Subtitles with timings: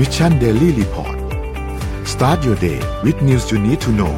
[0.00, 1.16] Mission Daily Report
[2.12, 4.14] start your day with news you need to know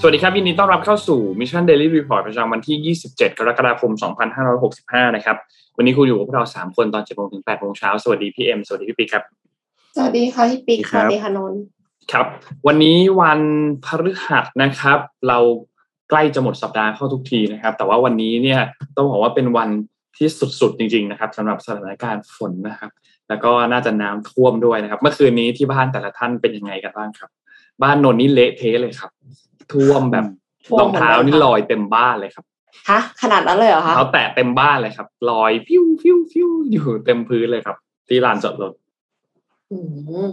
[0.00, 3.92] สวัสดีครับยินดีต้อนรับเข้าสู่ Mission Daily Report ประจำวันที่ 27 กรกฎาคม
[4.54, 5.36] 2565 นะครับ
[5.76, 9.24] วันนี้คุณอยู่กับพวกเรา 3 คนตอน7โมงถึง8โมงเช้า สวัสดีพี่เอ็ม สวัสดีพี่ปิ๊กครับ
[9.96, 11.60] สวัสดีค่ะพี่ปิ๊กครับวัสดีค่ะนนท์
[12.12, 12.26] ครับ
[12.66, 13.40] วันนี้วัน
[13.84, 14.98] พฤหัสนะครับ
[15.28, 15.38] เรา
[16.10, 18.60] ใกล้จะหมดสัปดาห์เข้าทุกทีนะครับ แต่ว่าวันนี้เนี่ย
[18.96, 19.70] ต้องบอกว่าเป็นวัน
[20.18, 20.28] ที่
[20.60, 22.90] สุดๆจริง ๆ นะครับสำหรับสถานการณ์ฝนนะครับ
[23.28, 27.30] แล้วก็น่าจะน้ำท่วมด้วยนะครับ เมื่อคืนนี้ที่บ้านแต่ละท่านเป็นยังไงกันบ้างครับ
[27.82, 29.10] บ้านนนท์นี่เละเทะเลยครับ
[29.72, 30.26] ท่วมแบบ
[30.80, 32.44] รองเท้านี่ลอยเต็มบ้านเลยครับ
[32.90, 37.76] ฮะขนาดนั้นเลยเหรอคะเท้าแตะเต็มบ้านเลยครับลอยฟิวฟิวฟิวอยู่เต็มพื้นเลยครับ
[38.08, 38.72] ที่ลานจอดรถ
[39.70, 39.78] อื
[40.26, 40.28] ม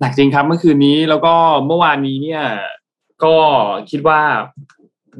[0.00, 1.34] หนักจริงครับเมื่อคืนนี้แล้วก็
[1.66, 2.42] เมื่อวานนี้เนี่ย
[3.24, 3.36] ก็
[3.90, 4.20] คิดว่า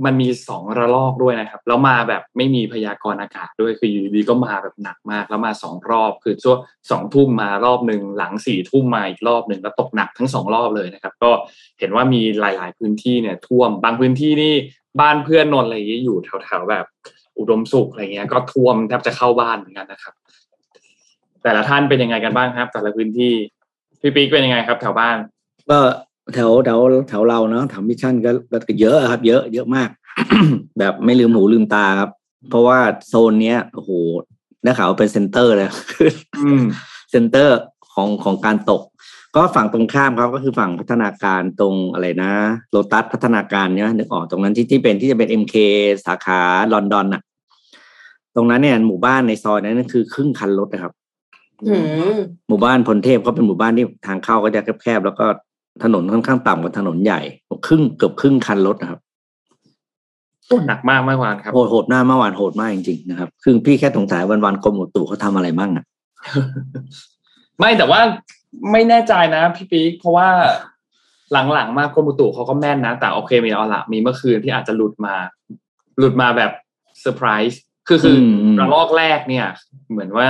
[0.04, 6.58] มันมีสองระลอกด้วยนะครับ แล้วมาแบบไม่มีพยากรณ์อากาศด้วยคืออยู่ดีๆก็มาแบบหนักมาก แล้วมาสองรอบคือช่วง
[6.90, 11.30] สองทุ่มมารอบหนึ่งหลังสี่ทุ่มมาอีกรอบหนึ่งแล้วตกหนักทั้งสองรอบเลยนะครับ ก็
[11.78, 14.54] เห็นว่ามีหลาย ๆ พื้นที่เนี่ยท่วมบางพื้นที่นี่
[15.00, 16.86] บ้านเพื่อนนนอะไรอย่างเงี้ยอยู่แถวๆแบบ
[17.38, 20.14] อุดมสุขอะไรเงี้ย ก็ท่วมแทบจะเข้าบ้านเหมือนกันนะครับ
[21.42, 23.32] แต่ละท่านเป็นยังไงกันบ้างครับ แต่ละพื้นที่
[24.00, 25.16] พี่ปิ๊กเป็นยังไงครับ แถวบ้าน
[25.70, 25.78] ก็
[26.34, 28.30] แถวแถวแถวเราเนาะแถวมิชชั่นก็
[28.68, 29.88] ก็เยอะครับ เยอะเยอะมาก
[30.78, 32.10] แบบไม่ลืมหูลืมตาครับ
[32.50, 33.90] เพราะว่าโซนเนี้ยโอ้โห
[34.62, 35.70] ได้ข่าวว่าเป็น center เลย
[36.40, 36.62] อืม
[37.10, 37.58] center
[37.94, 38.82] ของของการตก
[39.36, 42.32] ก็ฝั่งตรงข้ามครับก็คือฝั่งพัฒนาการตรงอะไรนะ
[42.70, 45.54] โลตัสพัฒนาการเนี่ยนึกออกตรงนั้นที่ที่เป็นที่จะเป็น MK
[46.06, 46.40] สาขา
[46.72, 47.22] ลอนดอนอะ
[48.36, 50.92] ตรงนั้นเนี่ยหมู่บ้านในซอยนั้นคือครึ่งคันรถนะครับ
[51.66, 51.74] อื
[52.14, 52.16] ม
[52.48, 55.26] หมู่บ้านพลเทพเขาเป็นหมู่บ้านที่ทางเข้าก็จะแคบๆแล้วก็
[55.82, 57.20] ถนนค่อนข้างต่ำกว่าถนนใหญ่
[57.66, 59.00] ครึ่งเกือบครึ่งคันรถนะครับ
[60.46, 65.84] โอ้หนักมากเมื่อวานครับโหดโหดหน้าเมื่อวานโหดมากจริงๆนะครับคือพี่แค่สงสัยวันวันๆกรมอุตุเขาทำอะไรบ้างอะ
[67.58, 68.00] ไม่แต่ว่า
[68.72, 70.28] ไม่แน่ใจนะพี่ปิ๊กเพราะว่า
[71.32, 75.14] หลังๆมากกรมอุตุเขาก็แม่นนะ แต่โอเคมีเอาละมีเมื่อคืนที่อาจจะหลุดมา
[75.98, 76.52] หลุดมาแบบ
[77.00, 79.46] เซอร์ไพรส์ คือคืออมระลอกแรกเนี่ย
[79.90, 80.28] เหมือนว่า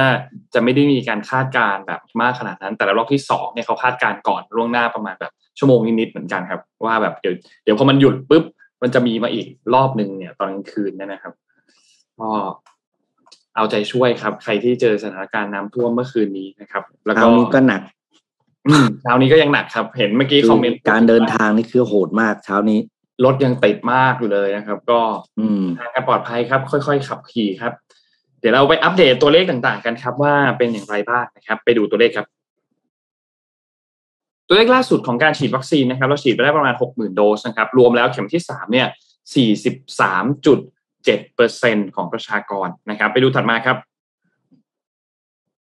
[0.54, 8.44] จะไม่ได้มีการคาดการณ์แบบมากขนาดนั้น แต่ระลอกที่สองเนี่ยเขาคาดการณ์ก่อนล่วงหน้าประมาณแบบชั่วโมงนิดๆเหมือนกันครับ ว่าแบบเดี๋ยวเดี๋ยวพอมันหยุดปุ๊บ
[8.82, 11.32] มันจะมีมาอีกรอบหนึ่งเนี่ย ตอนกลางคืนเนี่ยนะครับ
[12.20, 12.30] ก็
[13.56, 17.82] เอาใจช่วยครับ ใครที่เจอสถานการณ์น้ำท่วมเมื่อคืนนี้นะครับ แล้วก็ราวนี้ก็หนัก
[18.68, 22.80] อืมเช้านี้ก็ยังหนักครับ เห็นเมื่อกี้คอมเมนต์การเดินทางนี่คือโหดมากเช้านี้
[23.24, 25.00] รถยังติดมากอยู่เลยนะครับ ก็
[25.38, 27.72] อืมทางการปลอดภัยครับ ค่อย ๆ ขับขี่ครับ
[28.40, 32.26] เดี๋ยวเราไปอัปเดตตัวเลขต่างๆ กันครับ ว่าเป็นอย่างไรบ้างนะครับ ไปดูตัวเลขครับ
[34.48, 38.88] ตัวเลขล่าสุดของการฉีดวัคซีนนะครับ เราฉีดไปได้ประมาณ 60,000 โดสนะครับ รวมแล้วเข็มที่ 3 เนี่ย
[39.36, 43.76] 43.7%ของประชากรนะครับ ไปดูถัดมาครับ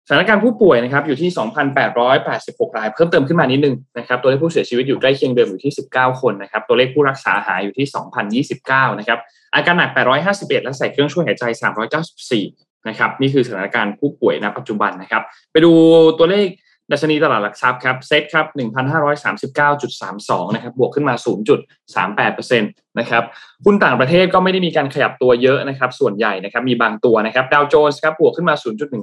[0.07, 1.29] สถานการณ์ผู้ป่วยนะครับอยู่ที่
[2.03, 9.19] 2,886 ราย เพิ่มเติมขึ้นมานิดนึงนะครับตัวเลขผู้เสียชีวิตอยู่ใกล้เคียงเดิมอยู่ที่ 19 คนนะครับตัวเลขผู้รักษาหายอยู่ที่ 2,029 นะครับ
[9.55, 9.91] อาการหนัก
[10.27, 11.43] 851 และใส่เครื่องช่วยหายใจ
[12.15, 15.71] 394 นะครับนี่คือสถานการณ์ผู้ป่วยณปัจจุบันนะครับ ไปดู
[16.17, 16.47] ตัวเลข
[16.91, 18.45] ดัชนีตลาดหลักทรัพย์ครับเซ็ตครับ
[19.31, 21.15] 1,539.32นะครับบวกขึ้นมา
[22.27, 23.23] 0.38%นะครับ
[23.65, 28.55] หุ้นต่างประเทศก็ไม่ได้มีการขยับตัวเยอะนะครับส่วนใหญ่นะครับมีบางตัวนะครับดาวโจนส์ครับบวกขึ้นมา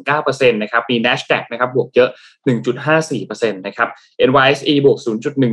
[0.03, 2.11] 0.19%นะครับมี NASDAQ นะครับบวกเยอะ
[2.84, 3.89] 1.54%นะครับ
[4.28, 4.99] NYSE บวก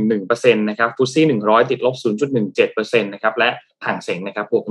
[0.04, 1.94] 0.11%นะครับ FTSE 100 ติดลบ
[2.54, 3.48] 0.17%นะครับและ
[3.86, 4.64] ฮั่งเส็งนะครับบวก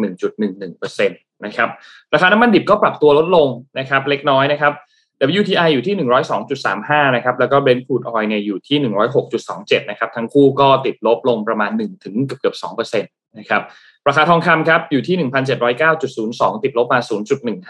[0.50, 1.70] 1.11%นะครับ
[2.14, 3.48] ราคาน้ำมันดิบก็ปรับตัวลดลง
[3.80, 4.74] นะครับเล็กน้อยนะครับ
[5.30, 5.96] WTI อยู่ที่
[6.56, 8.78] 102.35 นะครับ แล้วก็ Brent crude oil เนี่ยอยู่ที่
[9.34, 12.56] 106.27 นะครับ ทั้งคู่ก็ติดลบลงประมาณ 1 ถึงเกือบเกือบ
[12.94, 13.62] 2%นะครับ
[14.08, 15.16] ราคาทองคำครับอยู่ที่
[15.80, 17.00] 1,709.02 ติดลบมา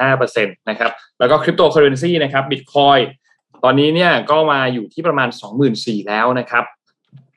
[0.10, 3.02] 0.15%นะครับ แล้วก็คริปโตเคอเรนซีนะครับ Bitcoin
[3.64, 5.30] ตอนนี้เนี่ยก็มาอยู่ที่ประมาณ
[5.70, 6.64] 24,000 แล้วนะครับ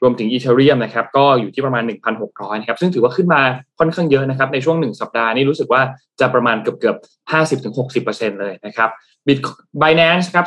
[0.04, 1.82] รวมถึงอีเทเรียมนะครับก็อยู่ที่ประมาณ
[2.22, 3.40] 1,600นะครับซึ่งถือว่าขึ้นมา
[3.78, 5.82] ค่อนข้างเยอะนะครับในช่วง 1 สัปดาห์นี้รู้สึกว่า
[6.20, 6.96] จะประมาณเกือบเกือบ
[7.92, 8.90] 50-60%เลยนะครับ
[9.26, 9.38] บิต
[9.82, 10.46] Binance ครับ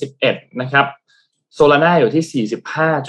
[0.00, 0.86] 271นะครับ
[1.54, 2.46] โซลาร่าอยู่ที่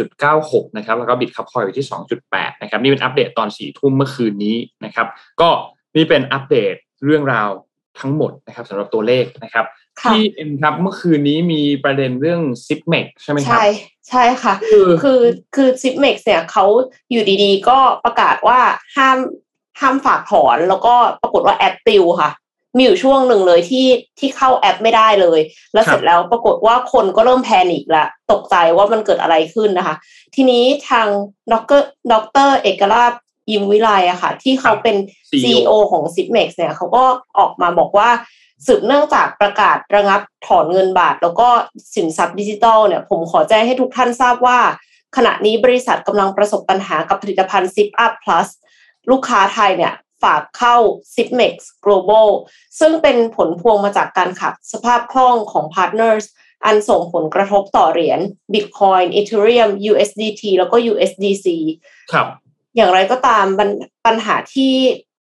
[0.07, 1.87] 45.96 นะครับ แล้วก็บิตคับคอยอยู่ที่
[2.23, 5.07] 2.8 นะครับ นี่เป็นอัปเดตตอน 4 ทุ่มเมื่อคืนนี้นะครับ
[5.41, 5.49] ก็
[5.95, 6.73] นี่เป็นอัปเดต
[7.05, 7.49] เรื่องราว
[7.99, 9.65] ทั้งหมดนะครับสำหรับตัวเลขนะครับ
[10.01, 13.65] พี่เอ็มครับเมื่อคืนนี้มีประเด็นเรื่อง s i p m e c ใช่ไหมครับ ใช่
[14.09, 15.19] ใช่ค่ะ คือคือ
[15.55, 16.65] คือ Zipmex เนี่ยเขา
[17.11, 18.59] อยู่ดีๆ ก็ประกาศว่า
[18.95, 19.17] ห้าม
[19.79, 22.31] ห้ามฝากถอนแล้วก็ปรากฏว่าแอปปิวค่ะ
[22.75, 23.87] มีอยู่ช่วงหนึ่งเลยที่
[24.19, 25.39] ที่เข้าแอปไม่ได้เลย
[25.73, 29.95] แล้วครับเสร็จแล้วปรากฏว่าคนก็เริ่ม panic ละตกใจว่ามันเกิดอะไรขึ้นนะคะ
[30.35, 31.07] ทีนี้ทาง
[31.53, 31.81] ดร.
[32.11, 32.13] ด
[32.47, 32.49] ร.
[32.63, 33.13] เอกลาภ
[33.51, 34.95] ยิมวิไลอะค่ะ ที่เขาเป็น
[35.29, 37.03] CEO CEO ของ s i p m e x เนี่ยเขาก็
[37.39, 38.09] ออกมาบอกว่า
[38.67, 41.49] สืบเนื่องจากประกาศระงับถอนเงินบาท แล้วก็
[41.95, 44.59] สินทรัพย์ดิจิทัลเนี่ยผมขอแจ้งให้ทุกท่านทราบว่า
[45.15, 48.47] ขณะนี้บริษัทกำลังประสบปัญหากับผลิตภัณฑ์ Zip Up Plus
[49.09, 49.93] ลูกค้าไทยเนี่ย
[50.23, 50.75] ฝากเข้า
[51.15, 51.55] Zipmex
[51.85, 52.27] Global
[52.79, 56.25] ซึ่งเป็นผลพวงมาจากการขาดสภาพคล่องของ partners
[56.65, 58.19] อันส่งผลกระทบต่อเหรียญ
[58.53, 61.47] Bitcoin Ethereum USDT แล้วก็ USDC
[62.11, 62.27] ครับ
[62.75, 63.69] อย่างไรก็ตามปัญ
[64.05, 64.73] ปัญหาที่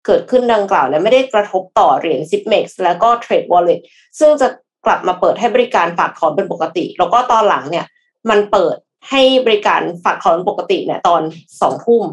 [0.06, 3.80] เกิดขึ้นดังกล่าวเนี่ยไม่ได้กระทบต่อเหรียญ Zipmex แล้วก็ Trade Wallet
[4.18, 4.48] ซึ่งจะ
[4.86, 7.86] กลับมาเปิดให้บริการฝากถอนเป็นปกติ แล้วก็ตอนหลังเนี่ย
[8.30, 8.76] มันเปิด
[9.10, 11.22] ให้บริการฝากถอนปกติเนี่ยตอน
[11.60, 12.04] สองทุ่ม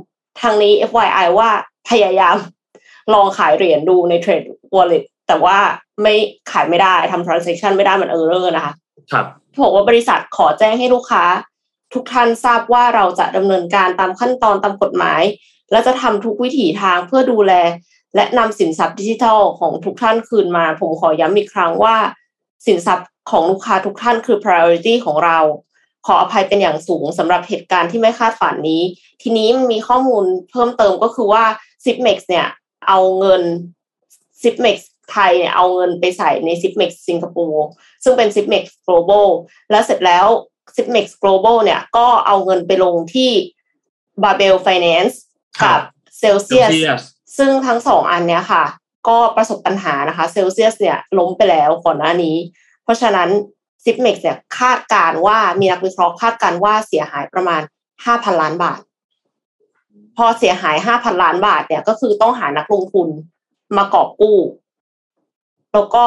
[0.41, 1.49] ทางนี้ FYI ว่า
[1.89, 2.37] พยายาม
[3.13, 5.57] ลองขายเหรียญดูใน Trade Wallet แต่ว่า
[6.01, 6.13] ไม่
[6.51, 8.73] ขายไม่ได้ทำ transaction ไม่ได้มันเออร์เรอร์นะคะ
[9.11, 9.25] ครับ
[9.63, 11.23] บอกว่าบริษัทขอแจ้งให้ลูกค้า
[11.93, 15.21] ทุกท่านทราบว่าเราจะดำเนินการตามขั้นตอนตามกฎหมาย
[15.71, 17.53] และจะทำทุกวิถีทางเพื่อดูแล
[18.15, 21.95] และนำสินทรัพย์ดิจิทัลของทุกท่านคืนมา ผมขอย้ำอีกครั้งว่า
[22.65, 25.39] สินทรัพย์ของลูกค้าทุกท่านคือ priority ของเรา
[26.05, 28.81] ขออภัยเป็นอย่างสูงสำหรับเหตุการณ์ที่ไม่คาดฝันนี้
[29.21, 31.43] ทีนี้มันมีข้อมูลเพิ่มเติมก็คือว่า
[31.85, 32.47] Zipmex เนี่ย
[32.87, 33.43] เอาเงิน
[34.43, 34.77] Zipmex
[35.11, 37.65] ไทยเนี่ยเอาเงินไปใส่ใน Zipmex สิงคโปร์
[38.03, 39.27] ซึ่งเป็น Zipmex Global
[39.71, 40.25] แล้วเสร็จแล้ว
[40.75, 43.31] Zipmex Global เนี่ย ก็เอาเงินไปลงที่
[44.23, 45.15] Babel Finance
[45.63, 45.79] กับ
[46.21, 47.03] Celsius Celsius
[47.37, 48.63] ซึ่งทั้งสองอันเนี้ยค่ะ
[49.07, 52.35] ก็ประสบปัญหานะคะ Celsius เนี่ยล้มไปแล้วก่อนหน้านี้
[52.83, 53.29] เพราะฉะนั้น
[53.83, 57.61] Zipmex เนี่ยคาดการณ์ว่ามีนักวิเคราะห์คาดการณ์ว่าเสียหายประมาณ
[58.01, 58.79] 5,000ล้านบาท
[60.17, 63.07] พอเสียหาย5,000ล้านบาทเนี่ยก็คือต้องหานักลงทุน
[63.77, 64.37] มากอบกู้
[65.73, 66.05] แล้วก็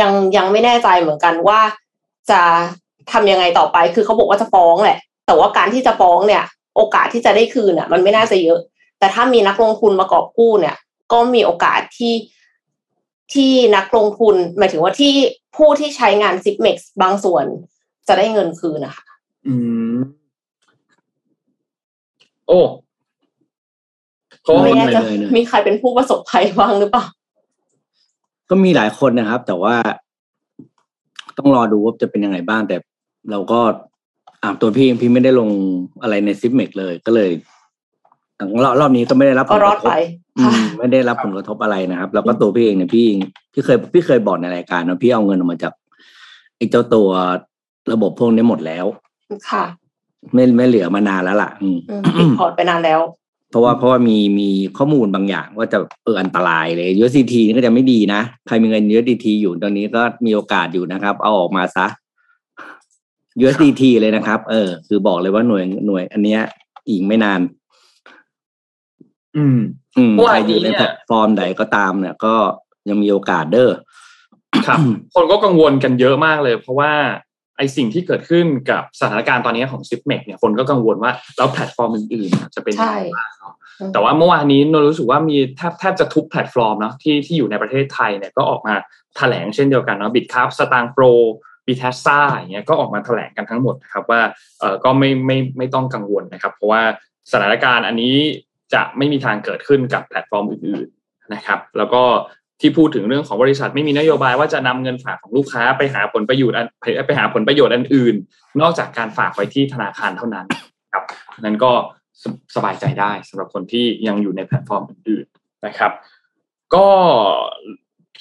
[0.00, 1.60] ยังยังไม่แน่ใจเหมือนกันว่า
[2.30, 2.42] จะ
[3.12, 6.44] ทำยังไงต่อไป คือเขาบอกว่าจะฟ้องแหละ แต่ว่าการที่จะฟ้องเนี่ย
[6.76, 8.58] โอกาสที่จะได้คืนอะ มันไม่น่าจะเยอะ
[8.98, 10.76] แต่ถ้ามีนักลงทุนมากอบกู้เนี่ย
[11.12, 12.14] ก็มีโอกาสที่
[13.32, 15.12] ที่นักลงทุน หมายถึงว่าที่
[15.56, 17.44] ผู้ที่ใช้งาน Zipmex บางส่วน
[18.08, 19.06] จะได้เงินคืนนะคะ
[19.46, 19.54] อื
[19.94, 19.96] ม
[22.48, 22.60] โอ้
[24.42, 27.04] เพราะว่าไม่มันแน่ใจเลยเนี่ยมีใครเป็นผู้ประสบภัยบ้างหรือเปล่า
[28.50, 29.74] ก็มีหลายคนนะครับ แต่ว่า
[31.38, 32.76] ต้องรอดูว่าจะเป็นยังไงบ้าง แต่
[33.30, 33.60] เราก็
[34.42, 35.50] อ่าตัวพี่เองพี่ไม่ได้ลง
[36.02, 37.30] อะไรในซิปเมกเลยก็เลย
[38.64, 39.92] รอบรอบนี้ก็ไม่ได้รับผก็ลรกอดระทบไป
[40.38, 43.18] อืค่ะมไม่ได้รับผลกระทบอะไรนะครับ แล้วก็ตัวพี่เองเนี่ยพี่เอง
[43.52, 45.72] พี่เคยพี่เคยบอกในรายการว่าพี่เอาเงินออกมาจาก
[46.56, 47.08] ไอ้เจ้าตัว
[47.92, 48.86] ระบบพวกนี้หมดแล้ว
[49.50, 49.64] ค่ะ
[50.34, 53.00] ไม่ไม่เหลือมานานแล้วล่ะ อืมอืมปิดพอร์ตไปนานแล้ว
[53.50, 61.86] เพราะว่าเพราะว่ามีมีข้อมูลบางอย่าง ว่าจะเอออันตรายเลย USDT นี่ก็จะไม่ดีนะ ใครมีเงิน USDT อยู่ตอนนี้ก็มีโอกาสอยู่นะครับ เอาออกมาซะ
[63.42, 66.40] USDT เลยนะครับ เออ คือบอกเลยว่าหน่วยหน่วย อันเนี้ย
[66.88, 67.40] อีกไม่นาน
[69.36, 69.58] อืม
[69.96, 72.34] อืมเมื่อใครวานอยู่ในนี้เนี่ยแพลตฟอร์มใดก็ตามเนี่ย ก็
[72.88, 73.70] ยังมีโอกาสเด้อ
[74.66, 74.78] ครับ
[75.14, 76.92] คนก็กังวลกันเยอะมากเลย เพราะว่า
[77.56, 88.74] ไอ้สิ่งที่เกิดขึ้นกับสถานการณ์ตอนนี้ของ z i p m e x เนี่ยคนก็กังวลว่าแล้วแพลตฟอร์มอื่นๆน่ะจะเป็นยังไงบ้างเนาะอืมแต่ว่าเมื่อวานนี้นนท์รู้สึกว่ามีแทบแทบจะทุกแพลตฟอร์มเนาะที่ที่อยู่ในประเทศไทยเนี่ยก็ออกมา
[89.16, 91.04] แถลงเช่นเดียวกันเนาะ Bitkub Satang Pro
[91.70, 94.20] Bitazza อย่างเงี้ยก็ออกมาแถลงกันทั้งหมดนะครับว่า
[94.60, 96.82] เออก็ไม่ไม่ไม่ต้องกังวลนะครับ เพราะว่า
[97.32, 98.14] สถานการณ์อันนี้
[98.74, 102.02] จะไม่มีทางเกิดขึ้นกับแพลตฟอร์มอื่นๆนะครับ แล้วก็
[102.60, 108.14] ที่พูดถึงเรื่องของบริษัทไม่มีนโยบายว่าจะนำเงินฝากของลูกค้าไปหาผลประโยชน์อันไปไปหาผลประโยชน์อันอื่น
[108.60, 110.46] นอกจากการฝากไว้ที่ธนาคารเท่านั้น
[110.92, 111.04] ครับ
[111.40, 111.72] นั้นก็
[112.22, 115.92] สบายใจได้สำหรับคนที่ยังอยู่ในแพลตฟอร์มอื่นๆนะครับ
[116.74, 116.88] ก็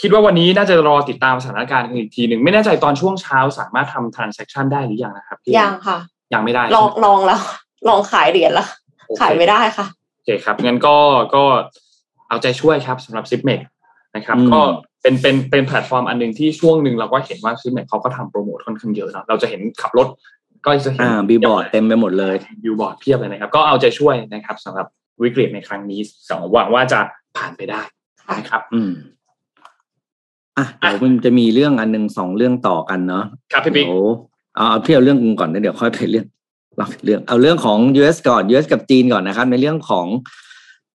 [0.01, 5.97] คิดว่าวันนี้น่าจะรอติดตามสถานการณ์กันอีกทีหนึ่งไม่แน่ใจตอนช่วงเช้าสามารถทำ transaction ได้หรือยังนะครับพี่ยังค่ะ
[6.33, 7.41] ยังไม่ได้ ลองใช่ไหมลองแล้ว
[7.87, 8.67] ลองขายเหรียญแล้ว
[9.07, 10.95] โอเคขายไม่ได้ค่ะโอเคครับงั้นก็
[11.35, 11.43] ก็
[12.29, 13.59] เอาใจช่วยครับสำหรับ z i p m e x
[14.15, 14.61] นะครับอืมก็
[15.01, 20.07] เป็นเป็นเป็นแพลตฟอร์มอันหนึ่งที่ช่วงหนึ่งเราก็เห็นว่า z i p m e x เขาก็ทำโปรโมทค่อนข้างเยอะเนาะเราจะเห็นขับรถ
[20.65, 24.87] ก็จะเห็นอ่าบิลบอร์ดเต็มไปหมดเลยบิลบอร์ดเพียบเลยนะครับ ก็เอาใจช่วยนะครับสำหรับ
[25.23, 26.99] วิกฤตในครั้งนี้สองหวังว่าจะ
[27.37, 27.81] ผ่านไปได้
[28.37, 28.91] นะครับ อืม
[30.59, 34.07] อะเดี๋ยวมันจะมีเรื่องอันหนึ่งสองเรื่องต่อกันเนาะครับพี่ปิ๊กเดี๋ยว
[34.55, 36.25] เอาเอาพี่เอาเรื่องก่อนนะเดี๋ยวค่อยไปเรื่อง
[36.77, 40.07] เราเรื่องเอาเรื่องของ US ก่อน US กับจีนก่อนนะครับ ในเรื่องของ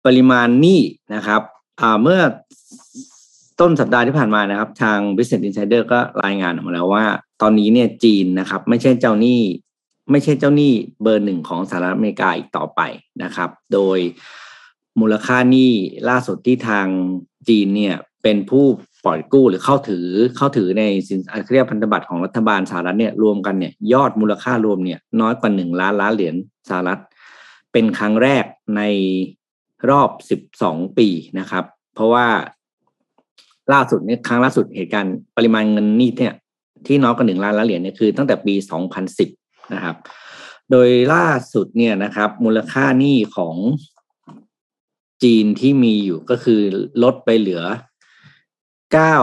[0.07, 0.81] ปริมาณหนี้
[1.15, 1.43] นะครับ
[1.81, 2.21] อ่าเมื่อ
[3.61, 7.05] ต้นสัปดาห์ที่ผ่านมานะครับ ทาง Business Insider ก็รายงานออกมาแล้วว่า
[7.43, 9.41] ตอนนี้เนี่ยจีนนะครับ ไม่ใช่เจ้าหนี้
[10.11, 12.81] ไม่ใช่เจ้าหนี้เบอร์หนึ่งของสหรัฐอเมริกาอีกต่อไป
[13.23, 13.99] นะครับ โดย
[15.01, 15.73] มูลค่าหนี้
[16.09, 16.87] ล่าสุดที่ทาง
[17.49, 18.65] จีนเนี่ย เป็นผู้
[19.05, 21.21] ปล่อยกู้หรือเข้าถือเข้าถือในสิน
[21.53, 26.35] เรียกพันธบัตรของรัฐบาลสหรัฐเนี่ยรวมกันเนี่ยยอดมูลค่ารวมเนี่ยน้อยกว่าหนึ่งล้านล้านเหรียญ
[26.69, 27.01] สหรัฐ
[27.73, 28.45] เป็นครั้งแรก
[28.77, 28.83] ใน
[29.91, 31.65] รอบสิบสองปีนะครับ
[31.95, 32.27] เพราะว่า
[33.73, 36.35] ล่าสุดเนี่ยครั้งล่าสุดเหตุการณ์ปริมาณเงินนี่เนี่ย
[36.87, 38.55] ที่น้อยกว่าหนึ่งล้านล้านเหรียญเนี่ยคือตั้งแต่ปี
[39.15, 39.97] 2010นะครับ
[40.71, 43.57] โดยล่าสุดเนี่ยนะครับ มูลค่าหนี้ของ
[45.23, 46.61] จีนที่มีอยู่ก็คือ
[47.03, 47.63] ลดไปเหลือ
[48.93, 49.19] เก้า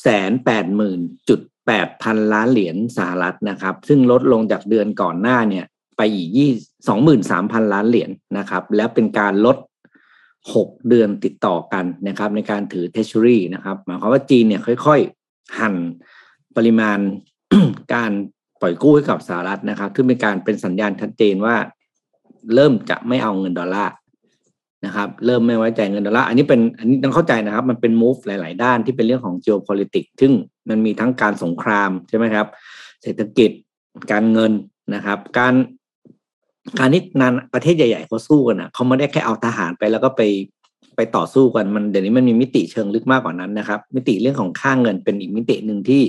[0.00, 5.64] แสนแปดหมื่นจุดแปดพันล้านเหรียญสหรัฐนะครับ ซึ่งลดลงจากเดือนก่อนหน้าเนี่ย
[5.96, 6.50] ไปอีกยี่
[6.88, 9.56] สองหมื่นสามพันล้านเหรียญนะครับ แล้วเป็นการลด
[10.54, 15.74] หกเดือนติดต่อกันนะครับ ในการถือเทช u r y นะครับหมายความว่าจีนเนี่ยค่อยๆ หั่น
[16.56, 16.98] ปริมาณ
[17.94, 18.12] การ
[18.60, 21.56] ปล่อยกู้ให้กับสหรัฐนะครับซึ่งเป็นการเป็นสัญญาณชัดเจนว่า
[22.54, 23.92] เริ่มจะไม่เอาเงินดอลลาร์
[24.84, 30.32] นะครับเริ่มไม่ไว้ใจเงินดอลลาร์อันนี้เป็นอันนี้ต้องเข้าใจนะครับ มันเป็น move หลาย ๆ ด้านที่เป็นเรื่องของ geopolitics ซึ่ง
[30.68, 32.46] มันมีทั้งการสงครามใช่ไหมครับ
[33.02, 33.50] เศรษฐกิจ
[34.12, 34.52] การเงิน
[34.94, 35.54] นะครับ การ
[36.78, 40.22] การที่นานประเทศใหญ่ ๆเขาสู้กันอะเขาไม่ได้แค่เอาทหารไปแล้วก็ไป
[40.96, 46.02] ไปต่อสู้กันมันเดี๋ยวนี้มันมีมิติเชิงลึกมากกว่านั้นนะครับ มิติเรื่องของค่างเงินเป็นอีกมิติหนึ่งที่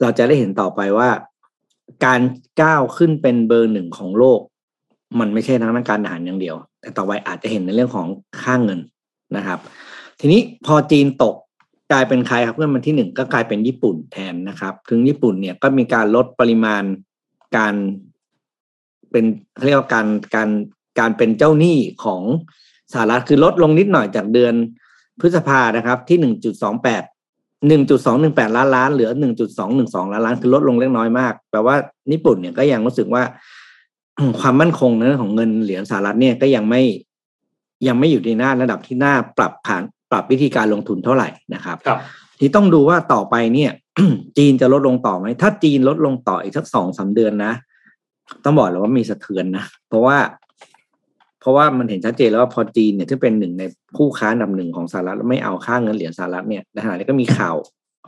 [0.00, 1.08] เราจะได้เห็นต่อไปว่า
[2.04, 2.20] การ
[2.62, 4.40] ก้าวขึ้นเป็นเบอร์หนึ่งของโลก
[5.20, 8.06] มันไม่ใช่ทั้งนักการทหารอย่างเดียว แต่ต่อไปอาจจะเห็นในเรื่องของ
[8.42, 8.80] ค่างเงิน
[9.36, 9.58] นะครับ
[10.20, 11.34] ทีนี้พอจีนตก
[11.92, 16.82] กลายเป็นใครครับเพื่อนมันที่หนึ่งก็กลายเป็นญี่ปุ่นแทนนะครับ ถึงญี่ปุ่นเนี่ยก็มีการลดปริมาณ
[17.56, 17.74] การ
[19.10, 19.24] เป็น
[19.66, 20.48] เรียกว่าการการ
[21.00, 22.22] การเป็นเจ้าหนี้ของ
[22.92, 24.54] สหรัฐคือลดลงนิดหน่อยจากเดือน
[25.20, 27.02] พฤษภานะครับที่หนึ่งจุดสองแปด
[27.68, 31.76] หนึ่งจุดสองหนึ่งแปดล้านล้านเหลือหนึ่งจุดสองหนึ่งสองล้านล้านคือลดลงเล็กน้อยมากแปลว่า
[32.12, 33.22] ญี่ปุ่นเนี่ยก็ยังรู้สึกว่า
[34.40, 36.82] ความมั่นคงในเรื่องของเงินเหรียญสหรัฐเนี่ยก็ยังไม่
[37.86, 41.98] ยังไม่อยู่ในหน้าระดับที่น่าปรับผ่านปรับวิธีการลงทุนเท่าไหร่นะครับครับ
[42.40, 43.70] ที่ต้องดูว่าต่อไปเนี่ย
[44.38, 47.52] จีนจะลดลงต่อไหมถ้าจีนลดลงต่ออีกสักสองสาเดือนนะ
[48.44, 50.16] ต้องบอกเลยว่ามีสะเทือนนะเพราะว่า
[51.40, 53.62] เพราะว่ามันเห็นชัดเจนแล้วว่าพอจีนเนี่ยที่เป็นหนึ่งใน
[53.96, 57.56] ผู้ค้าอันดับหนึ่งของสหรัฐแล้วไม่เอาค่าเงินเหรียญสหรัฐเนี่ยในขณะนี้ก็มีข่าว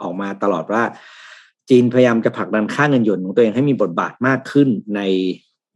[0.03, 0.83] ออกมาตลอดว่า
[1.71, 5.01] จีนพยายามจะผลักดันค่าเงินหยวนของตัวเองให้มีบทบาทมากขึ้นใน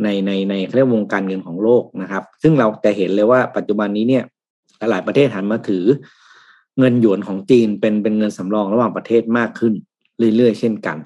[0.03, 4.25] ในในในเขาเรียกวงการเงินของโลกนะครับ ซึ่งเราจะเห็นเลยว่าปัจจุบันนี้เนี่ย
[4.91, 5.85] หลายประเทศหันมาถือ
[6.79, 9.75] เงินหยวนของจีนเป็นเป็นเงินสำรองระหว่างประเทศมากขึ้น
[10.37, 10.97] เรื่อยๆ เช่นกัน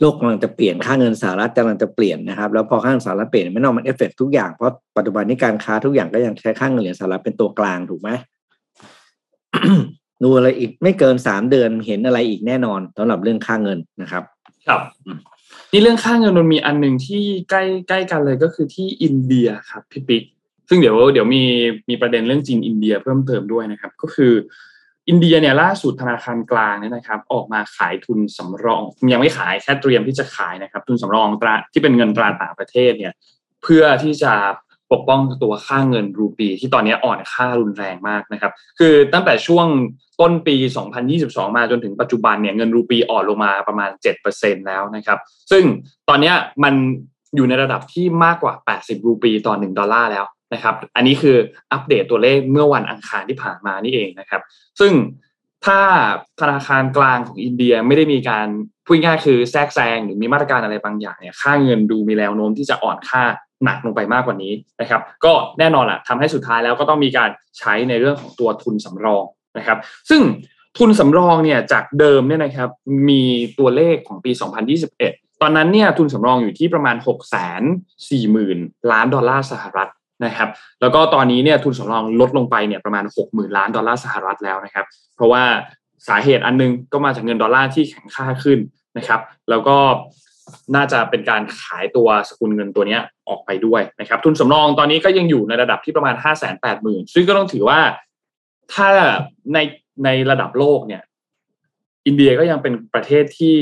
[0.00, 8.10] โลกกำลังจะเปลี่ยนค่าเงินสหรัฐกำลังจะเปลี่ยนนะครับ แล้วพอค่าเงินสหรัฐเปลี่ยนไม่นอกมันเอฟเฟกทุกอย่างเพราะปัจจุบันนี้การค้าทุกอย่างก็ยังใช้ค่าเงินเหรียญสหรัฐเป็นตัวกลางถูกไหม
[10.22, 14.24] ดูอะไรอีกไม่เกินสามเดือนเห็นอะไรอีกแน่นอนสำหรับเรื่องค่าเงินนะครับ
[14.68, 14.80] ครับ
[15.72, 20.22] นี่เรื่องค่าเงินมันมีอันหนึ่งที่ใกล้ใกล้กันเลยก็คือที่อินเดียครับพี่ปิ๊ก
[20.68, 21.42] ซึ่งเดี๋ยวเดี๋ยวมี
[21.90, 24.32] มีประเด็นเรื่องจีนอินเดียเพิ่มเติมด้วยนะครับ ก็คือ
[25.08, 33.12] อินเดียเนี่ยล่าสุดธนาคารกลางเนี่ยนะครับ ออกมาขายทุนสำรองยังไม่ขายแค่เตรียมที่จะขายนะครับ ทุนสำรองตราที่เป็นเงินตราต่างประเทศเนี่ย
[33.62, 34.32] เพื่อที่จะ
[34.92, 39.66] ปกป้องตัวค่าเงินรูปี ที่ตอนนี้อ่อนค่ารุนแรงมากนะครับ คือตั้งแต่ช่วง
[40.20, 40.56] ต้นปี
[41.06, 43.90] 2022 มาจนถึงปัจจุบันเนี่ยเงินรูปีอ่อนลงมาประมาณ
[44.28, 45.18] 7%แล้วนะครับ
[45.50, 45.64] ซึ่ง
[46.08, 46.32] ตอนนี้
[46.64, 46.74] มัน
[47.36, 51.36] อยู่ในระดับที่มากกว่า 80 รูปีต่อ 1 ดอลลาร์แล้วนะครับ อันนี้คือ
[51.72, 54.42] อัปเดตตัวเลขเมื่อวันอังคารที่ผ่านมานี่เองนะครับ
[54.80, 54.92] ซึ่ง
[55.66, 55.80] ถ้า
[56.40, 58.48] ธนาคารกลางของอินเดียไม่ได้มีการ
[58.86, 63.22] พูดง่ายคือแทรกแซงหรือมีมาตรการอะไรบางอย่างเนี่ยค่าเงินดูมีแนวโน้มที่จะอ่อนค่า
[63.64, 69.24] หนักลงไปมากกว่านี้นะครับ ก็แน่นอนแหละทำให้สุดท้ายแล้วก็ต้องมีการใช้ในเรื่องของตัวทุนสำรอง
[69.58, 69.78] นะครับ
[70.10, 70.22] ซึ่ง
[70.78, 72.68] ทุนสำรองเนี่ยจากเดิมเนี่ยนะครับ
[73.08, 73.22] มี
[73.58, 74.30] ตัวเลขของปี
[74.86, 77.16] 2021 ตอนนั้นเนี่ยทุนสำรองอยู่ที่ประมาณ 6 4 0
[78.10, 79.88] 0 0 0 ล้านดอลลาร์สหรัฐ
[80.24, 80.48] นะครับ
[80.80, 85.42] แล้วก็ตอนนี้เนี่ยทุนสำรองลดลงไปเนี่ยประมาณ 60,000 ล้านดอลลาร์สหรัฐแล้วนะครับ เพราะว่า
[86.08, 88.58] สาเหตุอันนึงก็มาจากเงินดอลลาร์ที่แข็งค่าขึ้น
[88.98, 89.76] นะครับ แล้วก็
[90.74, 92.98] น่าจะเป็นการขายตัวสกุลเงินตัวนี้
[93.28, 97.80] ออกไปด้วยนะครับ ทุนสำรองตอนนี้ก็ยังอยู่ในระดับที่ประมาณ 5 8 0 0 0 0 ซึ่งก็ต้องถือว่า
[98.74, 98.88] ถ้า
[99.54, 99.58] ใน
[100.04, 101.02] ในระดับโลกเนี่ย
[102.06, 103.56] อินเดียก็ยังเป็นประเทศที่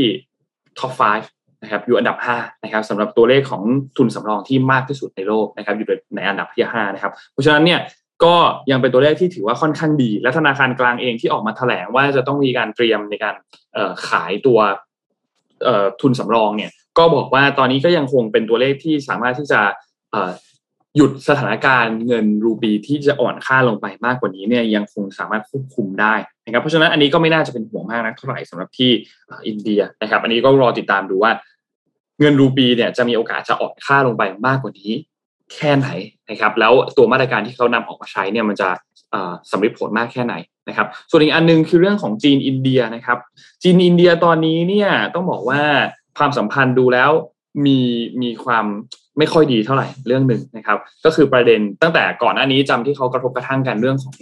[0.79, 3.63] ท็อป 5 นะครับอยู่อันดับ5นะครับสำหรับตัวเลขของ
[3.97, 7.81] ทุนสำรองที่มากที่สุดในโลกนะครับอยู่ในอันดับที่5นะครับเพราะฉะนั้นเนี่ย
[8.25, 8.37] ก็
[8.71, 13.35] ยังเป็นตัวเลขที่ถือว่าค่อนข้างดี และธนาคารกลางเองที่ออกมาแถลงว่าจะต้องมีการเตรียมในการ
[14.09, 14.59] ขายตัว
[16.01, 19.61] ทุนสำรองเนี่ยก็บอกว่าตอนนี้ก็ยังคงเป็นตัวเลขที่สามารถที่จะ
[20.97, 28.91] หยุดสถานการณ์เงินรูปีที่จะอ่อนค่าลงไปมากกว่านี้เนี่ยยังคงสามารถควบคุมได้นะครับเพราะฉะนั้นอันนี้ก็ไม่น่าจะเป็นห่วงมากนักเท่าไหร่สำหรับที่
[29.47, 31.33] อินเดียนะครับ อันนี้ก็รอติดตามดูว่า
[32.21, 34.93] เงินรูปีเนี่ยจะมีโอกาสจะอ่อนค่าลงไปมากกว่านี้
[35.55, 35.89] แค่ไหน
[36.31, 38.69] นะครับ แล้วตัวมาตรการที่เขานำออกมาใช้เนี่ยมันจะ
[39.51, 40.35] สำเร็จผลมากแค่ไหน
[40.69, 43.19] นะครับ ส่วนอีกอันนึงคือเรื่องของจีนอินเดียนะครับ
[43.63, 45.63] จีนอินเดียตอนนี้เนี่ยต้องบอกว่า
[46.17, 47.11] ความสัมพันธ์ดูแล้ว
[47.67, 47.79] มี
[48.23, 48.67] มีความ
[49.19, 54.17] ไม่ค่อยดีเท่าไหร่เรื่องหนึ่งนะครับ ก็คือประเด็นตั้งแต่ก่อนหน้านี้จำที่เขากระทบกระทั่งกันเรื่องของ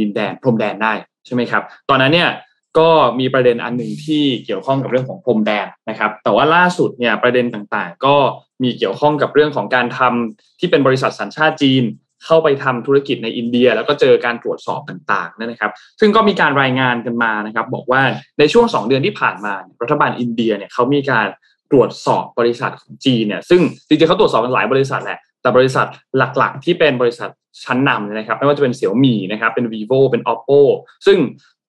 [0.00, 0.92] ดินแดนพรมแดนได้
[1.26, 2.30] ใช่ไหมครับ ตอนนั้นเนี่ย
[2.78, 8.16] ก็มีประเด็นอันหนึ่งที่เกี่ยวข้องกับเรื่องของพรมแดนนะครับ แต่ว่าล่าสุดเนี่ยประเด็นต่างๆ ก็
[8.62, 11.84] มีเกี่ยวข้องกับเรื่องของการทำที่เป็นบริษัทสัญชาติจีน
[12.26, 18.02] เข้าไปทำธุรกิจในอินเดีย แล้วก็เจอการตรวจสอบต่างๆนะครับ ซึ่งก็มีการรายงานกันมานะครับ บอกว่า
[18.38, 21.26] ในช่วง 2 เดือนที่ผ่านมารัฐบาลอินเดียเนี่ยเขามีการ
[21.72, 25.86] ตรวจสอบบริษัทของจีนเนี่ยซึ่งจริงๆเขาตรวจสอบกันหลายบริษัทแหละแต่บริษัท
[26.16, 27.30] หลักๆ ที่เป็นบริษัท
[27.64, 30.60] ชั้นนำนะครับไม่ว่าจะเป็นเสี่ยวมี่นะครับเป็น vivo เป็น oppo
[31.06, 31.18] ซึ่ง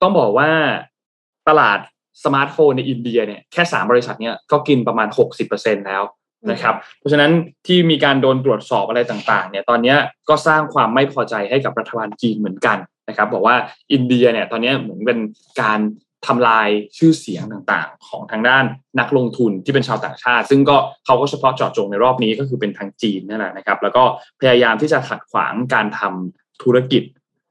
[0.02, 0.50] ต้องบอกว่า
[1.48, 1.78] ตลาด
[2.24, 5.08] สมาร์ทโฟนในอินเดียเนี่ยแค่สามบริษัทเนี่ยก็กินประมาณ
[5.46, 6.02] 60%แล้ว
[6.50, 7.30] นะครับเพราะฉะนั้น
[7.66, 9.94] ที่มีการโดนตรวจสอบอะไรต่างๆเนี่ยตอนนี้
[10.28, 13.56] ก็สร้างความไม่พอใจให้กับรัฐบาลจีนเหมือนกันนะครับบอกว่า
[13.92, 15.18] อินเดียเนี่ยตอนนี้เหมือนเป็น
[15.60, 15.80] การ
[16.26, 18.64] ทำลายชื่อเสียงต่างๆ ของทางด้าน
[19.00, 24.02] นักลงทุนที่เป็นชาวต่างชาติ ซึ่งก็เขาก็เฉพาะเจาะจงในรอบนี้ก็คือเป็นทางจีนนั่นแหละนะครับ แล้วก็
[24.40, 27.02] พยายามที่จะขัดขวางการทำธุรกิจ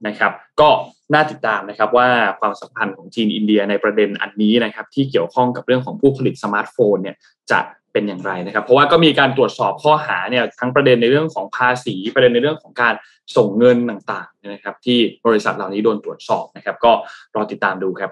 [0.08, 0.70] นะครับ ก็
[1.14, 2.08] น่าติดตามนะครับว่า
[2.40, 7.16] ความสัมพันธ์ของจีนอินเดียในประเด็นอันนี้นะครับ ที่เกี่ยวข้องกับเรื่องของผู้ผลิตสมาร์ทโฟนเนี่ย
[7.52, 7.60] จะ
[7.94, 12.94] เป็นอย่างไรนะครับ เพราะว่าก็มีการตรวจสอบข้อหาเนี่ยทั้งประเด็นในเรื่องของภาษีประเด็นในเรื่องของการ
[13.36, 16.92] ส่งเงินต่างๆนะครับ ที่บริษัทเหล่านี้โดนตรวจสอบนะครับ ก็
[17.36, 18.12] รอติดตามดูครับ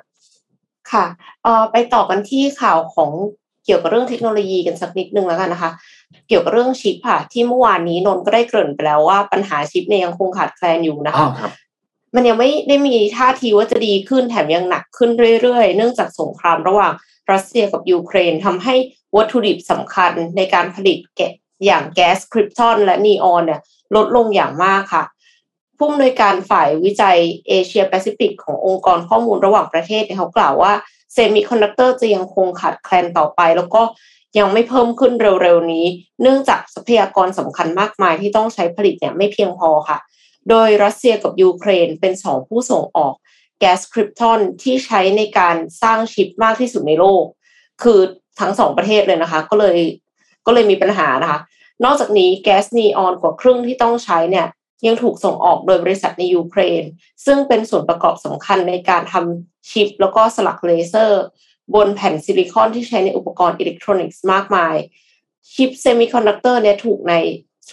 [0.93, 1.05] ค่ะ
[1.43, 3.11] เอ่อไปต่อกันที่ข่าวของ
[3.65, 5.71] เกี่ยวกับเรื่องเทคโนโลยีกันสักนิดนึงแล้วกันนะคะ
[6.27, 11.27] เกี่ยวกับเรื่องชิปค่ะ ที่เมื่อวานนี้นนก็ได้เกริ่นไปแล้วว่าปัญหาชิปเนี่ยยังคงขาดแคลนอยู่นะคะ
[12.15, 16.93] มันยังไม่ได้มีท่าทีว่าจะดีขึ้นแถมยังหนักขึ้นเรื่อยๆ เนื่องจากสงครามระหว่าง
[17.31, 18.75] รัสเซียกับยูเครนทำให้
[19.15, 21.33] วัตถุดิบสำคัญในการผลิตแกะ
[21.65, 23.61] อย่างแก๊สคริปตอนและนีออนเนี่ย
[23.95, 25.03] ลดลงอย่างมากค่ะ
[25.83, 30.73] ผู้อำนวยการฝ่ายวิจัยเอเชียแปซิฟิกขององค์กรข้อมูลระหว่างประเทศเนี่ยเขากล่าวว่า
[31.13, 33.81] เซมิคอนดักเตอร์จะยังคงขาดแคลนต่อไป แล้วก็
[34.37, 35.85] ยังไม่เพิ่มขึ้นเร็วๆนี้
[36.21, 39.97] เนื่องจากทรัพยากรสำคัญมากมายที่ต้องใช้ผลิตเนี่ยไม่เพียงพอค่ะ
[40.49, 43.13] โดยรัสเซียกับยูเครนเป็นสองผู้ส่งออก
[43.59, 47.23] แก๊สคริปตอนที่ใช้ในการสร้างชิปมากที่สุดในโลก
[47.83, 47.99] คือ
[48.39, 49.77] ทั้งสองประเทศเลยนะคะ ก็เลย
[50.45, 51.39] ก็เลยมีปัญหานะคะ
[51.85, 54.47] นอกจากนี้แก๊สนีออนกว่าครึ่งที่ต้องใช้เนี่ย
[54.85, 56.83] ยังถูกส่งออกโดยบริษัทในยูเครน
[57.25, 61.21] ซึ่งเป็นส่วนประกอบสำคัญในการทำชิป แล้วก็สลักเลเซอร์
[61.75, 64.75] บนแผ่นซิลิคอนที่ใช้ในอุปกรณ์อิเล็กทรอนิกส์มากมาย
[65.53, 67.13] ชิปเซมิคอนดักเตอร์เนี่ยถูกใน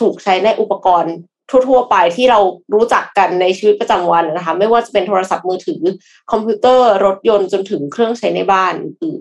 [0.00, 1.14] ถูกใช้ในอุปกรณ์
[1.50, 2.40] ทั่วๆไปที่เรา
[2.74, 5.82] รู้จักกันในชีวิตประจำวันนะคะ ไม่ว่าจะเป็นโทรศัพท์มือถือ
[6.30, 9.20] คอมพิวเตอร์รถยนต์จนถึงเครื่องใช้ในบ้านอื่น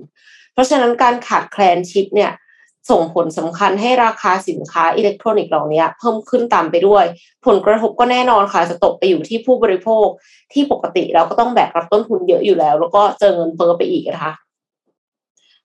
[0.53, 2.31] เพราะฉะนั้นการขาดแคลนชิปเนี่ย
[2.89, 7.05] ส่งผลสำคัญให้ราคาสินค้าอิเล็กทรอนิกส์เหล่านี้เพิ่มขึ้นตามไปด้วย
[7.45, 10.07] ผลกระทบก็แน่นอนค่ะ จะตกไปอยู่ที่ผู้บริโภค
[10.53, 14.33] ที่ปกติเราก็ต้องแบกรับต้นทุนเยอะอยู่แล้ว แล้วก็เจอเงินเฟ้อไปอีกนะคะ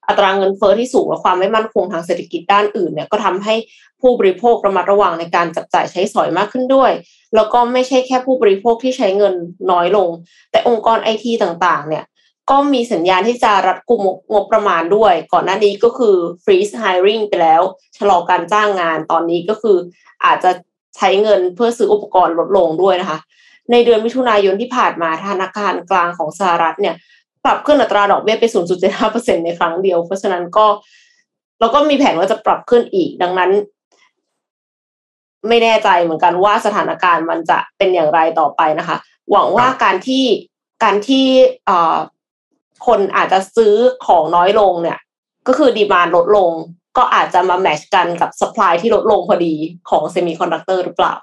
[0.07, 3.55] อัตราเงินเฟ้อที่สูงและความไม่มั่นคงทางเศรษฐกิจด้านอื่นเนี่ยก็ทำให้
[4.01, 6.91] ผู้บริโภคระมัดระวังในการจับจ่ายใช้สอยมากขึ้นด้วย
[7.35, 9.33] แล้วก็ไม่ใช่แค่ผู้บริโภคที่ใช้เงิน
[9.71, 10.09] น้อยลง
[10.51, 12.03] แต่องค์กรไอทีต่างๆ เนี่ย
[12.49, 14.01] ก็มีสัญญาณที่จะรัดกุม
[14.33, 17.61] งบประมาณด้วย ก่อนหน้านี้ก็คือ freeze hiring ไปแล้ว
[17.97, 19.77] ชะลอการจ้างงานตอนนี้ก็คือ
[20.25, 20.51] อาจจะ
[20.97, 23.19] ใช้เงินเพื่อซื้ออุปกรณ์ลดลงด้วยนะคะ
[23.71, 26.95] ในเดือนมิถุนายนที่ผ่านมาธนาคารกลางของสหรัฐเนี่ย
[27.45, 28.45] ปรับขึ้นอัตราดอกเบี้ยไป
[28.95, 30.65] 0.75%ในครั้งเดียว เพราะฉะนั้นก็
[31.59, 33.51] เราก็มีแผนว่าจะปรับขึ้นอีก ดังนั้น
[35.47, 38.97] ไม่แน่ใจเหมือนกันว่าสถานการณ์มันจะเป็นอย่างไรต่อไปนะคะ
[39.31, 40.25] หวังว่าการที่
[40.83, 41.25] การที่
[42.85, 44.99] คนอาจจะซื้อของน้อยลงเนี่ย
[45.47, 46.51] ก็คือ demand ลดลง
[46.97, 49.53] ก็อาจจะมา match กันกับ supply ที่ลดลงพอดี
[49.89, 51.13] ของเซมิคอนดักเตอร์หรือเปล่า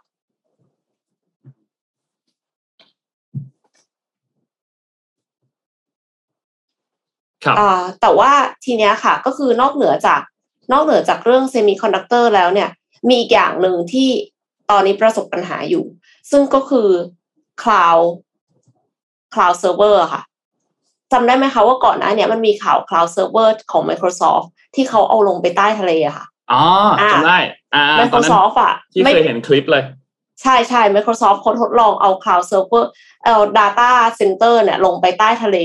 [7.45, 7.57] ครับ
[8.01, 8.33] แต่ว่า
[8.65, 10.21] ทีเนี้ยค่ะ ก็คือนอกเหนือจาก
[10.73, 12.71] นอกเหนือจากเรื่องเซมิคอนดักเตอร์แล้วเนี่ย
[13.09, 14.09] มีอีกอย่างหนึ่งที่
[14.71, 15.85] ตอนนี้ประสบปัญหาอยู่
[16.31, 16.89] ซึ่งก็คือ
[17.63, 18.05] cloud
[19.35, 20.23] cloud server ค่ะ
[21.13, 26.65] จำได้ไหมคะว่าก่อนหน้านี้มันมีข่าว cloud server ของ Microsoft ที่เขาเอาลงไปใต้ทะเลอะค่ะอ๋อ
[27.13, 27.39] จำได้
[27.75, 29.85] อ่า Microsoft อะที่เคยเห็นคลิปเลย
[30.43, 32.85] ใช่ใช่ Microsoft เขาทดลองเอา cloud server
[33.25, 35.59] เอา data center เนี่ยลงไปใต้ทะเล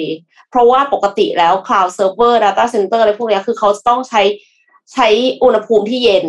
[0.50, 4.22] เพราะว่าปกติแล้ว cloud server data center อะไรพวกนี้คือเขาต้องใช้
[4.94, 5.08] ใช้
[5.44, 6.26] อุณหภูมิที่เย็น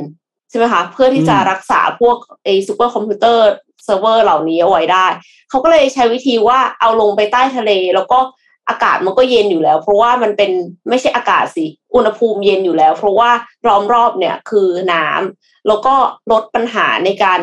[0.51, 3.45] ใช่ไหมคะเพื่อที่จะรักษาพวกไอ้ซูเปอร์คอมพิวเตอร์
[3.85, 5.07] เซิร์ฟเวอร์เหล่านี้เอาไว้ได้
[5.51, 8.19] เขาก็เลยใช้วิธีว่าเอาลงไปใต้ทะเล แล้วก็
[8.69, 10.51] อากาศมันก็เย็นอยู่แล้ว เพราะว่ามันเป็น
[10.89, 13.31] ไม่ใช่อากาศสิอุณหภูมิเย็นอยู่แล้ว เพราะว่า
[13.67, 15.95] ล้อมรอบเนี่ยคือน้ำแล้วก็
[16.33, 17.41] ลดปัญหาในการ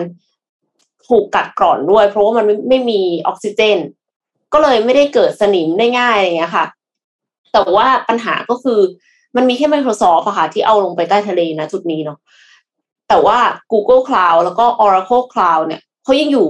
[1.09, 3.77] ถูกกัดกร่อนด้วย เพราะว่ามันไม่มีออกซิเจน
[4.53, 6.65] ก็เลยไม่ได้เกิดสนิมได้ง่ายอย่างเงี้ยค่ะ
[7.51, 8.79] แต่ว่าปัญหาก็คือ
[9.35, 12.17] มันมีแค่ Microsoft อะค่ะที่เอาลงไปใต้ทะเลนะจุดนี้เนาะ
[13.09, 13.39] แต่ว่า
[13.71, 16.47] Google Cloud แล้วก็ Oracle Cloud เนี่ยเขายังอยู่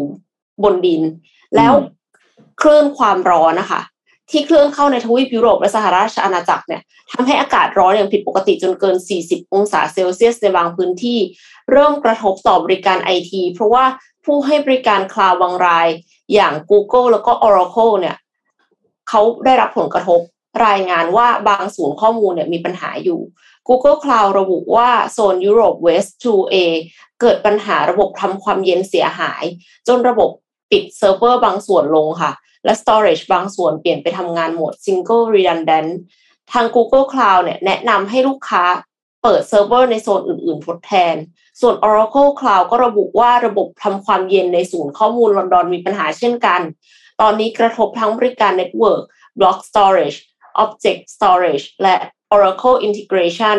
[0.63, 1.01] บนดิน
[1.55, 1.73] แล้ว
[2.61, 3.81] คลื่นความร้อนนะคะ
[4.31, 6.81] ที่เคลื่อนเข้าในทวีปยุโรปและสหราชอาณาจักรเนี่ย
[7.11, 11.19] ทำให้อากาศร้อนอย่างผิดปกติจนเกิน 40 องศาเซลเซียสในบางพื้นที่
[11.71, 13.85] เริ่มกระทบต่อบริการไอทีเพราะว่า
[14.25, 15.87] ผู้ให้บริการ cloud บางราย
[16.33, 18.15] อย่าง Google แล้วก็ Oracle เนี่ย
[19.09, 20.19] เขาได้รับผลกระทบ
[20.67, 23.21] รายงานว่าบางศูนย์ข้อมูลเนี่ยมีปัญหาอยู่
[23.67, 26.55] Google Cloud ระบุว่าโซนยุโรป West 2A
[27.21, 29.43] เกิดปัญหาระบบทำความเย็นเสียหาย
[29.87, 30.29] จนระบบ
[30.71, 32.31] ปิดเซิร์ฟเวอร์บางส่วนลงค่ะ
[32.65, 35.91] และ storage บางส่วนเปลี่ยนไปทำงานโหมด single redundant
[36.51, 38.63] ทาง Google Cloud เนี่ยแนะนำให้ลูกค้า
[39.23, 41.15] เปิดเซิร์ฟเวอร์ในโซนอื่นๆ ทดแทน
[41.61, 46.61] ส่วน Oracle Cloud ก็ระบุว่าระบบทำความเย็นในศูนย์ข้อมูลลอนดอนมีปัญหาเช่นกัน
[47.21, 49.01] ตอนนี้กระทบทั้งบริการ Network
[49.39, 50.17] Block Storage
[50.63, 51.95] Object Storage และ
[52.35, 53.57] Oracle Integration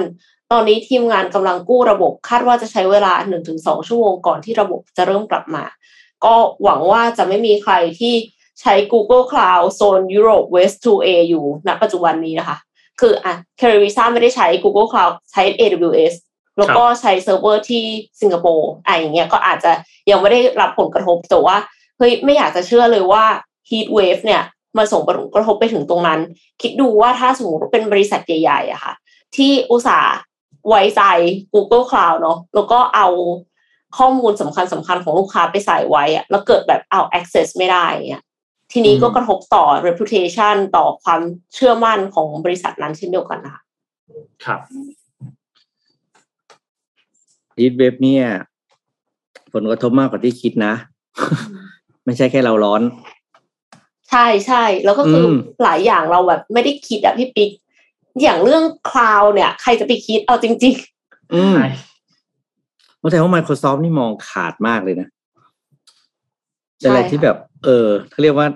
[0.52, 3.12] ตอนนี้ทีมงานกำลังกู้ระบบคาดว่าจะใช้เวลา
[3.50, 5.64] 1-2 ชั่วโมงก่อนที่ระบบจะเริ่มกลับมา
[6.24, 8.14] ก็หวังว่าจะไม่มีใครที่
[8.60, 12.58] ใช้ Google Cloud โซน Europe West 2A อยู่ณปัจจุบันนี้นะคะ
[13.00, 16.14] คืออะ c a r i v i s a ไม่ได้ใช้ Google Cloud ใช้ AWS
[16.58, 17.84] แล้วก็ใช้เซิร์ฟเวอร์ที่
[18.20, 19.72] สิงคโปร์อะอย่างเงี้ยก็อาจจะ
[20.10, 21.56] ยังไม่ได้รับผลกระทบแต่ว่า
[21.98, 23.24] เฮ้ยไม่อยากจะเชื่อเลยว่า
[23.68, 24.42] heat wave เนี่ย
[24.78, 26.20] มาส่งผลกระทบไปถึงตรงนั้น
[26.62, 28.94] คิดดูว่าถ้าสมมติเป็นบริษัทใหญ่ๆอะค่ะ
[29.36, 30.14] ที่อุตส่าห์
[30.68, 31.02] ไว้ใจ
[31.54, 33.08] Google Cloud เนาะแล้วก็เอา
[33.98, 38.24] ข้อมูลสำคัญสำคัญของลูกค้าไปใส่ไว้อะแล้วเกิดแบบเอา access ไม่ได้เนี่ย
[38.76, 41.20] ทีนี้ก็กระทบต่อ reputation ต่อความ
[41.54, 43.62] เชื่อมั่นของบริษัทนั้นเช่นเดียวกันนะคะ
[44.44, 44.60] ครับ
[47.56, 48.24] ฮีทเว็บเนี่ย
[49.52, 50.74] ผลกระทบมากกว่าที่คิดนะ
[52.04, 52.82] ไม่ใช่แค่เราร้อน
[54.10, 57.50] ใช่ใช่แล้วก็คืออมหลายอย่างเราแบบไม่ได้คิดอะพี่ปิ๊ก
[58.22, 60.74] อย่างเรื่องคลาวเนี่ย ใครจะไปคิดเอาจริง
[61.34, 61.68] อืมใช่
[62.98, 65.08] เพราะแต่ว่า Microsoft นี่มองขาดมากเลยนะ
[66.80, 68.48] ใช่เป็นอะไรที่แบบ เออเขาเรียกว่า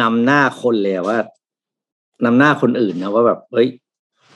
[0.00, 1.18] นำหน้าคนเลยอะว่า
[2.24, 3.68] นำหน้าคนอื่นนะว่าแบบเฮ้ย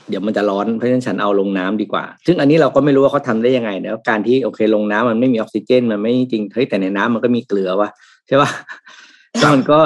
[0.09, 7.89] เดี๋ยวมันจะร้อนเพราะฉะนั้นฉันเอาลงน้ำดีกว่า ซึ่งอันนี้เราก็ไม่รู้ว่าเขาทำได้ยังไงนะการที่โอเคลงน้ำมันไม่มีออกซิเจน มันไม่จริงเฮ้ยแต่ในน้ำมันก็มีเกลือวะ
[8.27, 8.49] ใช่ปะ
[9.39, 9.79] แล้วมันก็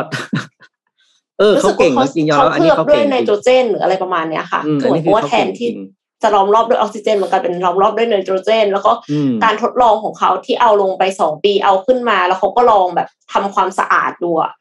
[1.40, 5.82] เออๆเขาเก่งจริงๆยอมรับอันนี้เคลืเขาอบด้วเก่ยงไนจริงโตรเจนหรืออะไรประมาณเนี้ยค่ะอืมคือเหมือนอันนี้คือว่าเขาแทนเก่งที่จริง
[6.24, 14.52] จะล้อมรอบด้วยออกซิเจนมันกลายเป็นล้อมรอบด้วยไนโตรเจน แล้วก็อืมการทดลองของเขาที่เอาลงไปสองปีเอาขึ้นมา แล้วเขาก็ลองแบบทำความสะอาดดูอะ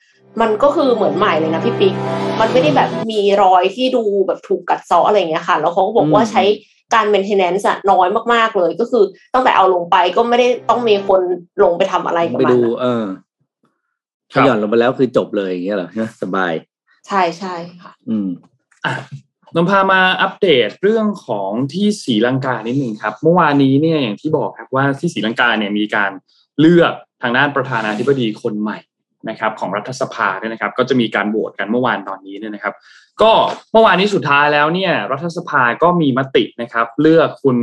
[0.40, 1.94] มันก็คือเหมือนใหม่เลยนะพี่ปิ๊ก
[2.40, 6.42] มันไม่ได้แบบมีรอยที่ดูแบบถูกกัดเซาะอะไรอย่างเงี้ยค่ะ แล้วเขาก็บอกว่าอืมใช้
[6.94, 11.20] การ maintenance อะน้อยมากๆเลย ก็คือตั้งแต่เอาลงไปก็ไม่ได้ต้องมีคน
[11.62, 13.05] ลงไปทำอะไรกับไปมันดูอะเออ
[14.33, 16.53] ครัถ้าบหย่อนลงไปแล้วคือจบเลยอย่างเงี้ยเหรอฮะสบาย
[17.07, 18.29] ใช่ใช่ค่ะ อืม
[18.85, 18.92] อะ
[19.55, 26.11] นนพามาอัปเดตเรื่องของที่ศรีลังกานิดหนึ่งครับ เมื่อวานนี้เนี่ยอย่างที่บอกครับว่าที่ศรีลังกาเนี่ยมีการ
[26.61, 26.92] เลือก
[27.23, 28.79] ทางด้านประธานาธิบดีคนใหม่
[29.28, 32.74] นะครับของรัฐสภาเนี่ยนะครับ ก็จะมีการโหวตกันเมื่อวานตอนนี้เนี่ยนะครับ
[33.22, 33.32] ก็
[33.72, 37.58] เมื่อวานนี้สุดท้ายแล้วเนี่ยรัฐสภาก็มีมตินะครับ เลือกคุณ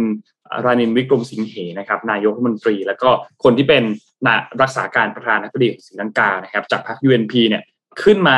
[0.65, 3.10] รานินวิกรมสิงห์เหนะครับ นายกรัฐมนตรี แล้วก็
[3.43, 3.84] คนที่เป็น
[4.26, 7.63] นารักษาการประธานาธิบดีของศรีลังกานะครับ จากพรรค UNP เนี่ย
[8.04, 8.38] ขึ้นมา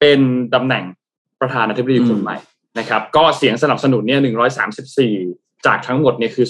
[0.00, 0.20] เป็น
[0.54, 0.84] ตำแหน่ง
[1.40, 2.36] ประธานาธิบดีคนใหม่
[2.78, 4.20] นะครับ ก็เสียงสนับสนุนเนี่ย
[4.92, 6.46] 134จากทั้งหมดเนี่ยคือ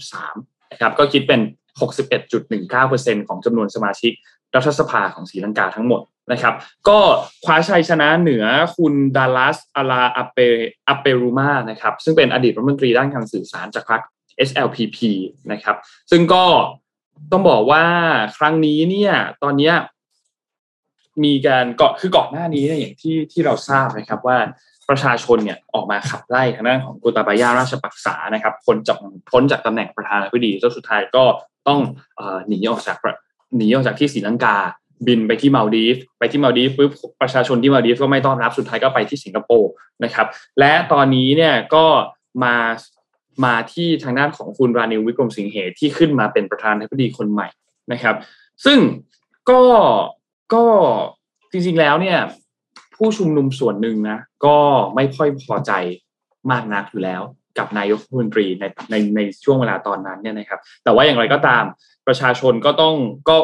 [0.00, 1.40] 223นะครับ ก็คิดเป็น
[2.40, 4.12] 61.19%ของจำนวนสมาชิก
[4.56, 6.54] รัฐสภาของศรีลังกาทั้งหมดนะครับ
[6.88, 6.98] ก็
[7.44, 8.44] คว้าชัยชนะเหนือ
[8.76, 10.38] คุณดาลัสอาลาอเป
[10.88, 14.02] อเปรูมานะครับ ซึ่งเป็นอดีตรัฐมนตรีด้านการสื่อสารจากพรรค
[14.48, 14.98] SLPP
[15.52, 15.76] นะครับ
[16.10, 16.44] ซึ่งก็
[17.32, 17.84] ต้องบอกว่า
[18.36, 19.72] ครั้งนี้เนี่ย ตอนนี้
[21.24, 24.38] มีการเกาะคือก่อนหน้านี้เนี่ยอย่างที่ที่เราทราบนะครับว่า
[24.88, 28.98] ประชาชนเนี่ยออกมาขับไล่ทางด้านของกุตาบายาราชปักษานะครับพ้นจาก
[29.30, 31.24] พ้นจากตำแหน่งประธานาธิบดีแล้วสุดท้ายก็
[31.68, 31.80] ต้อง
[32.16, 33.14] เอ่อหนีออกจากประ
[33.56, 34.56] หนีออกจากที่ศรีลังกา
[35.06, 39.70] บินไปที่มาลดีฟไปที่มาลดีฟปุ๊บประชาชนที่มาลดีฟก็ไม่ต้อนรับสุดท้ายก็ไปที่สิงคโปร์
[40.04, 40.26] นะครับ
[40.58, 41.84] และตอนนี้เนี่ยก็
[42.44, 42.54] มา
[43.44, 47.48] มาที่ทางด้านของคุณรานิววิกรมสิงเหที่ขึ้นมาเป็นประธานาธิบดีคนใหม่
[47.92, 48.16] นะครับ
[48.64, 48.78] ซึ่ง
[49.50, 49.62] ก็
[50.54, 50.64] ก็
[51.52, 52.18] จริงๆแล้วเนี่ย
[52.96, 54.56] ผู้ชุมนุมส่วนหนึ่งนะก็
[54.94, 55.72] ไม่ค่อยพอใจ
[56.50, 57.22] มากนักอยู่แล้ว
[57.58, 61.64] กับนายกรัฐมนตรีในในในช่วงเวลาตอนนั้นเนี่ยนะครับ แต่ว่าอย่างไรก็ตาม
[62.06, 62.94] ประชาชนก็ต้อง
[63.28, 63.36] ก็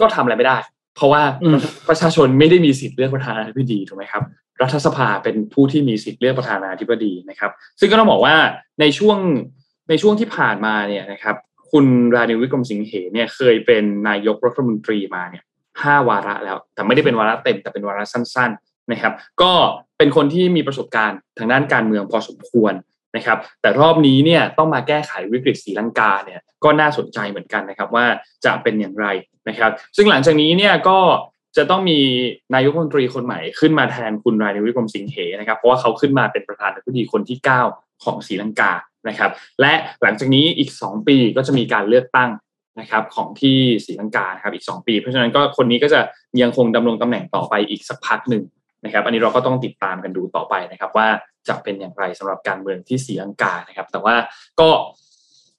[0.00, 0.58] ก็ทำอะไรไม่ได้
[0.96, 4.22] เพราะว่าอืมประชาชนไม่ได้มีสิทธิ์เลือกประธานาธิบดีถูกไหมครับ
[4.62, 7.50] รัฐสภาเป็นผู้ที่มีสิทธิ์เลือกประธานาธิบดีนะครับ
[7.80, 8.36] ซึ่งก็ต้องบอกว่า
[8.80, 9.18] ในช่วง
[9.88, 11.36] ในช่วงที่ผ่านมาเนี่ยนะครับ
[11.70, 15.44] คุณรานิววิกรมสิงเหเนี่ยเคยเป็นนายกรัฐมนตรีมาเนี่ย
[15.82, 19.52] ห้าวาระแล้ว แต่ไม่ได้เป็นวาระเต็มแต่เป็นวาระสั้น ๆนะครับ ก็
[19.98, 22.72] เป็นคนที่มีประสบการณ์ทางด้านการเมืองพอสมควร
[23.16, 28.06] นะครับ แต่รอบนี้เนี่ยต้องมาแก้ไขวิกฤตศรีลังกาเนี่ยก็น่าสนใจเหมือนกันนะครับว่า
[28.44, 29.06] จะเป็นอย่างไร
[29.48, 30.98] นะครับ ซึ่งหลังจากนี้เนี่ยก็
[31.56, 32.00] จะต้องมี
[32.54, 37.38] นายกรัฐมนตรีคนใหม่ขึ้นมาแทนคุณรายนิวิกรมสิงเหนะครับเพราะว่าเขาขึ้นมาเป็นประธานาธิบดีคนที่
[37.70, 38.72] 9 ของศรีลังกา
[39.08, 39.30] นะครับ
[39.60, 42.30] และหลังจากนี้อีก 2 ปีก็จะมีการเลือกตั้ง
[42.80, 43.56] นะครับของที่
[43.86, 46.00] ศรีลังกาครับอีก 2 ปี เพราะฉะนั้นก็คนนี้ก็จะ
[46.42, 48.42] ยังคงดำรงตำแหน่งต่อไปอีกสักพักหนึ่ง
[48.86, 51.08] นะครับ อันนี้เราก็ต้องติดตามกันดูต่อไปนะครับ ว่า
[51.48, 54.14] จะเป็นอย่างไรสำหรับการเมืองที่ศรีลังกานะครับ แต่ว่า
[54.60, 54.68] ก็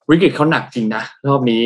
[0.10, 1.64] วิกฤตเขาหนักจริงนะรอบนี้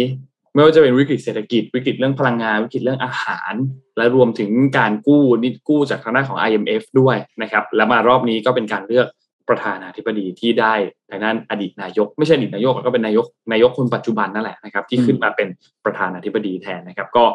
[0.54, 3.54] ไม่ว่าจะเป็นวิกฤตเศรษฐกิจวิกฤตเรื่องพลังงานวิกฤตเรื่องอาหาร
[3.98, 9.08] และรวมถึงการกู้นิดกู้จากทางด้านของ IMF ด้วยนะครับ และมารอบนี้ก็เป็นการเลือก
[9.50, 10.74] ประธานาธิบดีที่ได้
[11.10, 15.48] ทางด้านอดีตนายก ไม่ใช่อดีตนายกก็เป็นนายกนายกคนปัจจุบันนั่นแหละนะครับ ที่ขึ้นมาเป็น
[15.86, 17.26] ประธานาธิบดีแทนนะครับ ก็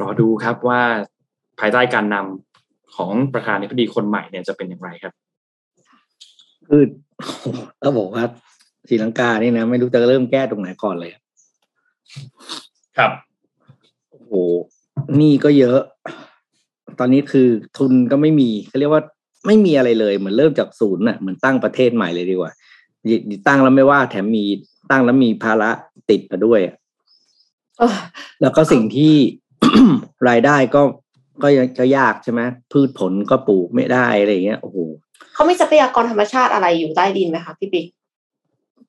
[0.00, 0.82] รอดูครับว่า
[1.60, 2.55] ภายใต้การนำ
[2.96, 5.12] ของประธานาธิบดีคนใหม่เนี่ยจะเป็นอย่างไรครับ
[6.68, 6.82] คือ
[7.82, 8.24] ต้องบอกว่า
[8.88, 11.10] ศรีลังกานี่นะ ไม่รู้จะเริ่มแก้ตรงไหนก่อนเลย
[12.98, 13.12] ครับ
[14.10, 14.32] โอ้โห
[15.16, 15.80] หนี่ก็เยอะ
[16.98, 19.02] ตอนนี้คือทุนก็ไม่มีเขาเรียกว่า
[19.46, 22.52] ไม่มีอะไรเลย เหมือนเริ่มจากศูนย์น่ะเหมือนตั้งประเทศใหม่เลยดีกว่า
[23.48, 24.44] ตั้งแล้วไม่ว่า แถมมี
[24.90, 25.70] ตั้งแล้วมีภาระ
[26.10, 26.60] ติดมาด้วย
[27.78, 27.94] เออ
[28.40, 29.14] แล้วก็สิ่งที่
[30.28, 30.82] รายได้ก็
[31.42, 32.40] ก็ยังก็ยากใช่ไหม
[32.72, 34.78] พืชผลก็ปลูกไม่ได้อะไรอย่างเงี้ยโอ้โห
[35.34, 37.86] เขามีทรัพยากรธรรมชาติอะไรอยู่ใต้ดินไหมคะพี่ปิ๊ก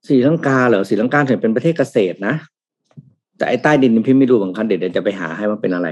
[0.08, 2.36] ศรีลังกาเหรอศรีลังกาถือเป็นประเทศเกษตรนะ
[3.38, 5.88] แต่ไอ้ใต้ดินนี่พี่ไม่รู้เหมือนกันเดี๋ยวเดี๋ยวจะไปหาให้ว่าเป็นอะไร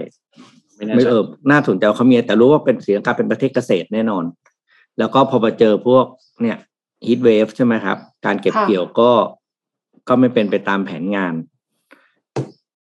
[0.75, 4.23] ไม่แน่ไม่ใจเออน่าสนใจว่าเขามีแต่รู้ว่าเป็นศรีลังกาเป็นประเทศเกษตรแน่นอน
[4.99, 6.05] แล้วก็พอมาเจอพวก
[6.41, 6.57] เนี่ย
[7.07, 9.11] ฮีทเวฟใช่ไหมครับ การเก็บค่ะเกี่ยวก็
[10.07, 11.33] ก็ไม่เป็นไปตามแผนงาน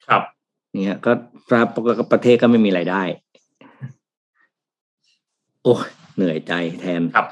[0.08, 0.22] ครับ
[0.72, 1.12] เนี่ยก็
[2.12, 3.02] ประเทศก็ไม่มีรายได้
[5.64, 7.26] โอ้ยเหนื่อยใจแทนครับ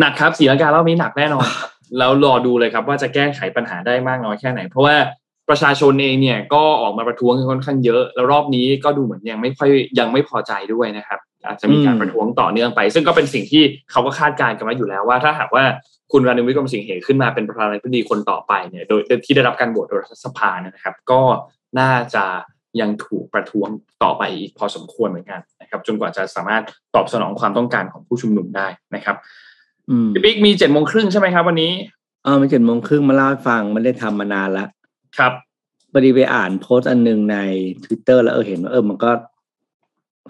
[0.00, 4.96] หนักครับศรีลังการอบนี้หนักแน่นอนครับแล้วรอดูเลยครับว่าจะแก้ไขปัญหาได้มากน้อยแค่ไหน เพราะว่า
[5.48, 15.64] ประชาชนเองเนี่ยก็ออกมาประท้วงกันค่อนข้างเยอะ แล้วรอบนี้ก็ดูเหมือนยังไม่ค่อยยังไม่พอใจด้วยนะครับ อาจจะมีการอืมประท้วงต่อเนื่องไป ซึ่งก็เป็นสิ่งที่เขาก็คาดการณ์กันไว้อยู่แล้วว่า ถ้าหากว่า
[16.12, 21.20] คุณรานิวิกรมสิงเหขึ้นมาเป็นประธานาธิบดีคนต่อไปเนี่ยโดยที่ได้รับการโหวตโดยรัฐสภานะครับ ก็
[21.78, 22.24] น่าจะ
[22.80, 23.68] ยังถูกประท้วง
[24.02, 26.62] ต่อไปอีกพอสมควรเหมือนกันนะครับ จนกว่าจะสามารถ
[26.94, 29.16] ตอบสนองความต้องการของผู้ชุมนุมได้นะครับ
[29.90, 31.72] อืมพี่บิ๊กมีเจ็ดโมงครึ่งใช่ไหมครับวันนี้
[32.24, 34.66] เออมันเจ็ดโมงครึ่งมาเล่าให้ฟังมันได้ทำมานานละ
[35.18, 35.32] ครับ
[35.92, 37.38] พอดีไปอ่านโพสต์อันหนึ่งใน
[37.84, 39.10] Twitter แล้วเออเห็นว่าเออมันก็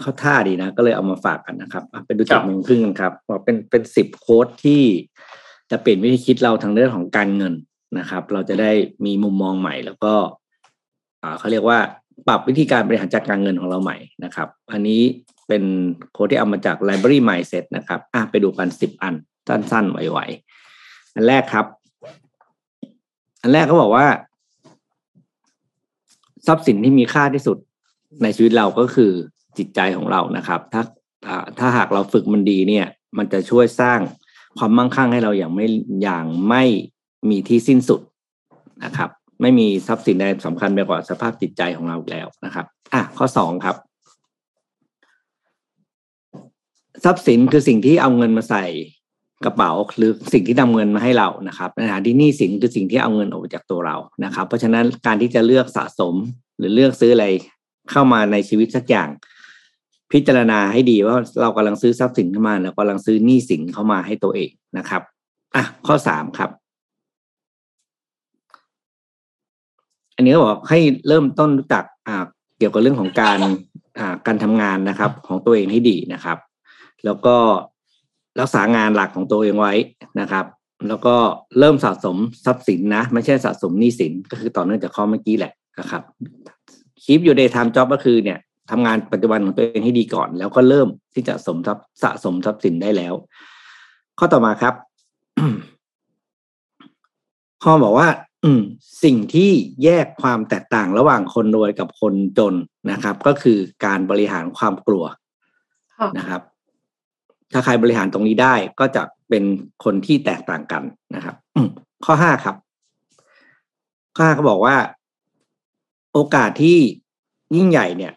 [0.01, 4.83] เข้าท่าดีนะ ก็เลยเอามาฝากกันนะครับอะไปดูครัเจ็ดบโมงครึ่งกันครับบอกเป็นเป็นสิบโค้ดที่
[5.71, 7.55] จะเปลี่ยนวิธีคิดเราทางเรื่องของการเงิน
[7.99, 8.71] นะครับ เราจะได้
[9.05, 10.15] มีมุมมองใหม่ แล้วก็
[11.23, 11.79] อ่าเขาเรียกว่า
[12.29, 15.03] ปรับวิธีการบริหารจัดการเงินของเราใหม่นะครับ อันนี้
[15.49, 15.63] เป็น
[16.13, 19.15] โค้ดที่เอามาจาก Library Mindset นะครับอะไปดูกันสิบอัน
[19.49, 21.67] สั้นๆไวๆอันแรกครับ
[23.43, 24.07] อันแรกเขาบอกว่า
[26.47, 27.57] ทรัพย์สินที่มีค่าที่สุด
[28.23, 29.13] ในชีวิตเราก็คือ
[29.59, 30.83] จิตใจของเรานะครับ ถ้า
[31.27, 32.87] อ่าถ้าหากเราฝึกมันดีเนี่ย
[33.19, 34.01] มันจะช่วยสร้าง
[34.59, 35.67] ความมั่งคั่งให้เราอย่างไม่
[36.03, 36.63] อย่างไม่
[37.31, 38.01] มีที่สิ้นสุด
[38.85, 39.11] นะครับ
[39.45, 43.77] ไม่มีทรัพย์สินใดสำคัญไปกว่าสภาพจิตใจของเราแล้วนะครับอะข้อสองครับ
[47.05, 48.65] ทรัพย์สินคือสิ่งที่เอาเงินมาใส่
[49.45, 56.15] กระเป๋าหรือสิ่งที่นำเงินมาให้เรานะครับในขณะที่หนี้สินคือสิ่งที่เอาเงินออกจากตัวเรานะครับ เพราะฉะนั้นการที่จะเลือกสะสม
[56.59, 57.27] หรือเลือกซื้ออะไร
[57.91, 59.09] เข้ามาในชีวิตสักอย่าง
[60.13, 65.03] พิจารณาให้ดีว่าเรากำลังซื้อทรัพย์สินเข้ามาแล้วกำลังซื้อหนี้สินเข้ามาให้ตัวเองนะครับ
[65.55, 66.51] อะข้อสามครับ
[70.17, 72.25] อันนี้ก็บอกให้เริ่มต้นรู้จักอ่า
[72.59, 73.39] เกี่ยวกับเรื่องของการ
[73.99, 76.39] อ่าการทำงานนะครับ ของตัวเองให้ดีนะครับ
[77.05, 77.37] แล้วก็
[78.41, 79.75] รักษางานหลักของตัวเองไว้
[80.21, 80.45] นะครับ
[80.89, 81.17] แล้วก็
[81.59, 86.03] เริ่มสะสมทรัพย์สินนะ ไม่ใช่สะสมหนี้สินก็คือต่อเนื่องจากข้อเมื่อกี้แหละนะครับ
[87.03, 88.39] คีปอยู่ในไทม์จ็อบก็คือเนี่ย
[88.71, 93.15] ทำงานปัจจุบันของตัวเองให้ดีก่อน แล้วก็เริ่มที่จะสมทรัพย์สะสมทรัพย์สินได้แล้ว
[94.19, 94.75] ข้อต่อมาครับ
[97.65, 98.09] ข้อบอกว่า
[98.45, 98.63] อืม
[99.05, 99.51] สิ่งที่
[99.85, 102.55] แยกความแตกต่างระหว่างคนรวยกับคนจน
[102.91, 105.05] นะครับ ก็คือการบริหารความกลัว
[105.99, 106.41] ค่ะนะครับ
[107.53, 109.45] ถ้าใครบริหารตรงนี้ได้ก็จะเป็น
[109.85, 110.83] คนที่แตกต่างกัน
[111.15, 111.69] นะครับอืม
[112.05, 112.57] ข้อห้าครับ
[114.17, 114.77] ข้อห้าเขาบอกว่า
[116.13, 116.79] โอกาสที่
[117.57, 118.13] ยิ่งใหญ่เนี่ย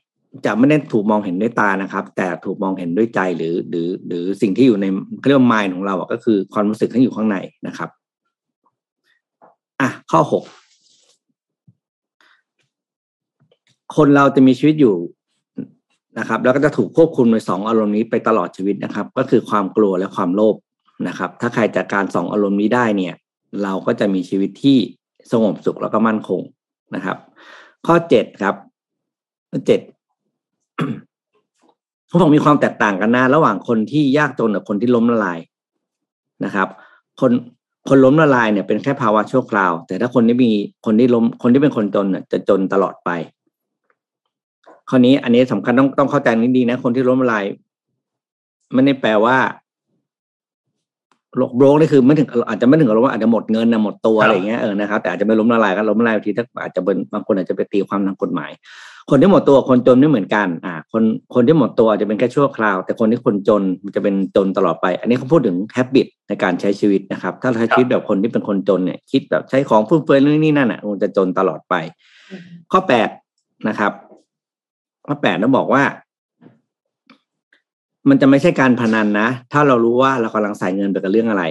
[0.46, 4.86] จะไม่ได้ถูกมองเห็นด้วยตานะครับ แต่ถูกมองเห็นด้วยใจหรือ หรือ หรือสิ่งที่อยู่ใน
[5.20, 7.38] เขาเรียกว่ามายของเราอะก็คือความรู้สึกที่อยู่ข้างใน
[7.68, 7.90] นะครับ
[9.82, 10.44] อะข้อหก
[13.96, 14.96] คนเราจะมีชีวิตอยู่
[16.20, 20.56] นะครับ แล้วก็จะถูกควบคุมโดยสองอารมณ์นี้ไปตลอดชีวิตนะครับ ก็คือความกลัวและความโลภ
[21.08, 23.14] นะครับ ถ้าใครจัดการสองอารมณ์นี้ได้เนี่ย
[23.64, 24.78] เราก็จะมีชีวิตที่
[25.32, 26.42] สงบสุขแล้วก็มั่นคง
[26.96, 27.18] นะครับ
[27.88, 28.56] ข้อเจ็ดครับ
[29.68, 29.80] เจ็ด
[32.08, 35.40] เขาบอกมีความแตกต่างกันนะ ระหว่างคนที่ยากจนกับคนที่ล้มละลาย
[36.46, 36.68] นะครับ
[37.22, 37.32] คน
[37.90, 40.52] คนล้มละลายเนี่ยเป็นแค่ภาวะชั่วคราว แต่ถ้าคนที่มี
[40.86, 43.10] คนที่ล้มคนที่เป็นคนจนเนี่ยจะจนตลอดไป
[44.90, 47.44] ข้อนี้อันนี้สำคัญต้องต้องเข้าใจนิดดีนะ คนที่ล้มละลาย
[48.74, 49.38] ไม่ได้แปลว่า
[51.36, 58.52] โรคโรคนี่คือไม่ถึงอาจจะไม่ถึงกับล้มอาจจะหมดเงินนะหมดตัวอะไรเงี้ยเออนะครับแต่อาจจะไม่ล้มละลายก็ล้มละลายบางทีถ้าอาจจะเป็นบางคนอาจจะไปตีความทางกฎหมาย
[59.10, 61.04] คนที่หมดตัวคนจนไม่เหมือนกันอ่าคน
[61.36, 71.76] คนที่หมดตัวอาจจะเป็นแค่ชั่วคราว แต่คนที่คนจนมันจะเป็นจนตลอดไป อันนี้เขาพูดถึงแฮบบิตในการใช้ชีวิตนะครับ ถ้าเราใช้ชีวิตแบบคนที่เป็นคนจนเนี่ยคิดแบบใช้ของฟุ่มเฟือยนู่นนี่นั่นอะมันจะจนตลอดไป
[72.72, 73.10] ข้อแปด
[73.68, 73.92] นะครับ
[75.08, 75.84] ข้อแปดต้องบอกว่า
[78.10, 81.44] มันจะไม่ใช่การพนันนะ ถ้าเรารู้ว่าเรากำลังใส่เงินไปกับเรื่องอะไร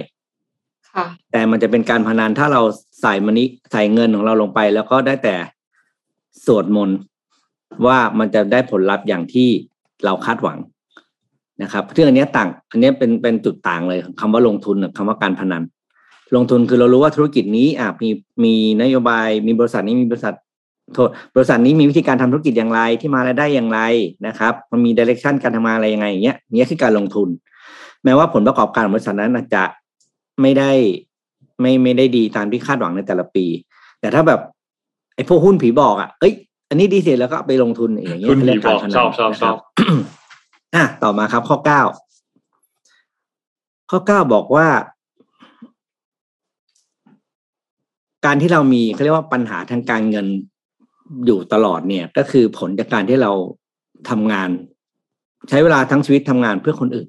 [0.91, 2.61] ค่ะแต่มันจะเป็นการพนันถ้าเรา
[3.01, 5.35] ใส่มันนี้ใส่เงินของเราลงไป แล้วก็ได้แต่
[6.45, 6.97] สวดมนต์
[7.85, 9.49] ว่ามันจะได้ผลลัพธ์อย่างที่
[10.05, 10.57] เราคาดหวัง
[11.63, 15.63] นะครับซึ่งอันนี้ต่าง อันนี้เป็นเป็นจุดต่างเลยคำว่าลงทุนกับคำว่าการพนัน
[16.35, 18.09] ลงทุนคือเรารู้ว่าธุรกิจนี้อะมี
[18.43, 20.35] มีนโยบายมีบริษัทนี้มีบริษัท
[20.93, 23.79] โทษบริษัทนี้มีวิธีการทำธุรกิจอย่างไรที่มารายได้อย่างไร
[24.27, 27.27] นะครับ มันมีดิเรกชันการทำงานอะไรยังไงอย่างเงี้ยเนี้ยคือการลงทุน
[28.03, 29.63] แม้ว่าผลประกอบการของบริษัทนั้นอาจจะ
[30.41, 30.71] ไม่ได้
[31.61, 33.45] ไม่ไม่ได้ดีตามที่คาดหวังในแต่ละปี
[33.99, 34.41] แต่ถ้าแบบ
[35.15, 36.33] ไอ้พวกหุ้นผีบอกอะเอ้ย
[36.69, 39.55] อันนี้ดีเสร็จแล้วก็เอาไปลงทุนอย่างเงี้ยหุ้นผีเรียกการบอกพนันชอบชอบชอบนะครับ
[40.75, 41.81] อะต่อมาครับ ข้อเก้า
[43.91, 44.67] ข้อเก้าบอกว่า
[48.25, 50.27] การที่เรามีเขาเรียกว่าปัญหาทางการเงิน
[51.25, 53.31] อยู่ตลอดเนี่ย ก็คือผลจากการที่เรา
[54.09, 54.49] ทำงาน
[55.49, 57.07] ใช้เวลาทั้งชีวิตทำงานเพื่อคนอื่น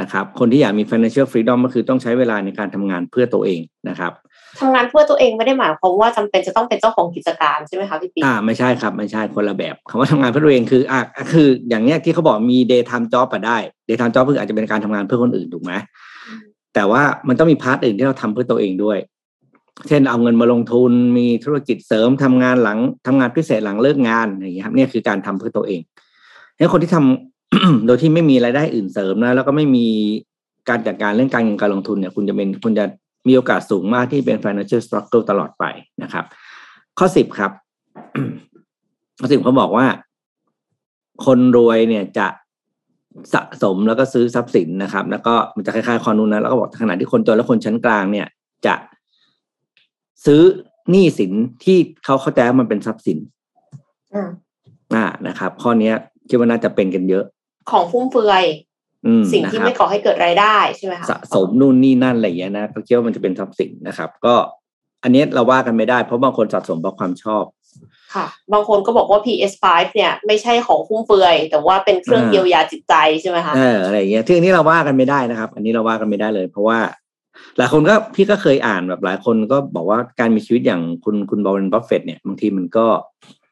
[0.00, 4.12] นะครับ คนที่อยากมี financial freedom ก็คือต้องใช้เวลาในการทำงานเพื่อตัวเองนะครับ
[4.60, 11.00] ทำงานเพื่อตัวเองไม่ได้หมายความว่าจำเป็นจะต้องเป็นเจ้าของกิจการใช่ไหมคะพี่ปีอ่าไม่ใช่ครับไม่ใช่คนละแบบคำว่าทำงานเพื่อตัวเองคืออะ
[11.32, 15.72] คืออย่างเนี้ยที่เขาบอกมี day time job อะได้ day time job คืออาจจะเป็นการทำงานเพื่อคนอื่นถูกไหม
[16.74, 18.98] แต่ว่ามันต้องมี part อื่นที่เราทำเพื่อตัวเองด้วย
[19.88, 25.80] เช่นเอาเงินมาลงทุนมีธุรกิจเสริมทำงานหลังทำงานพิเศษหลังเลิกงานอย่างเงี้ยครับเนี่ยคือการทำเพื่อตัวเอง
[26.58, 29.86] ให้คนที่ทำโดยที่ไม่มีรายได้อื่นเสริมนะแล้วก็ไม่มี
[30.68, 32.84] การจัดการเรื่องการเงินการลงทุนเนี่ย คุณจะเป็นคุณจะ
[33.26, 35.64] มีโอกาสสูงมากที่เป็น financial struggle ตลอดไป
[36.02, 36.24] นะครับ
[36.98, 37.52] ข้อสิบครับ
[39.20, 39.86] ข้อสิบเขาบอกว่า
[41.26, 42.28] คนรวยเนี่ยจะ
[43.34, 48.26] สะสมแล้วก็ซื้อทรัพย์สินนะครับ แล้วก็มันจะคล้ายๆคอนูนนะแล้วก็บอกขณะที่คนจนและคนชั้นกลางเนี่ย
[48.66, 48.74] จะ
[50.26, 50.42] ซื้อ
[50.90, 51.32] หนี้สิน
[51.64, 53.18] ที่เขาเข้าใจว่ามันเป็นทรัพย์สิน
[54.14, 54.28] อืม
[54.94, 55.94] อ่านะครับ ข้อเนี้ย
[56.28, 57.24] คิดว่าน่าจะเป็นกันเยอะ
[57.70, 58.73] ของฟุ่มเฟือยอืม
[59.32, 64.34] สิ่งนะที่ครับไม่ก่อให้เกิดรายได้ใช่ไหมคะสะสมนู่นนี่นั่นอะไรอย่างเงี้ยนะก็คิดว่ามันจะเป็นทรัพย์สินนะครับ ก็
[65.04, 67.44] อันเนี้ยเราว่ากันไม่ได้เพราะบางคนสะสมเพราะความชอบ
[68.14, 76.78] ค่ะ บางคนก็บอกว่า PS5 เนี่ย ไม่ใช่ของฟุ่มเฟือย แต่ว่าเป็นเครื่องอ่าเยียวยาจิตใจใช่ไหมคะเอออะไรอย่างเงี้ยซึ่งอันนี้เราว่ากันไม่ได้นะครับ อันนี้เราว่ากันไม่ได้เลย เพราะว่า
[77.58, 82.86] หลายคนก็พี่ก็เคยอ่านแบบหลายคนก็บอกว่าการมีชีวิตอย่างคุณคุณบรอนบัฟเฟตเนี่ยบางทีมันก็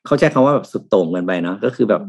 [0.06, 2.02] เขาใช้คำว่าแบบสุดโต่งเกินไปเนาะก็คือแบบ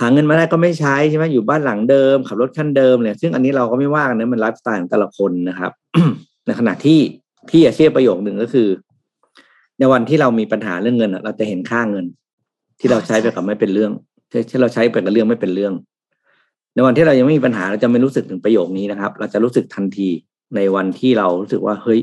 [0.00, 5.72] หาเงินมาได้ก็ไม่ใช้ใช่ไหมอยู่บ้านหลังเดิม ขับรถคันเดิมเนี่ยซึ่งอันนี้เราก็ไม่ว่ากันนะมันไลฟ์สไตล์ของแต่ละคนนะครับ
[6.46, 6.98] ในขณะที่
[7.48, 8.68] พี่อาเชื่อประโยคหนึ่งก็คือ
[9.78, 12.06] ในวันที่เรามีปัญหาเรื่องเงินเราจะเห็นค่าเงิน
[12.80, 13.92] ที่เราใช้ไปกับไม่เป็นเรื่อง
[14.50, 15.72] ที่เราใช้ไปกับเรื่องไม่เป็นเรื่อง
[16.74, 20.08] ในวันที่เรายังไม่มีปัญหาเราจะไม่รู้สึกถึงประโยคนี้นะครับ เราจะรู้สึกทันที
[20.56, 22.00] ในวันที่เรารู้สึกว่าเฮ้ย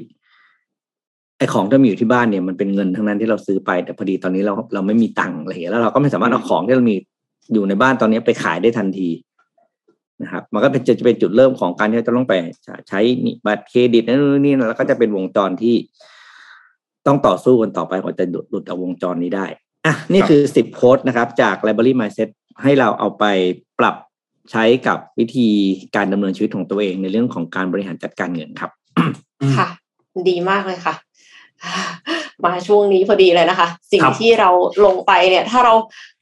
[1.38, 6.96] ไอของที่มีอยู่ที่บ้านเนี่ยมันเป็นเงินทั้งนั้นที่เราซื้อไปแต่พอดีตอนนี้เราเราไม่มีตังค์อะไรอย่างเงี้ยแล้วเราก็ไม่สามารถเอาของที่เรามี
[7.54, 9.10] อยู่ในบ้านตอนนี้ไปขายได้ทันที
[10.22, 12.34] นะครับ มันก็เป็นจะเป็นจุดเริ่มของการที่เราจะต้องไป
[12.90, 13.00] ใช้
[13.46, 15.76] บัตรเครดิตนั่นนี่นะแล้วก็จะเป็นวงจรที่
[17.08, 19.46] ต้องต่อสู้กันต่อไปกว่าจะหลุดหลุดเอาวงจรนี้ได้
[19.86, 22.30] อะนี่คือสิบโค้ดนะครับ จาก Library Mindset
[22.64, 23.24] ให้เราเอาไป
[23.80, 23.96] ปรับ
[24.52, 25.50] ใช้กับวิธี
[25.96, 28.72] การดำเนินชีวิตของตัวเองในเรื่องของการบริหารจัดการเงินครับ
[29.58, 29.68] ค่ะ
[30.30, 30.96] ดีมากเลยค่ะ
[32.46, 34.50] มาช่วงนี้พอดีเลยนะคะ สิ่งครับที่เรา
[34.86, 35.74] ลงไปเนี่ย ถ้าเรา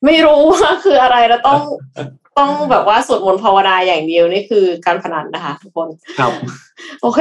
[0.06, 1.62] ไม่รู้ว่าคืออะไรเราต้อง
[2.40, 5.90] ต้องแบบว่าสวดมนต์ภาวนาอย่างเดียวนี่คือการพนันนะคะทุกคน
[6.20, 6.32] ครับ
[7.02, 7.20] โอเค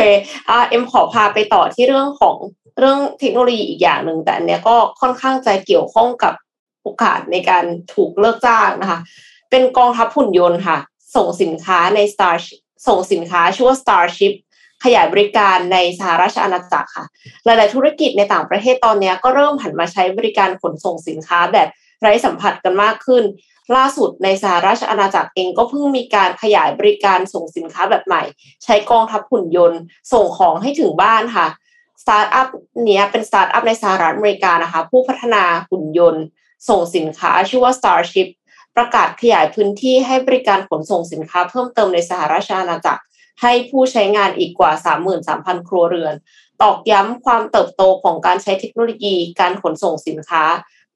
[0.48, 2.36] อ่าเอ็มขอพาไปต่อที่เรื่องของ
[2.78, 6.34] เรื่องเทคโนโลยีอีกอย่างหนึ่งแต่อันเนี้ยก็ค่อนข้างจะเกี่ยวข้องกับ
[6.82, 7.64] โอกาสในการ
[7.94, 8.98] ถูกเลิกจ้างนะคะ
[9.50, 10.78] เป็นกองทัพหุ่นยนต์ค่ะ
[11.16, 12.36] ส่งสินค้าใน Star
[12.88, 14.32] ส่งสินค้าชื่อว่า Starship
[14.84, 17.04] ขยายบริการในสหราชอาณาจักรค่ะ
[17.44, 21.68] หลาย ๆ ธุรกิจในต่างประเทศตอนนี้ก็เริ่มหันมาใช้บริการขนส่งสินค้าแบบ
[22.00, 23.24] ไร้สัมผัสกันมากขึ้น
[23.76, 28.22] ล่าสุดในสหราชอาณาจักรเองก็เพิ่งมีการขยายบริการส่งสินค้าแบบใหม่
[28.64, 29.80] ใช้กองทัพหุ่นยนต์
[30.12, 31.46] ส่งของให้ถึงบ้านค่ะ
[32.02, 32.46] สตาร์ทอัพ
[32.84, 36.22] เนี้ยเป็นสตาร์ทอัพในสหรัฐอเมริกานะคะ ผู้พัฒนาหุ่นยนต์
[36.68, 38.28] ส่งสินค้าชื่อว่า Starship
[38.76, 43.02] ประกาศขยายพื้นที่ให้บริการขนส่งสินค้าเพิ่มเติมในสหราชอาณาจักร
[43.42, 44.72] ให้ผู้ใช้งานอีกกว่า
[45.20, 46.14] 33,000 ครัวเรือน
[46.62, 50.44] ตอกย้ำความเติบโตของการใช้เทคโนโลยีการขนส่งสินค้า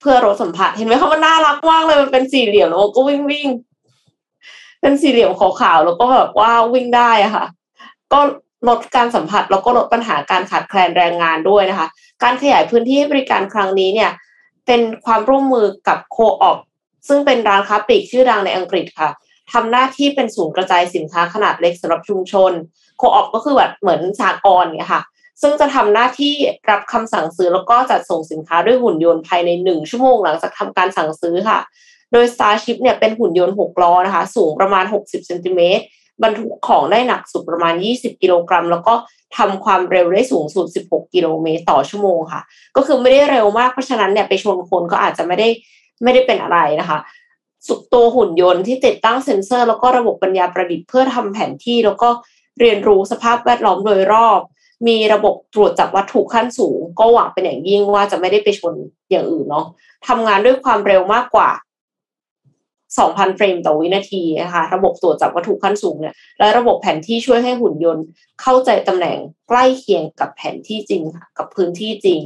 [0.00, 3.48] เพื่อรถสัมผัสเห็นไหมคะมันน่ารักมากเลยมันเป็นสี่เหลี่ยมแล้วก็วิ่งวิ่ง
[4.80, 7.46] เป็นสี่เหลี่ยมขาวๆแล้วก็แบบว่าวิ่งได้อะค่ะ
[8.12, 8.20] ก็
[8.68, 11.88] ลดการสัมผัสแล้วก็ลดปัญหาการขาดแคลนแรงงานด้วยนะคะ
[12.22, 14.10] การขยายพื้นที่ให้บริการครั้งนี้เนี่ย
[14.66, 16.58] เป็นความร่วมมือกับโคออป
[17.08, 19.10] ซึ่งเป็นร้านค้าปลีกชื่อดังในอังกฤษค่ะ
[19.52, 22.52] ทำหน้าที่เป็นศูนย์กระจายสินค้าขนาดเล็กสำหรับชุมชน
[22.98, 25.02] โคออปก็คือแบบเหมือนสากลเนี่ยค่ะ
[25.42, 26.34] ซึ่งจะทำหน้าที่
[26.70, 31.58] รับคำสั่งซื้อแล้วก็จัดส่งสินค้าด้วยหุ่นยนต์ภายในหนึ่งชั่วโมงหลังจากทำการสั่งซื้อค่ะ
[32.12, 35.84] โดย Starship เนี่ยเป็นหุ่นยนต์ 6 ล้อนะคะ สูงประมาณ 60เซนติเมตร
[36.22, 38.94] บรรทุกของได้หนักสุดประมาณ 20 กิโลกรัม แล้วก็
[39.38, 42.40] ทำความเร็วได้สูงสุด 16 กิโลเมตรต่อชั่วโมงค่ะ
[42.76, 45.48] ก็คือไม่ได้เร็วมาก เพราะฉะนั้นเนี่ยไปชนคนก็อาจจะไม่ได้
[46.02, 46.98] ไม่ได้เป็นอะไรนะคะ
[47.94, 52.08] ตัวหุ่นยนต์ที่ติดตั้งเซ็นเซอร์ แล้วก็ระบบปัญญาประดิษฐ์เพื่อทำแผนที่ แล้วก็
[52.60, 54.40] เรียนรู้สภาพแวดล้อมโดยรอบ
[54.88, 58.74] มีระบบตรวจจับวัตถุขั้นสูง ก็หวังเป็นอย่างยิ่งว่าจะไม่ได้ไปชน
[59.10, 59.66] อย่างอื่นเนาะ
[60.08, 61.50] ทำงานด้วยความเร็วมากกว่า
[62.66, 68.04] 2,000 เฟรมต่อวินาทีนะคะระบบตรวจจับวัตถุขั้นสูงเนี่ยและระบบแผนที่ช่วยให้หุ่นยนต์
[68.42, 69.16] เข้าใจตำแหน่ง
[69.48, 71.02] ใกล้เคียงกับแผนที่จริง
[71.38, 72.20] กับพื้นที่จริง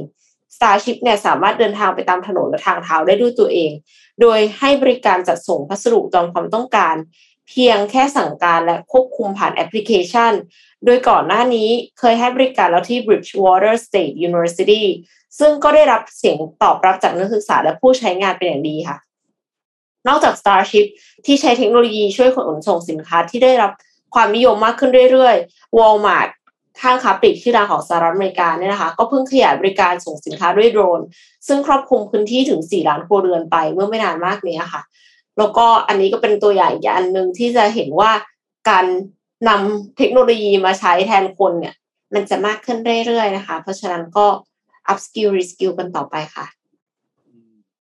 [0.63, 3.71] Starship เนี่ยสามารถเดินทางไปตามถนนและทางเท้าได้ด้วยตัวเอง
[4.21, 6.95] โดยให้บริการจัดส่งพัสดุตามความต้องการ
[7.49, 10.33] เพียงแค่สั่งการและควบคุมผ่านแอปพลิเคชัน
[10.85, 14.83] โดยก่อนหน้านี้เคยให้บริการแล้วที่ Bridgewater State University
[15.39, 18.97] ซึ่งก็ได้รับเสียงตอบรับจากนักศึกษาและผู้ใช้งานเป็นอย่างดีค่ะ
[20.07, 20.85] นอกจาก Starship
[21.25, 23.71] ที่ใช้เทคโนโลยีช่วยขนส่งสินค้าที่ได้รับ
[24.13, 26.29] ความนิยมมากขึ้นเรื่อยๆ Walmart
[26.81, 31.01] ข้างค้าปลีกที่ดังของสหรัฐอเมริกาเนี่ยนะคะ ก็เพิ่งขยายบริการส่งสินค้าด้วยโดรน
[31.47, 34.81] ซึ่งครอบคลุมพื้นที่ถึง 4 ล้านครัวเรือนไปเมื่อไม่นานมากนี้ค่ะ
[35.37, 38.11] แล้วก็อันนี้ก็เป็นตัวอย่างอีกอันหนึ่งที่จะเห็นว่า
[38.69, 38.85] การ
[39.49, 41.75] นำเทคโนโลยีมาใช้แทนคนเนี่ย
[42.13, 44.25] มันจะมากขึ้นเรื่อยๆนะคะ เพราะฉะนั้นก็
[44.91, 46.45] up skill re skill กันต่อไปค่ะ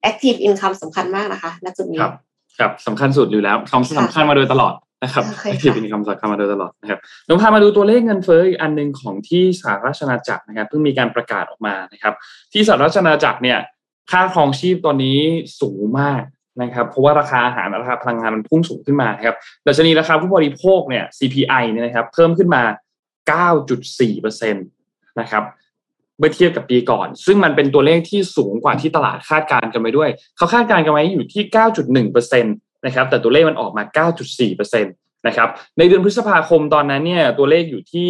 [0.09, 2.13] active income สำคัญมากนะคะณจุดนี้ครับ
[2.59, 4.73] ครับสำคัญสุดอยู่แล้วคำสำคัญมาโดยตลอด
[5.03, 12.13] นะครับ active income สำคัญมาโดยตลอดนะครับเราพามาดูตัวเลขเงินเฟ้ออีกอันหนึ่งของที่สหราชอาณาจักรนะครับเพิ่งมีการประกาศออกมานะครับ
[12.53, 13.57] ที่สหราชอาณาจักรเนี่ย
[14.11, 15.19] ค่าครองชีพตอนนี้
[15.61, 16.23] สูงมาก
[16.61, 19.35] นะครับ เพราะว่าราคาอาหารราคาพลังงานมันพุ่งสูงขึ้นมาครับ
[19.67, 22.63] ดัชนีราคาผู้บริโภคเนี่ย CPI เนี่ยนะครับ เพิ่มขึ้นมา
[23.31, 25.43] 9.4%นะครับ
[26.19, 31.43] เมื่อเทียบกับปีก่อน ซึ่งมันเป็นตัวเลขที่สูงกว่าที่ตลาดคาดการณ์กันไปด้วย เขาคาดการณ์กันไว้อยู่ที่
[32.09, 33.84] 9.1% นะครับแต่ตัวเลขมันออกมา
[34.29, 38.09] 9.4%นะครับในเดือนพฤษภาคมตอนนั้นเนี่ยตัวเลขอยู่ที่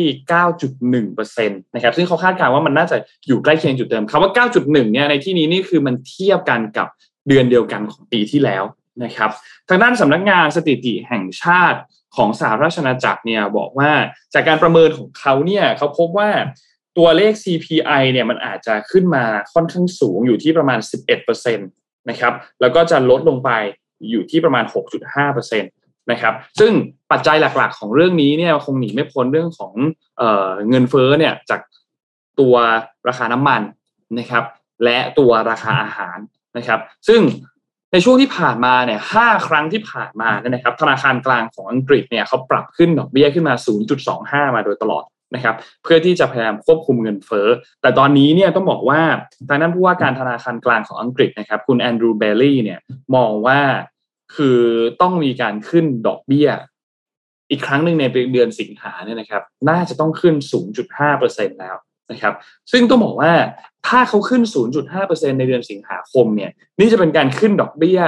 [1.11, 2.97] 9.1%นะครับซึ่งเขาคาดการณ์ว่ามันน่าจะ
[3.27, 6.87] อยู่ใกล้เคียงจุดเดิมคำว่า 9.1 เนี่ยในที่นี้นี่คือมันเทียบกันกับ
[7.27, 8.63] เดือนเดียวกันของปีที่แล้ว
[9.03, 9.29] นะครับ
[9.69, 11.79] ทางด้านสำนักงานสถิติแห่งชาติ
[12.15, 13.91] ของสหราชอาณาจักรเนี่ยบอกว่า
[14.33, 16.29] จากการประเมินของเขาเนี่ยเขาพบว่า
[16.97, 20.79] ตัวเลข CPI เนี่ยมันอาจจะขึ้นมาค่อนข้างสูงอยู่ที่ประมาณ
[21.19, 23.51] 11%นะครับแล้วก็จะลดลงไป
[24.09, 24.63] อยู่ที่ประมาณ
[25.13, 26.71] 6.5%นะครับซึ่ง
[27.11, 29.73] ปัจจัยหลักๆ ของเรื่องนี้เนี่ยคงหนีไม่พ้นเรื่องของ
[30.17, 31.61] เออเงินเฟ้อเนี่ยจาก
[32.39, 32.55] ตัว
[33.07, 33.61] ราคาน้ำมัน
[34.19, 34.43] นะครับ
[34.83, 36.17] และตัวราคาอาหาร
[36.57, 37.21] นะครับ ซึ่ง
[37.93, 43.55] ในช่วงที่ผ่านมาเนี่ยห้าครั้งที่ผ่านมาเนี่ยนะครับ ธนาคารกลางของอังกฤษเนี่ยเขาปรับขึ้นดอกเบี้ยขึ้นมา
[44.05, 45.03] 0.25 มาโดยตลอด
[45.35, 47.47] นะครับเพื่อที่จะพยายามควบคุมเงินเฟ้อ
[47.81, 49.01] แต่ตอนนี้เนี่ยต้องบอกว่า
[49.49, 52.79] ทางนั้นผู้ว่าการธนาคารกลางของอังกฤษนะครับคุณแอนดรูว์ เบลีย์เนี่ย
[53.15, 53.59] มองว่า
[54.35, 54.59] คือ
[55.01, 56.49] ต้องมีการขึ้นดอกเบี้ย
[57.49, 58.03] อีกครั้งหนึ่งใน
[58.33, 60.35] เดือนสิงหาเนี่ยนะครับน่าจะต้องขึ้น
[60.97, 61.75] 0.5%แล้ว
[62.11, 62.33] นะครับ
[62.71, 63.33] ซึ่งต้องบอกว่า
[63.87, 64.41] ถ้าเขาขึ้น
[64.91, 67.99] 0.5%ในเดือนสิงหาคมเนี่ยนี่จะเป็นการขึ้นดอกเบี้ย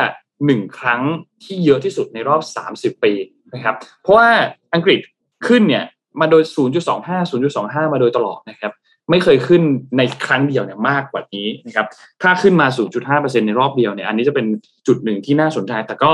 [0.45, 1.01] หนึ่งครั้ง
[1.43, 2.41] ที่เยอะที่สุดในรอบ
[2.76, 3.13] 30 ปี
[3.53, 4.30] นะครับเพราะว่า
[4.74, 4.99] อังกฤษ
[5.47, 5.84] ขึ้นเนี่ย
[6.20, 6.43] มาโดย
[6.88, 8.74] 0.25 0.25 มาโดยตลอดนะครับ
[9.09, 9.61] ไม่เคยขึ้น
[9.97, 11.88] ในครั้งเดียวเนี่ยมากกว่านี้นะครับ
[12.22, 12.68] ถ้าขึ้นมา
[13.07, 14.45] 0.5%ในรอบเดียวเนี่ย อันนี้จะเป็น
[14.88, 16.11] จุดหนึ่งที่น่าสนใจ แต่ก็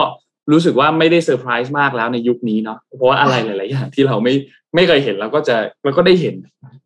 [0.52, 4.34] รู้สึกว่าไม่ได้เซอร์ไพรส์มากแล้วในยุคนี้เนาะ เพราะว่าอะไรหลาย ๆ อย่างที่เราไม่
[4.76, 6.36] ไม่เคยเห็นเราก็จะเราก็ได้เห็น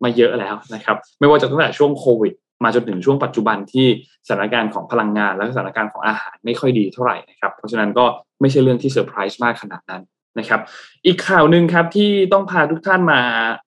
[0.04, 2.34] มาเยอะแล้วนะครับ ไม่ว่าจะตั้งแต่ช่วงโควิด
[2.64, 3.88] มาจนถึงช่วงปัจจุบันที่
[4.28, 8.06] สถานการณ์ของพลังงานและสถานการณ์ของอาหารไม่ค่อยดีเท่าไหร่นะครับ เพราะฉะนั้นก็
[8.42, 10.02] ไม่ใช่เรื่องที่เซอร์ไพรส์มากขนาดนั้น
[10.40, 10.62] นะครับ
[11.06, 13.20] อีกข่าวหนึ่งครับที่ต้องพาทุกท่านมา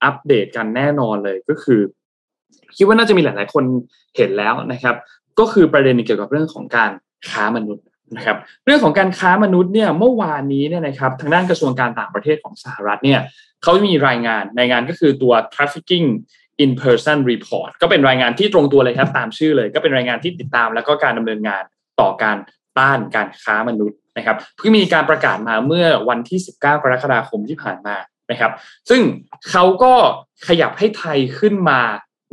[0.05, 1.81] อัปเดตกันแน่นอนเลยก็คือ
[2.77, 3.65] คิดว่าน่าจะมีหลาย ๆ คน
[4.17, 4.97] เห็นแล้วนะครับ
[5.39, 6.91] ก็คือประเด็นเกี่ยวกับเรื่องของการ
[7.29, 7.85] ค้ามนุษย์
[8.17, 8.37] นะครับ
[8.67, 13.21] เรื่องของการค้ามนุษย์เนี่ยเมื่อวานนี้เนี่ยนะครับทางด้านกระทรวงการต่างประเทศของสหรัฐเนี่ย
[13.63, 16.07] เขามีรายงานรายงานก็คือตัว trafficking
[16.63, 21.63] in person report ก็เป็นรายงานที่ตรงตัวเลยครับตามชื่อเลย ก็เป็นรายงานที่ติดตามแล้วก็การดำเนินงาน
[22.01, 22.37] ต่อการ
[22.79, 27.97] ต้านการค้ามนุษย์ นะครับเพิ่งมีการประกาศมาเมื่อวันที่ 19 กรกฎาคมที่ผ่านมา
[28.31, 28.53] นะครับ
[28.89, 29.01] ซึ่ง
[29.51, 29.95] เขาก็
[30.49, 31.81] ขยับให้ไทยขึ้นมา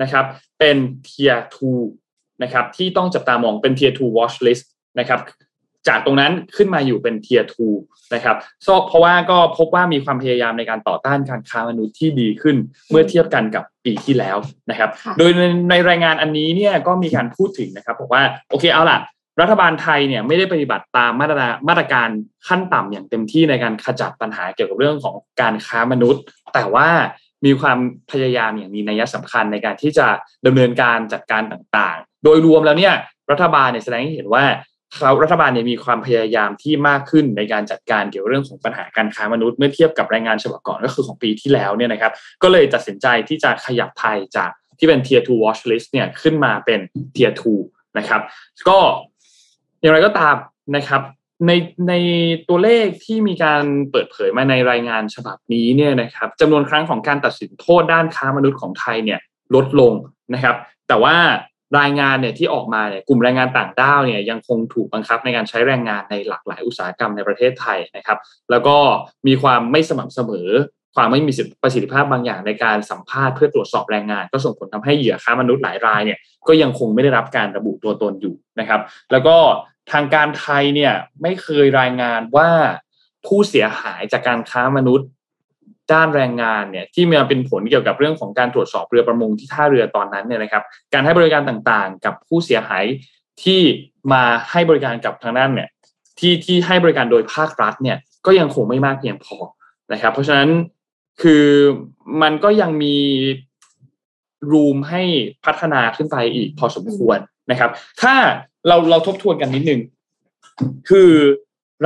[0.01, 0.25] นะครับ
[0.59, 1.45] เป็นเทียร์
[1.89, 4.65] 2นะครับที่ต้องจับตามองเป็นเทียร์2 watch list
[4.99, 5.19] นะครับ
[5.88, 8.36] จากตรงนั้นขึ้นมาอยู่เป็น tier 2นะครับ
[8.88, 12.55] เพราะว่าก็พบว่ามีความพยายามในการต่อต้านการค้ามนุษย์ที่ดีขึ้น
[12.89, 14.38] เมื่อเทียบกันกับปีที่แล้ว
[14.69, 15.31] นะครับ โดย
[15.69, 18.99] ในรายงานอันนี้เนี่ยก็มีการพูดถึงนะครับบอกว่าโอเคเอาล่ะ
[19.41, 22.09] รัฐบาลไทยเนี่ยไม่ได้ปฏิบัติตามมาตรมาตรการ
[22.47, 26.21] ขั้นต่ำอย่างเต็มที่ในการขจัดปัญหาเกี่ยวกับเรื่องของการค้ามนุษย์
[26.53, 26.89] แต่ว่า
[27.45, 27.79] มีความ
[28.11, 30.07] พยายามอย่างมีนัยสำคัญในการที่จะ
[30.45, 32.93] ดำเนินการจัดการต่างๆ โดยรวมแล้วเนี่ย
[33.31, 34.45] รัฐบาลเนี่ยแสดงให้เห็นว่า
[34.95, 42.11] เขารัฐบาลเนี่ยมีความพยายามที่มากขึ้นในการจัดการเกี่ยวเรื่องของปัญหาการค้ามนุษย์เมื่อเทียบกับรายงานฉบับก่อนก็คือของปีที่แล้วเนี่ยนะครับ
[42.43, 46.79] ก็เลยตัดสินใจที่จะขยับไทยจากที่เป็น Tier 2 Watch List เนี่ยขึ้นมาเป็น
[47.15, 47.34] Tier
[47.65, 48.21] 2นะครับ
[48.69, 48.79] ก็
[49.84, 50.36] อย่างไรก็ตาม
[50.75, 51.01] นะครับ
[51.47, 51.51] ใน
[51.89, 51.93] ใน
[52.49, 59.19] ตัวเลขที่มีการเปิดเผยมาในรายงานฉบับนี้เนี่ยนะครับจำนวนครั้งของการตัดสินโทษด้านค้ามนุษย์ของไทยเนี่ย
[59.55, 59.93] ลดลง
[60.34, 60.55] นะครับ
[60.88, 61.15] แต่ว่า
[61.79, 68.17] รายงานเนี่ยที่ออกมาเนี่ยกลุ่มแรงงานต่างด้าวเนี่ยยังคงถูกบังคับในการใช้แรงงานในหลากหลายอุตสาหกรรมในประเทศไทยนะครับ
[68.51, 68.77] แล้วก็
[69.27, 70.49] มีความไม่สม่ำเสมอ
[70.95, 71.31] ความไม่มี
[71.63, 78.81] ประสิทธิภาพบางอย่างในการสัมภาษณ์เพื่อตรวจสอบแรงงาน ก็ส่งผลทำให้เหยื่อค้ามนุษย์หลายรายเนี่ยก็ยังคงไม่ได้รับการระบุตัวตนอยู่นะครับ
[79.11, 79.38] แล้วก็
[79.91, 82.49] ทางการไทยเนี่ยไม่เคยรายงานว่า
[83.25, 85.07] ผู้เสียหายจากการค้ามนุษย์
[85.93, 90.63] ด้านแรงงานเนี่ยที่มาเป็นผลเกี่ยวกับเรื่องของการตรวจสอบเรือประมงที่ท่าเรือตอนนั้นเนี่ยนะครับ
[90.93, 92.86] การให้บริการต่างๆ กับผู้เสียหาย
[93.43, 93.61] ที่
[94.13, 95.69] มาให้บริการกับทางด้านเนี่ย
[96.19, 99.38] ที่ที่ให้บริการโดยภาครัฐเนี่ยก็ยังคงไม่มากเพียงพอ
[99.93, 100.49] นะครับ เพราะฉะนั้น
[101.21, 101.45] คือ
[102.21, 102.97] มันก็ยังมี
[104.51, 105.03] room ให้
[105.45, 107.19] พัฒนาขึ้นไปอีกพอสมควร
[107.51, 107.69] นะครับ
[108.01, 108.15] ถ้า
[108.68, 109.82] เราเราทบทวนกันนิดนึง
[110.89, 111.11] คือ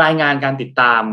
[0.03, 1.03] รายงานการติดตาม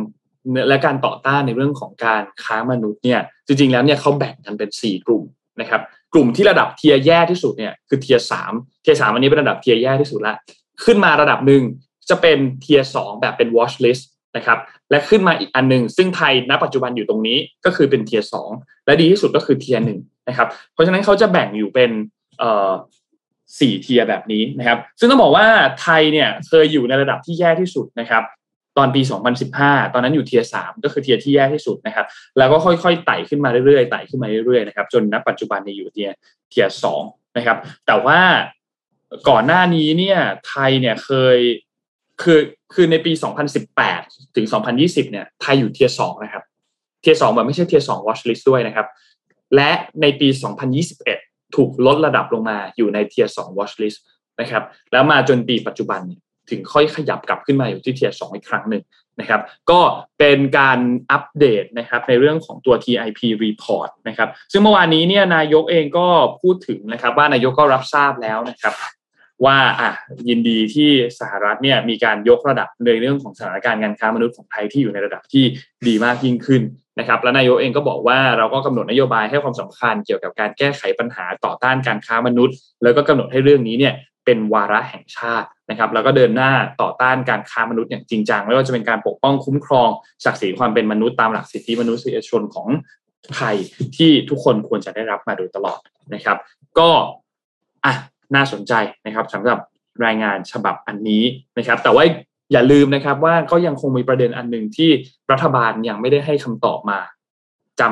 [0.68, 5.22] และการต่อต้านในเรื่องของการค้ามนุษย์เนี่ย จริง ๆ แล้วเนี่ยเขาแบ่งกันเป็น 4 กลุ่ม
[5.60, 5.80] นะครับ
[6.12, 8.52] กลุ่มที่ระดับเทียแย่ที่สุดเนี่ยคือเทียสาม
[8.82, 10.34] เทียสามอันนี้เป็นระดับเทียแย่ที่สุดละ
[10.84, 11.62] ขึ้นมาระดับหนึ่ง
[12.08, 14.04] จะเป็น tier สองแบบเป็น watch list
[14.36, 14.58] นะครับ
[14.90, 18.50] และขึ้นมาอีกอันหนึ่งซึ่งไทยณปัจจุบันอยู่ตรงนี้ก็คือเป็นเทียสอง
[18.86, 19.98] และดีที่สุดก็คือเทียหนึ่ง
[20.28, 21.90] นะครับเพราะฉะนั้นเขาจะแบ่งอยู่เป็น
[22.38, 22.72] เอ่อ
[23.58, 25.46] สี่ tier แบบนี้นะครับ ซึ่งต้องบอกว่า
[25.80, 28.22] ไทยเนี่ยเคยอยู่ในระดับที่แย่ที่สุดนะครับ
[28.78, 29.00] ตอนปี
[29.46, 32.06] 2015 ตอนนั้นอยู่เทียสามก็คือเทียที่แย่ที่สุดนะครับ
[32.38, 36.10] แล้วก็ค่อยๆไต่ขึ้นมาเรื่อยๆไต่ขึ้นมาเรื่อยๆนะครับจนณปัจจุบันเนี่ยอยู่เทีย
[36.50, 37.02] เทียสอง
[37.36, 38.20] นะครับ แต่ว่า
[39.28, 40.18] ก่อนหน้านี้เนี่ย
[40.48, 41.38] ไทยเนี่ยเคย
[42.22, 42.40] คือ
[42.74, 43.12] คือในปี
[43.74, 44.46] 2018 ถึง
[44.78, 46.42] 2020 เนี่ยไทยอยู่ tier สองนะครับ
[47.02, 48.86] tier สองแบบไม่ใช่ tier สอง watch list ด้วยนะครับ
[49.54, 49.70] และ
[50.00, 50.28] ในปี
[50.84, 53.94] 2021 ถูกลดระดับลงมาอยู่ใน tier สอง watch list
[54.40, 56.00] นะครับแล้วมาจนปีปัจจุบัน
[56.50, 58.82] ถึงค่อยขยับกลับขึ้นมาอยู่ที่ tier สองอีกครั้งหนึ่ง
[59.20, 59.40] นะครับ
[59.70, 59.80] ก็
[60.18, 60.78] เป็นการ
[61.10, 66.06] อัปเดตนะครับในเรื่องของตัว TIP report นะครับซึ่งเมื่อวานนี้เนี่ยนายกเองก็
[66.42, 68.74] พูดถึงนะครับว่านายกก็รับทราบแล้วนะครับ
[69.44, 69.90] ว่าอะ
[70.28, 70.90] ยินดีที่
[71.20, 75.44] สหรัฐเนี่ยมีการยกระดับในเรื่องของสถานการณ์การค้ามนุษย์ของไทยที่อยู่ในระดับที่
[75.88, 76.62] ดีมากยิ่งขึ้น
[76.98, 89.88] นะครับและนายกเองก็บอกว่าเราก็กำหนดนโยบายให้ความสำคัญเกี่ยวกับการแก้ไขปัญหาต่อต้านการค้ามนุษย์ แล้วก็กำหนดให้เรื่องนี้เนี่ยเป็นวาระแห่งชาตินะครับ แล้วก็เดินหน้าต่อต้านการค้ามนุษย์อย่างจริงจังไม่ว่าจะเป็นการปกป้องคุ้มครอง
[90.24, 92.68] ศักดิ์ศรีความเป็นมนุษย์ตามหลักสิทธิมนุษยชนของ
[93.34, 93.56] ไทย
[93.96, 95.80] ที่ทุกคนควรจะได้รับมาโดยตลอด
[96.14, 96.36] นะครับ
[96.78, 96.90] ก็
[97.84, 97.94] อะ
[98.34, 98.72] น่าสนใจ
[99.06, 99.58] นะครับสำหรับ
[100.04, 101.22] รายงานฉบับอันนี้
[101.58, 102.04] นะครับ แต่ว่า
[102.52, 104.90] อย่าลืมนะครับว่าก็ยังคงมีประเด็นอันหนึ่งที่
[105.32, 106.98] รัฐบาลยังไม่ได้ให้คำตอบมา
[107.80, 107.82] จ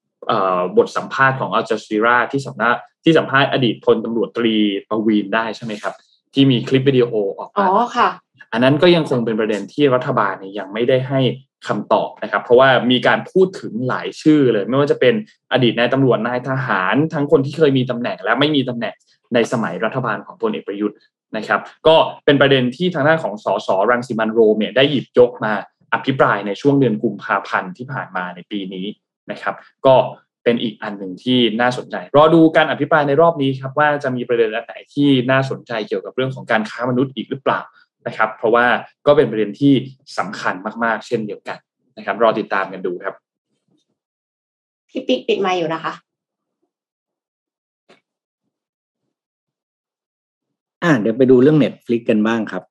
[0.00, 4.56] ำบทสัมภาษณ์ของอัลจาซีราที่สำนักที่สัมภาษณ์อดีตพลตำรวจตรี
[4.88, 5.94] ประวีนได้ใช่ไหมครับ
[6.34, 8.08] ที่มีคลิปวิดีโอออกมาอ๋อค่ะ
[8.52, 11.20] อันนั้นก็ยังคงเป็นประเด็นที่รัฐบาลเนี่ยยังไม่ได้ให้
[11.68, 15.14] คำตอบนะครับ เพราะว่ามีการพูดถึงหลายชื่อเลย ไม่ว่าจะเป็น
[15.52, 18.94] อดีตนายตำรวจนายทหาร ทั้งคนที่เคยมีตำแหน่งและไม่มีตำแหน่ง
[19.34, 20.96] ในสมัยรัฐบาลของพลเอกประยุทธ์
[21.36, 25.52] นะครับ ก็เป็นประเด็นที่ทางด้านของสสรังสิมันโรมเนี่ยได้หยิบยกมา
[25.94, 28.86] อภิปรายในช่วงเดือนกุมภาพันธ์ที่ผ่านมาในปีนี้
[29.30, 29.54] นะครับ
[29.86, 29.94] ก็
[30.44, 37.60] เป็นอีกอันหนึ่งที่น่าสนใจ รอดูการอภิปรายในรอบนี้ครับว่าจะมีประเด็นอะไรที่น่าสนใจเกี่ยวกับเรื่องของการค้ามนุษย์อีกหรือเปล่า
[38.06, 38.66] นะครับ เพราะว่า
[39.06, 39.72] ก็เป็นประเด็นที่
[40.18, 40.54] สำคัญ
[40.84, 41.58] มากๆ เช่นเดียวกัน
[41.96, 43.14] นะครับ รอติดตามกันดูครับ
[44.88, 45.92] พี่ปิ๊กปิดไมค์อยู่นะคะ
[50.84, 52.62] อ่าเดี๋ยวไปดูเรื่อง Netflix กันบ้างครับ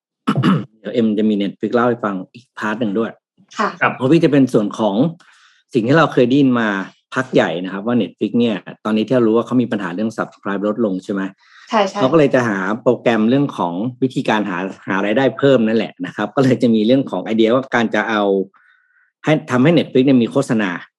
[0.80, 3.12] เดี๋ยวเอ็มจะมี Netflix เล่าให้ฟังอีก part หนึ่งด้วย
[3.58, 4.96] ค่ะ ครับเพราะพี่จะเป็นส่วนของ
[5.74, 6.70] สิ่งที่เราเคยได้ยินมา
[7.14, 11.22] พักใหญ่นะครับ ว่า Netflix เนี่ย ตอนนี้ที่เรารู้ว่าเขามีปัญหาเรื่อง subscribe ลดลงใช่ไหม
[11.70, 18.24] ใช่ใช่เขาก็เลยจะหาโปรแกรมเรื่องของวิธีการหาหารายได้เพิ่มนั่นแหละนะครับ ก็เลยจะมีเรื่องของไอเดียว่าการจะเอา
[19.24, 20.95] ให้ทำให้ Netflix เนี่ยมีโฆษณาอืม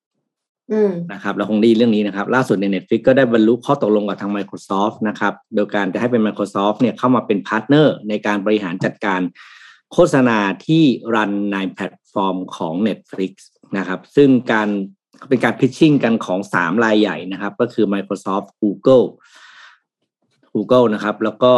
[1.13, 9.21] นะครับเราคงได้ยินเรื่องนี้นะครับ ล่าสุดใน Netflix ก็ได้บรรลุข้อตกลงกับทาง Microsoft นะครับ โดยการจะให้เป็น Microsoft เนี่ยเข้ามาเป็น partner ในการบริหารจัดการ
[9.93, 10.85] โฆษณาที่
[11.15, 13.33] run ในแพลตฟอร์มของ Netflix
[13.79, 14.69] นะครับ ซึ่งการ
[15.29, 19.05] เป็นการ pitching กันของสามรายใหญ่นะครับ ก็คือ Microsoft Google
[20.55, 21.55] Google นะครับ แล้วก็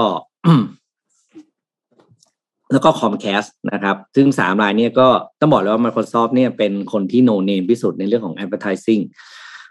[2.72, 5.08] แล้วก็ Comcast นะครับ ซึ่งสามรายเนี่ยก็
[5.40, 9.02] ต้องบอกเลยว่า Microsoft เนี่ยเป็นคนที่โนเนมที่สุดในเรื่องของ advertising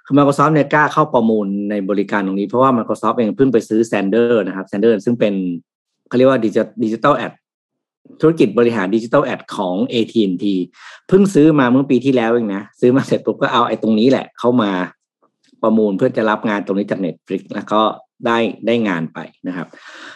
[0.05, 5.33] คือ Microsoft เนี่ยกล้าเข้าประมูลในบริการตรงนี้ เพราะว่า Microsoft เองเพิ่งไปซื้อ Sander นะครับ Sander ซึ่งเป็น
[6.07, 7.33] เขาเรียกว่าดิจิทัลแอด
[8.21, 10.45] ธุรกิจบริหารดิจิทัลแอดของ AT&T
[11.07, 14.71] เพิ่งซื้อมาเมื่อปีที่แล้วเองนะ ซื้อมาเสร็จปุ๊บก็เอาไอ้ตรงนี้แหละ เข้ามา
[15.63, 17.81] ประมูลเพื่อจะรับงานตรงนี้จาก Netflix แล้วก็
[18.25, 19.67] ได้ได้งานไปนะครับ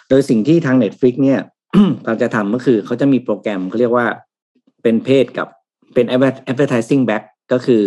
[0.09, 1.39] โดยสิ่งที่ทาง Netflix เนี่ย
[2.05, 4.07] เราจะทำก็คือเขาจะมีโปรแกรมเขาเรียกว่า
[4.83, 5.47] เป็นเพศกับ
[5.93, 6.05] เป็น
[6.51, 7.83] advertising back ก็คือ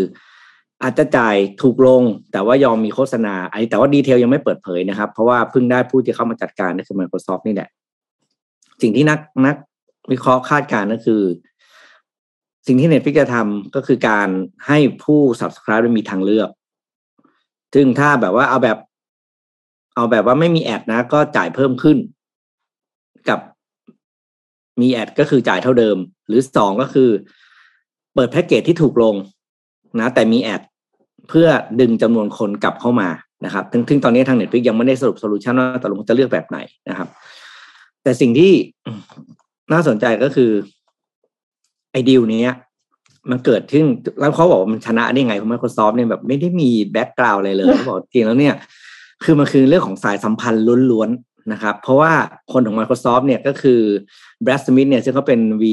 [0.82, 7.68] อาจจะจ่ายถูกลง แต่ว่ายอมมีโฆษณาไอ้แต่ว่าดีเทลยังไม่เปิดเผยนะครับ เพราะว่าเพิ่งได้ผู้ที่เข้ามาจัดการก็คือ Microsoft นี่แหละ
[8.82, 9.56] สิ่งที่นักนัก
[10.10, 11.22] วิเคราะห์คาดการณ์ก็คือ
[12.66, 14.28] สิ่งที่ Netflix จะทำก็คือการ
[14.66, 16.48] ให้ผู้ subscribe ได้มีทางเลือก
[17.74, 18.78] ซึ่งถ้าแบบว่าเอาแบบ
[19.94, 21.96] เอาแบบว่าไม่มี ad นะ ก็จ่ายเพิ่มขึ้น
[23.28, 23.40] กับ
[24.80, 25.96] มี ad ก็คือจ่ายเท่าเดิม
[26.28, 27.10] หรือสองก็คือ
[28.14, 29.14] เปิดแพ็กเกจที่ถูกลง
[30.00, 30.62] นะ แต่มี ad
[31.28, 31.48] เพื่อ
[31.80, 33.08] ดึงจำนวนคนกลับเข้ามา
[33.44, 36.58] นะครับถึงถึงตอนนี้ทาง Netflix ยังไม่ได้สรุป solution ว่าตกลงจะเลือกแบบไหน
[36.88, 37.08] นะครับ
[38.02, 38.52] แต่สิ่งที่
[39.72, 40.50] น่าสนใจก็คือ
[41.92, 42.44] ไอ้ดีลนี้
[43.30, 43.84] มันเกิดขึ้น
[44.20, 48.54] แล้วเขาบอกว่ามันชนะได้ไงเพราะ Microsoft เนี่ยแบบไม่ได้มีแบ็กกราวอะไรเลยเขาบอกจริงแล้วเนี่ย
[49.24, 51.10] คือมันคือเรื่องของสายสัมพันธ์ล้วน
[51.52, 52.12] นะครับเพราะว่า
[52.52, 53.80] คนของ Microsoft เนี่ยก็คือ
[54.44, 55.64] Brad Smith เนี่ยซึ่งเขาเป็น V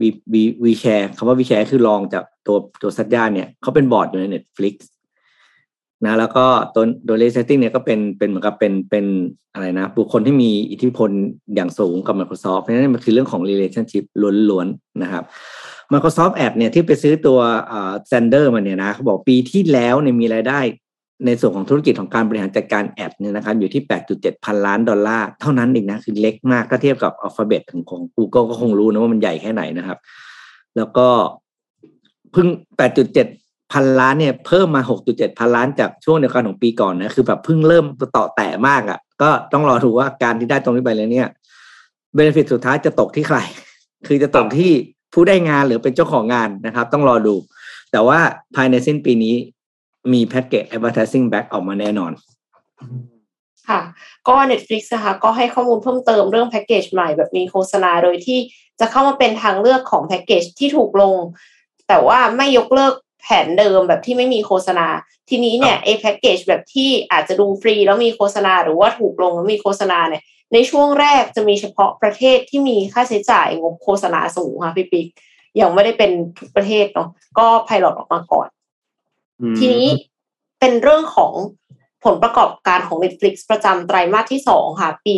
[0.00, 0.02] V
[0.32, 4.74] V V Share คำว่า V Share คือรองจากตัวตัวสัญญาเนี่ยเขาเป็นบอร์ดอยู่ใน Netflix
[6.04, 9.06] นะแล้วก็ตัวโดยเลเซตติ้งเนี่ยก็เป็นเป็นเหมือนกับเป็นเป็น
[9.52, 11.10] อะไรนะ บุคคลที่มีอิทธิพล
[11.54, 14.04] อย่างสูงกับ Microsoft เพราะฉะนั้นมันคือเรื่องของ relationship
[14.50, 15.24] ล้วนๆนะครับ
[15.92, 20.60] Microsoft Ad เนี่ยที่ไปซื้อตัวเอ่อ Sander มาเนี่ยนะเขาบอกปีที่แล้วเนี่ยมีรายได้
[21.26, 29.98] ในส่วนของธุรกิจของการบริหารจัดการแอดเนี่ยนะครับอยู่ที่ 8.7 พันล้านดอลลาร์เท่านั้นเองนะคือเล็กมากถ้าเทียบกับ Alphabet ของของ Google ก็คงรู้นะว่ามันใหญ่แค่ไหนนะครับ
[30.76, 31.08] แล้วก็
[32.32, 32.46] เพิ่ง
[33.10, 37.84] 8.7 พันล้านเนี่ยเพิ่มมา 6.7 พันล้านจากช่วงเดียวกันของปีก่อนนะคือแบบเพิ่งเริ่ม
[38.16, 41.28] ต่อแตะมากอะ่ะ ก็ต้องรอดูว่าการที่ได้ตรงนี้ไปแล้วเนี่ย
[42.14, 43.38] เบนฟิตสุดท้ายจะตกที่ใคร
[44.06, 44.72] คือจะตกที่
[45.12, 47.34] ผู้ได้งานหรือเป็นเจ้าของงานนะครับ ต้องรอดู
[47.92, 48.18] แต่ว่า
[48.56, 49.34] ภายในสิ้นปีนี้
[50.12, 52.12] มีแพ็กเกจ advertising back ออกมาแน่นอน
[53.68, 53.80] ค่ะ
[54.28, 58.38] ก็ Netflix นะคะก็ให้ข้อมูลเพิ่มเติมเรื่องแพ็กเกจใหม่แบบมีโฆษณาโดยที่
[58.80, 61.16] จะเข้ามาเป็นทางเลือกของแพ็กเกจที่ถูกลง
[61.88, 64.86] แต่ว่าไม่ยกเลิกแผนเดิมแบบที่ไม่มีโฆษณา
[65.28, 70.22] ทีนี้เนี่ยไอ้แพ็กเกจแบบที่อาจจะดูฟรีแล้วมีโฆษณาหรือว่าถูกลงแล้วมีโฆษณาเนี่ย
[70.52, 75.06] ในช่วงแรกจะมีเฉพาะประเทศที่มีค่าใช้จ่ายงบโฆษณาสูงค่ะพี่ปิ๊ก
[75.60, 78.48] ยังไม่ได้เป็นทุกประเทศเนาะก็ไพลอตออกมาก่อน
[79.58, 79.86] ทีนี้
[80.60, 81.32] เป็นเรื่องของ
[82.04, 85.16] ผลประกอบการของ Netflix ประจำไตรมาสที่สองค่ะ ปี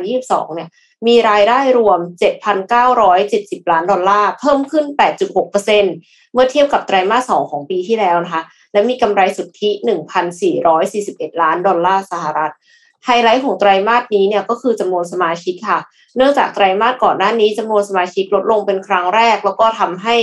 [0.00, 0.68] 2022 เนี่ย
[1.06, 1.98] มีรายได้รวม
[2.80, 4.84] 7,970 ล้านดอลลาร์ เพิ่มขึ้น
[5.40, 8.42] 8.6%เมื่อเทียบกับไตรมาส2ของปีที่แล้วนะคะ
[8.72, 9.70] และมีกำไรสุทธิ
[10.56, 12.52] 1,441 ล้านดอลลาร์สหรัฐ
[13.04, 15.80] ไฮไลท์ของไตรมาสนี้เนี่ยก็คือจำนวนสมาชิกค่ะ
[16.16, 20.16] เนื่องจากไตรมาสก่อนหน้านี้จำนวนสมาชิกลดลงเป็นครั้งแรก แล้วก็ทำให้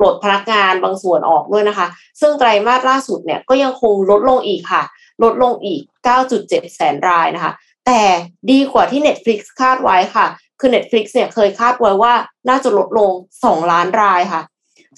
[0.00, 1.86] ปลดพนักงานบางส่วนออกด้วยนะคะ
[2.20, 4.82] ซึ่งไตรมาสล่าสุดเนี่ยก็ยังคงลดลงอีกค่ะ
[5.22, 5.80] ลดลงอีก
[6.28, 7.52] 9.7 แสนรายนะคะ
[7.86, 8.00] แต่
[8.50, 10.26] ดีกว่าที่ Netflix คาดไว้ค่ะ
[10.60, 12.14] คือ Netflix เนี่ยเคยคาดไว้ว่า
[12.48, 13.10] น่าจะลดลง
[13.44, 14.42] 2 ล้านรายค่ะ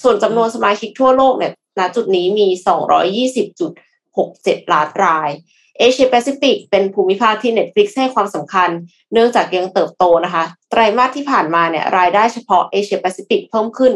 [0.03, 2.49] ส่วนจำนวนสมาชิกทั่วโลกเนี่ยณจุดนี้มี
[3.61, 5.31] 220.67 ล้านราย
[5.83, 8.71] เอเชียแปซิฟิกเป็นภูมิภาคที่ Netflix ให้ความสำคัญ
[9.13, 13.93] เนื่องจากยังเติบโตนะคะ ไตรมาสที่ผ่านมาเนี่ยรายได้เฉพาะเอเชียแปซิฟิกเพิ่มขึ้น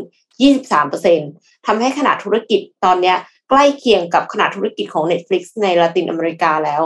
[0.63, 3.15] 23%ทำให้ขนาดธุรกิจตอนนี้
[3.51, 6.83] ใกล้เคียงกับขนาดธุรกิจของ Netflix ในละตินอเมริกาแล้ว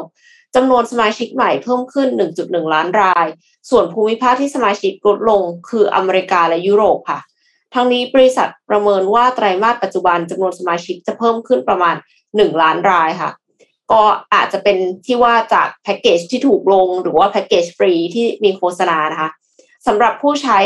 [0.54, 2.08] จำนวนสมาชิกใหม่เพิ่มขึ้น
[2.42, 3.26] 1.1 ล้านราย
[3.70, 7.20] ส่วนภูมิภาคที่สมาชิกลดลงคืออเมริกาและยุโรปค่ะ
[7.74, 11.94] ทั้งนี้บริษัทประเมินว่าไตรมาสปัจจุบันจำนวนสมาชิกจะเพิ่มขึ้นประมาณ
[12.28, 13.30] 1 ล้านรายค่ะ
[13.92, 14.02] ก็
[14.34, 14.76] อาจจะเป็น
[15.06, 19.30] ที่ว่าจากแพ็กเกจที่ถูกลงหรือว่าแพ็กเกจฟรีที่มีโฆษณานะคะ
[19.86, 20.58] สำหรับผู้ใช้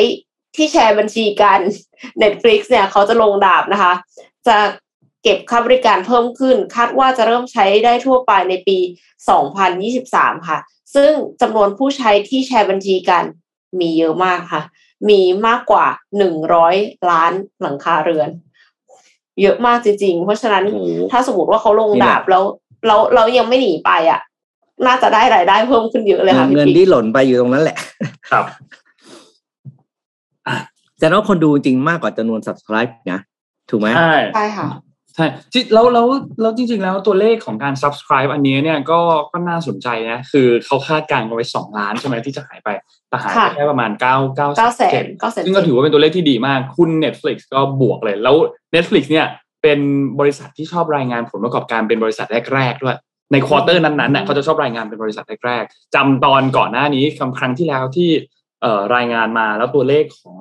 [0.56, 1.60] ที่แชร์บัญชีกัน
[2.22, 3.92] Netflix เนี่ยเขาจะลงดาบนะคะ
[4.46, 4.56] จะ
[5.22, 8.78] เก็บค่าบริการเพิ่มขึ้น คาดว่าจะเริ่มใช้ได้ทั่วไปในปี
[9.62, 10.58] 2023 ค่ะ
[10.94, 13.24] ซึ่งจำนวนผู้ใช้ที่แชร์บัญชีกัน
[13.80, 14.62] มีเยอะมากค่ะ
[15.08, 15.86] มีมากกว่า
[16.18, 16.76] หนึ่งร้อย
[17.10, 18.30] ล้านหลังคาเรือน
[19.42, 22.44] เยอะมากจริงๆ เพราะฉะนั้นโอ้โหถ้าสมมติว่าเขาลงนี่แหละดาบแล้ว
[22.86, 24.20] เราเรายังไม่หนีไปอะ
[24.86, 27.76] น่าจะได้รายได้เพิ่มขึ้นเยอะเลยค่ะพี่เงินปิ๊กที่หล่นไปอยู่ตรงนั้นแหละ
[28.30, 28.44] ครับ
[30.98, 33.20] แต่ว่าคนดูจริงมากกว่าจำนวน subscribe นะ
[33.70, 34.68] ถูกไหมใช่ใช่ค่ะ
[35.16, 36.06] ใช่ที่แล้วแล้ว
[36.40, 39.00] แล้วจริง ๆ แล้วตัวเลขของการ subscribe อันนี้เนี่ยก็
[39.32, 42.68] ก็น่าสนใจนะ คือเขาคาดการณ์กันไว้สองล้านใช่ไหมที่จะหายไป
[43.08, 48.36] แต่หายไปค่ะแค่ประมาณเก้าเก้าเก้าแสนเจ็ดเก้าแสนซึ่งก็ถือว่าเป็นตัวเลขที่ดีมาก หุ้น Netflix ก็บวกเลย แล้ว
[48.74, 49.26] Netflix เนี่ย
[49.64, 49.80] เป็น
[50.20, 52.98] บริษัทที่ชอบรายงานผลประกอบการเป็นบริษัทแรกๆด้วย
[53.32, 58.10] ใน quarter นั้นๆน่ะเขาจะชอบรายงานเป็นบริษัทแรกๆจำตอนก่อนหน้านี้คำครั้งที่แล้วที่
[58.62, 60.40] เอ่อรายงานมาแล้วตัวเลขของ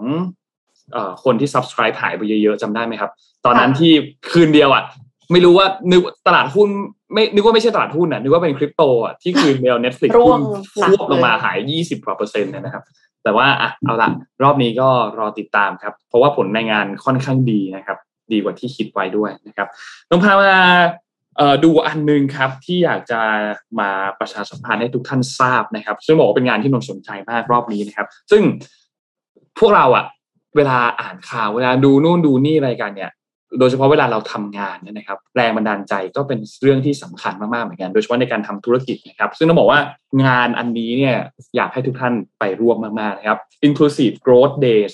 [0.93, 3.11] เอ่อคนที่ subscribe หายไปเยอะๆจำได้ไหมครับ
[3.45, 3.91] ตอนนั้นที่
[4.32, 4.84] คืนเดียวอะ
[5.32, 6.69] ไม่รู้ว่านึกตลาดหุ้น
[7.13, 10.39] ไม่นึกว่าไม่ใช่ตลาดหุ้นอะนึกว่าเป็นคริปโตอะที่คืนเดียว Netflix ร่วง
[10.76, 12.84] หุ้นหนักควบลงมาเลยหายยี่สิบกว่าเปอร์เซ็นต์เนี่ยนะครับ
[13.24, 14.09] แต่ว่าอะเอาละ
[14.43, 17.97] รอบนี้ก็รอติดตามครับ เพราะว่าผลในงานค่อนข้างดีนะครับ
[18.34, 19.67] ดีกว่าที่คิดไว้ด้วยนะครับ
[20.09, 20.53] ต้องพามา
[21.63, 23.21] ดูอันหนึงครับที่อยากจะ
[23.79, 28.43] มาประชาสัมพันธ์ให้ทุกท่านทราบนะครับ ซึ่งบอกว่าเป็นงานที่นนสนใจมากรอบนี้นะครับ ซึ่ง
[29.59, 30.05] พวกเราอะ
[30.55, 33.11] เวลาอ่านข่าวเวลาดูนู่นดูนี่อะไรกันเนี่ย
[33.59, 39.79] โดยเฉพาะเวลาเราทำงานเนี่ยนะครับ แรงบันดาลใจก็เป็นเรื่องที่สำคัญมากๆเหมือนกัน โดยเฉพาะในการทำธุรกิจนะครับ ซึ่งต้องบอกว่า
[40.25, 41.17] งานอันนี้เนี่ย
[41.55, 44.93] อยากให้ทุกท่านไปร่วมมากๆนะครับ Inclusive Growth Days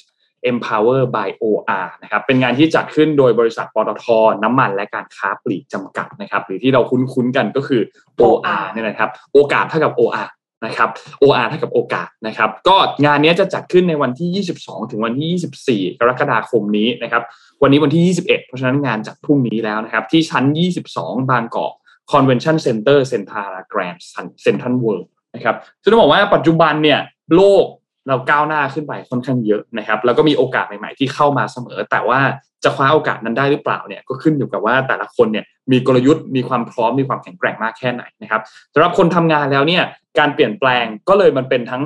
[0.51, 4.05] Empower by OR นะครับเป็นงานที่จัดขึ้นโดยบริษัทปตท
[4.43, 7.81] น้ำมันและการค้าปลีกจำกัดนะครับ หรือที่เราคุ้นๆกันก็คือ
[8.21, 10.29] OR เนี่ยนะครับ โอกาสเท่ากับ OR
[10.65, 10.89] นะครับ
[11.23, 12.75] OR เท่ากับโอกาสนะครับ ก็
[13.05, 17.23] งานนี้จะจัดขึ้นในวันที่ 22 ถึงวันที่ 24 กรกฎาคมนี้นะครับ
[17.61, 20.43] วันนี้วันที่ 21 เพราะฉะนั้นงานจัดพรุ่งนี้แล้วนะครับ ที่ชั้น
[20.87, 21.73] 22 บางกอก
[22.11, 24.03] Convention Center เซ็นทรัลแกรนด์
[24.43, 26.99] เซ็นทรัลเวิลด์นะครับซึ่งต้องบอกว่าปัจจุบันเนี่ย
[27.35, 27.65] โลก
[28.09, 32.19] เราก้าวหน้าขึ้นไปค่อนข้างเยอะนะครับแล้วก็มีโอกาสใหม่ๆที่เข้ามาเสมอ แต่ว่า
[32.63, 38.41] จะคว้าโอกาสนั้นได้หรือเปล่าเนี่ยก็ขึ้นอยู่กับว่าแต่ละคนเนี่ยมีกลยุทธ์มีความพร้อมมีความแข็งแกร่งมากแค่ไหนนะครับ
[38.73, 39.83] สำหรับคนทำงานแล้วเนี่ย
[40.19, 41.83] การเปลี่ยนแปลงก็เลยมันเป็นทั้ง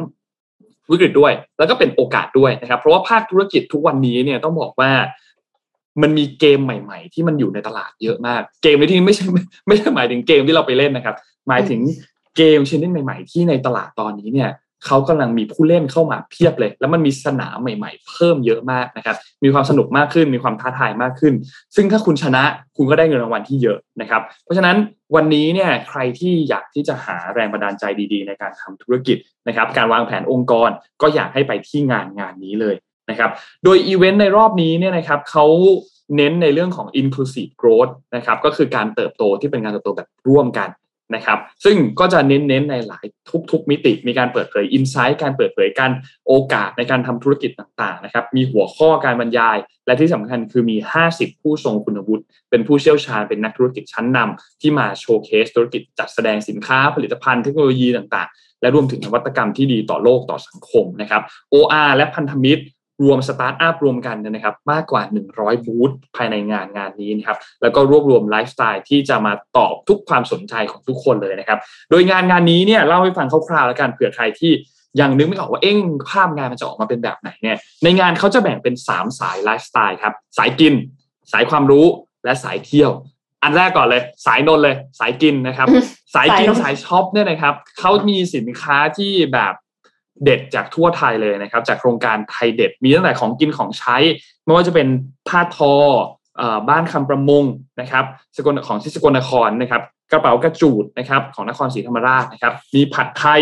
[0.91, 4.91] วิกฤตด้วย แล้วก็เป็นโอกาสด้วยนะครับ เพราะว่าภาคธุรกิจทุกวันนี้เนี่ยต้องบอกว่า
[6.01, 11.15] มันมีเกมใหม่ ๆ ที่มันอยู่ในตลาดเยอะมาก เกมในที่นี้ไม่ใช่ไม่ไม่หมายถึงเกมที่เราไปเล่นนะครับ
[11.47, 11.79] หมายถึง
[12.37, 14.49] เกมชนิดใหม่ ๆ ที่ในตลาดตอนนี้เนี่ย
[14.85, 21.33] เขากำลังมีผู้เล่นเข้ามาเพียบเลย แล้วมันมีสนามใหม่ ๆ เพิ่มเยอะมากนะครับ มีความสนุกมากขึ้น มีความท้าทายมากขึ้น
[21.75, 22.43] ซึ่งถ้าคุณชนะ
[22.77, 24.75] คุณก็ได้เงินรางวัลที่เยอะนะครับ เพราะฉะนั้น
[25.15, 29.17] วันนี้เนี่ยใครที่อยากที่จะหาแรงบันดาลใจดีๆ ในการทำธุรกิจ
[29.47, 30.69] นะครับ การวางแผนองค์กร
[31.01, 32.75] ก็อยากให้ไปที่งานงานนี้เลย
[33.09, 33.29] นะครับ
[33.63, 35.45] โดยอีเวนต์ในรอบนี้เนี่ยนะครับเขา
[36.17, 40.69] เน้นในเรื่องของ inclusive growth นะครับ ก็คือการเติบโตที่เป็นการเติบโตแบบร่วมกัน
[41.15, 43.05] นะครับ ซึ่งก็จะเน้นๆในหลาย
[43.51, 45.91] ทุก ๆ มิติ มีการเปิดเผย insight การเปิดเผยการ
[46.27, 50.77] โอกาสในการทำธุรกิจต่างๆนะครับ มีหัวข้อการบรรยาย และที่สำคัญคือมี
[51.09, 61.21] 50 ผู้ทรงคุณวุฒิเป็นผู้เชี่ยวชาญเป็นนักธุรกิจชั้นนำที่มา showcase ธุรกิจจัดแสดงสินค้าผลิตภัณฑ์เทคโนโลยีต่างๆ และรวมถึงนวัตกรรมที่ดีต่อโลกต่อสังคมนะครับ
[61.53, 62.63] OR และพันธมิตร
[63.03, 65.01] รวมสตาร์ทอัพรวมกันเลยนะครับมากกว่า
[65.33, 74.51] 100 บูธภายในงานงานนี้นะครับแล้วก็รวบรวมไลฟ์สไตล์ที่จะมาตอบทุกความสนใจของทุกคนเลยนะครับ โดยงานงานนี้เนี่ยเล่าให้ฟังคร่าวๆแล้วกันเผื่อใครที่
[74.99, 75.79] ยังนึกไม่ออกว่าเอ้ง
[76.11, 80.73] ภาพงานมันจะออกมาเป็นแบบไหนเนี่ยในงานเขาจะแบ่งเป็น 3 สายไลฟ์สไตล์ครับสายกิน
[81.31, 81.85] สายความรู้
[82.25, 82.91] และสายเที่ยว
[83.43, 85.67] อันแรกก่อนเลย สายนนท์เลย สายกินนะครับ
[86.15, 89.53] สายกินสายนนท์สายช็อปเนี่ยนะครับเขามีสินค้าที่แบบ
[90.23, 93.97] เด็ดจากทั่วไทยเลยนะครับ จากโครงการไทยเด็ด มีตั้งแต่ของกินของใช้
[94.45, 94.87] ไม่ว่าจะเป็น
[95.27, 95.73] ผ้าทอ
[96.39, 97.43] อบ้านคำประมง
[97.81, 98.05] นะครับ
[98.35, 103.41] สกลของที่สกลนครนะครับ กระเป๋ากระจูดนะครับ ของนครศรีธรรมราชนะครับ มีผัดไทย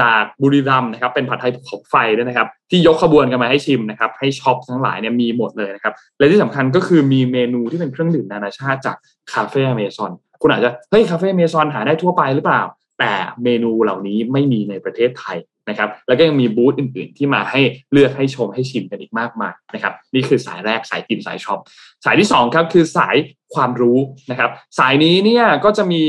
[0.00, 8.96] จากบุรีรัมย์นะครับ เป็นผัดไทยภูเขาไฟด้วยนะครับ ที่ยกขบวนกันมาให้ชิมนะครับ ให้ช็อปทั้งหลายเนี่ยมีหมดเลยนะครับ และที่สำคัญก็คือมีเมนูที่เป็นเครื่องดื่มนานาชาติจาก
[9.32, 10.12] คาเฟ่เมซอน
[10.42, 12.62] คุณอาจจะเฮ้ยคาเฟ่เมซอนหาได้ทั่วไปหรือเปล่า
[12.98, 13.12] แต่
[13.44, 15.38] เมนูเหล่านี้ไม่มีในประเทศไทย
[15.68, 17.60] นะครับแล้วก็ยังมีบูธอื่นๆ ที่มาให้
[17.92, 21.58] เลือกให้ชมให้ชิมกันอีกมากมายนะครับนี่คือสายแรกสายกินสายช็อป
[22.04, 23.16] สายที่สองครับคือสาย
[23.54, 23.98] ความรู้
[24.30, 26.02] นะครับสายนี้เนี่ยก็จะมี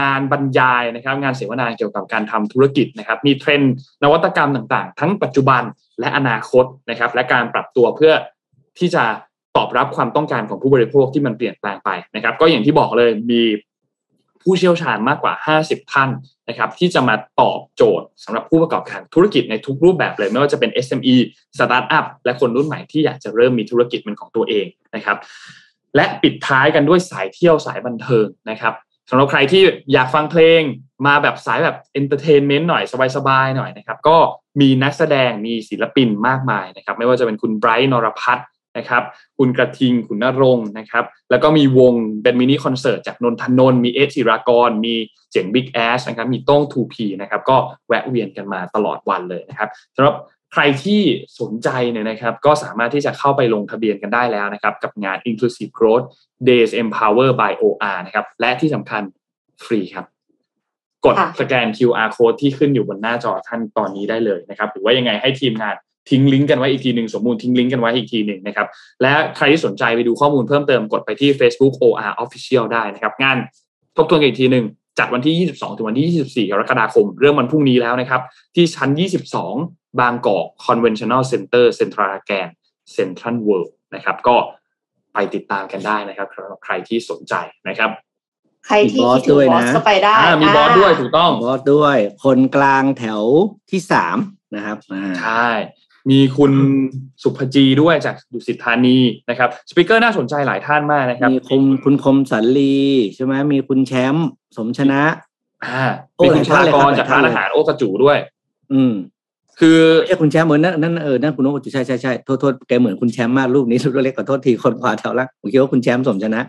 [0.00, 5.62] งานบรรยายนะครับงานเสวนาเกี่ยวกับการทำธุรกิจนะครับมีเทรนด์นวัตกรรมต่างๆ ทั้งปัจจุบัน
[6.00, 8.12] และอนาคตนะครับและการปรับตัวเพื่อ
[8.78, 9.04] ที่จะ
[9.56, 13.42] ตอบรับความต้องการของผู้บริโภคที่มันเปลี่ยนแปลงไปนะครับก็อย่างที่บอกเลยมี
[14.42, 16.10] ผู้เชี่ยวชาญมากกว่า 50 ท่าน
[16.48, 21.16] นะครับที่จะมาตอบโจทย์สำหรับผู้ประกอบการธุรกิจในทุกรูปแบบเลย ไม่ว่าจะเป็น SME
[21.58, 25.16] สตาร์ทอัพและคนรุ่นใหม่ที่อยากจะเริ่มมีธุรกิจเป็นของตัวเองนะครับ
[25.96, 28.74] และปิดท้ายกันด้วยสายเที่ยวสายบันเทิงนะครับ
[29.10, 29.62] สำหรับใครที่
[29.92, 30.60] อยากฟังเพลง
[31.06, 32.82] มาแบบสายแบบ entertainment หน่อย
[33.16, 34.16] สบายๆหน่อยนะครับ ก็
[34.60, 38.46] มีนักแสดงมีศิลปินมากมายนะครับ ไม่ว่าจะเป็นคุณไบร์ทนรภัทร
[38.78, 39.02] นะครับ
[39.38, 44.94] คุณกระทิงขุนณรงค์นะครับแล้วก็มีวงเป็นมินิคอนเสิร์ตจากนนท์ธนนท์มีเอ๊ะจิรากร มี
[45.32, 47.56] เจ๋งบิ๊กแอสนะครับมีโต้ง 2P นะครับก็
[47.88, 50.16] แวะเวียนกันมาตลอดวันเลยนะครับสำหรับ
[50.52, 51.02] ใครที่
[51.40, 56.06] สนใจเนี่ยนะครับก็สามารถที่จะเข้าไปลงทะเบียนกันได้แล้วนะครับกับงาน Inclusive Growth
[56.48, 59.02] Days Empower by OR นะครับและที่สำคัญ
[59.64, 60.06] ฟรีครับ
[61.04, 65.74] กดค่ะสแกน QR code ที่ขึ้นอยู่บนหน้าจอท่านตอนนี้ได้เลยนะครับหรือว่ายังไงให้ทีมงาน
[66.10, 68.66] ทิ้งลิงก์กันไว้อีกทีหนึ่งสมมูลทิ้งลิงก์กันไว้อีกทีหนึ่งนะครับ
[69.02, 73.36] และใครที่สนใจไปดูข้อมูลเพิ่มเติมกดไปที่ Facebook OR Official ได้นะครับงาน
[73.96, 74.64] ทบทวนกันอีกทีหนึ่ง
[74.98, 78.20] จัดวันที่ 22 ถึงวันที่ 24 กรกฎาคม เริ่มวันพรุ่งนี้แล้วนะครับ
[78.54, 78.90] ที่ชั้น
[79.46, 82.48] 22 บางกอก Conventional Center เซ็นทรัลแกน
[82.92, 84.36] เซ็นทรัลเวิลด์นะครับ ก็
[85.14, 87.34] ไปติดตามกันได้นะครับสำหรับใครที่สนใจ
[87.68, 87.90] นะครับ
[88.66, 93.22] ใครที่มีบอสคิดถึงด้วยบอนะสก็ไปได้อ่ามีบอสด้วยถูกต้องบอสด้วย คนกลางแถว
[93.70, 94.16] ที่สาม
[94.54, 95.48] นะครับอ่าใช่
[96.10, 96.52] มีคุณ
[97.22, 98.98] สุภจีด้วยจากดุสิตธานี
[99.30, 102.76] นะครับสปิเกอร์น่าสนใจหลายท่านมากนะครับ มีคมคุณคมสันลี
[103.14, 105.02] ใช่ไหมมีคุณแชมป์สมชนะ
[105.64, 105.82] อ่า
[106.16, 108.18] โอ้มีคุณหลายชท่านเลยครับลากรจากร้านอาหารโอกระจูด้วย
[108.72, 108.92] อืม
[109.60, 116.42] คือไม่ใช่คุณแชมป์เหมือนนั่นนั่นเออนั่นคุณโอ้ใช่ใช่ใช่โทษโทษแกเหมือนคุณแชมป์มากรูปนี้รูปเล็กขอโทษทีคนขวาแถวละผมคิดว่าคุณแชมป์สมชนะ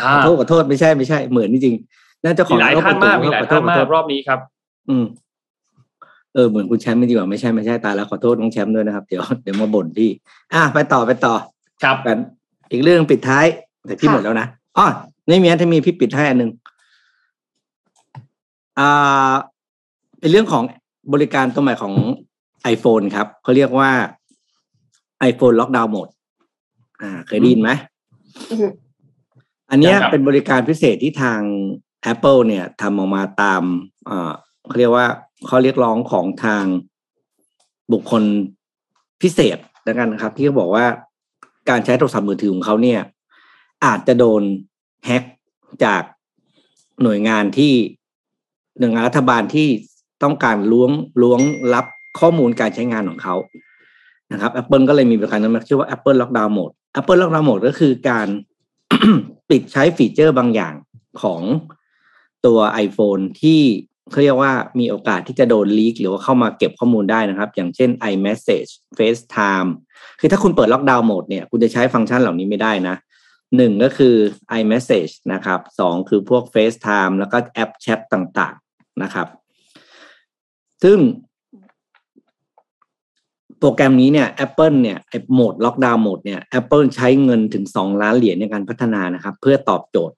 [0.00, 4.38] อ่าขอโทษขอโทษไม่ใช่ไม่ใช่เหมือนจริงๆน่าจะขอมีหลายท่านมากมีหลายขอโทท่าษนขอมาโทกษรอบนี้ครับ
[4.88, 5.04] อืม
[6.34, 10.10] เออเหมือนคุณแชมป์ไม่ดีกว่าไม่ใช่ไม่ใช่ตายแล้วขอโทษน้องแชมป์ด้วยนะครับ เดี๋ยวเดี๋ยวมาบ่นพี่
[10.54, 11.34] อะไปต่อไปต่อ
[11.82, 12.18] ครับกัน
[12.70, 13.46] อีกเรื่องปิดท้าย
[13.86, 14.46] แต่พี่ค่ะหมดแล้วนะ
[14.78, 14.86] อ๋อ
[15.28, 16.50] ไม่มีอันที่มีพี่ปิดให้อันหนึ่ง
[18.78, 19.32] อ่า
[20.20, 20.64] เป็นเรื่องของ
[21.12, 21.94] บริการตัวใหม่ของ
[22.74, 23.90] iPhone ครับเขาเรียกว่า
[25.30, 26.12] iPhone Lockdown Mode
[27.02, 27.70] อ่า เคยได้ยินไหม
[28.50, 28.66] อือฮึ
[29.70, 31.40] อันเนี้ยครับเป็นบริการพิเศษที่ทาง
[32.12, 33.62] Apple เนี่ยทำออกมาตาม
[34.06, 34.32] เอ่อ
[34.68, 35.06] เขาเรียกว่า
[35.48, 36.64] ข้อเรียกร้องของทาง
[37.92, 38.22] บุคคล
[39.22, 40.86] พิเศษแล้วกันนะครับ ที่เขาบอกว่า
[41.70, 43.00] การใช้โทรศัพท์มือถือของเขาเนี่ย
[43.84, 44.42] อาจจะโดน
[45.06, 45.22] แฮ็ก
[45.84, 46.02] จาก
[47.02, 47.72] หน่วยงานที่
[48.78, 49.68] หน่วยงานรัฐบาลที่
[50.22, 50.90] ต้องการล้วง
[51.22, 51.40] ล้วง
[51.74, 51.86] รับ
[52.20, 53.36] ข้อมูลการใช้งานของเขา
[54.32, 58.28] นะครับ Apple ก็เลยมีบริการนั้นมาชื่อว่า Apple Lockdown Mode Apple Lockdown Mode ก็คือการ
[59.50, 60.74] ปิดใช้ฟีเจอร์บางอย่าง
[61.22, 61.42] ของ
[62.46, 63.60] ตัว iPhone ที่
[64.10, 69.70] เขาเรียกว่ามีโอกาสที่จะโดนลีกหรือว่าเข้ามาเก็บข้อมูลได้นะครับ อย่างเช่น iMessage FaceTime
[70.20, 72.96] คือถ้าคุณเปิด Lockdown Mode เนี่ยคุณจะใช้ฟังก์ชันเหล่านี้ไม่ได้นะ
[73.56, 74.14] หนึ่งก็คือ
[74.60, 79.26] iMessage นะครับสองคือพวก FaceTime แล้วก็แอปแชทต่างๆนะครับ
[80.82, 80.98] ซึ่ง
[83.58, 90.16] โปรแกรมนี้เนี่ย Apple เนี่ยไอโหมดล็อกดาวน์โหมดเนี่ย Apple ใช้เงินถึงสองล้านเหรียญในการพัฒนานะครับ เพื่อตอบโจทย์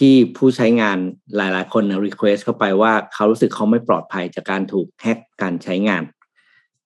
[0.00, 0.98] ที่ผู้ใช้งาน
[1.36, 6.02] หลายๆ คน request เข้าไปว่าเขารู้สึกเขาไม่ปลอดภัยจากการถูกแฮ็กการใช้งาน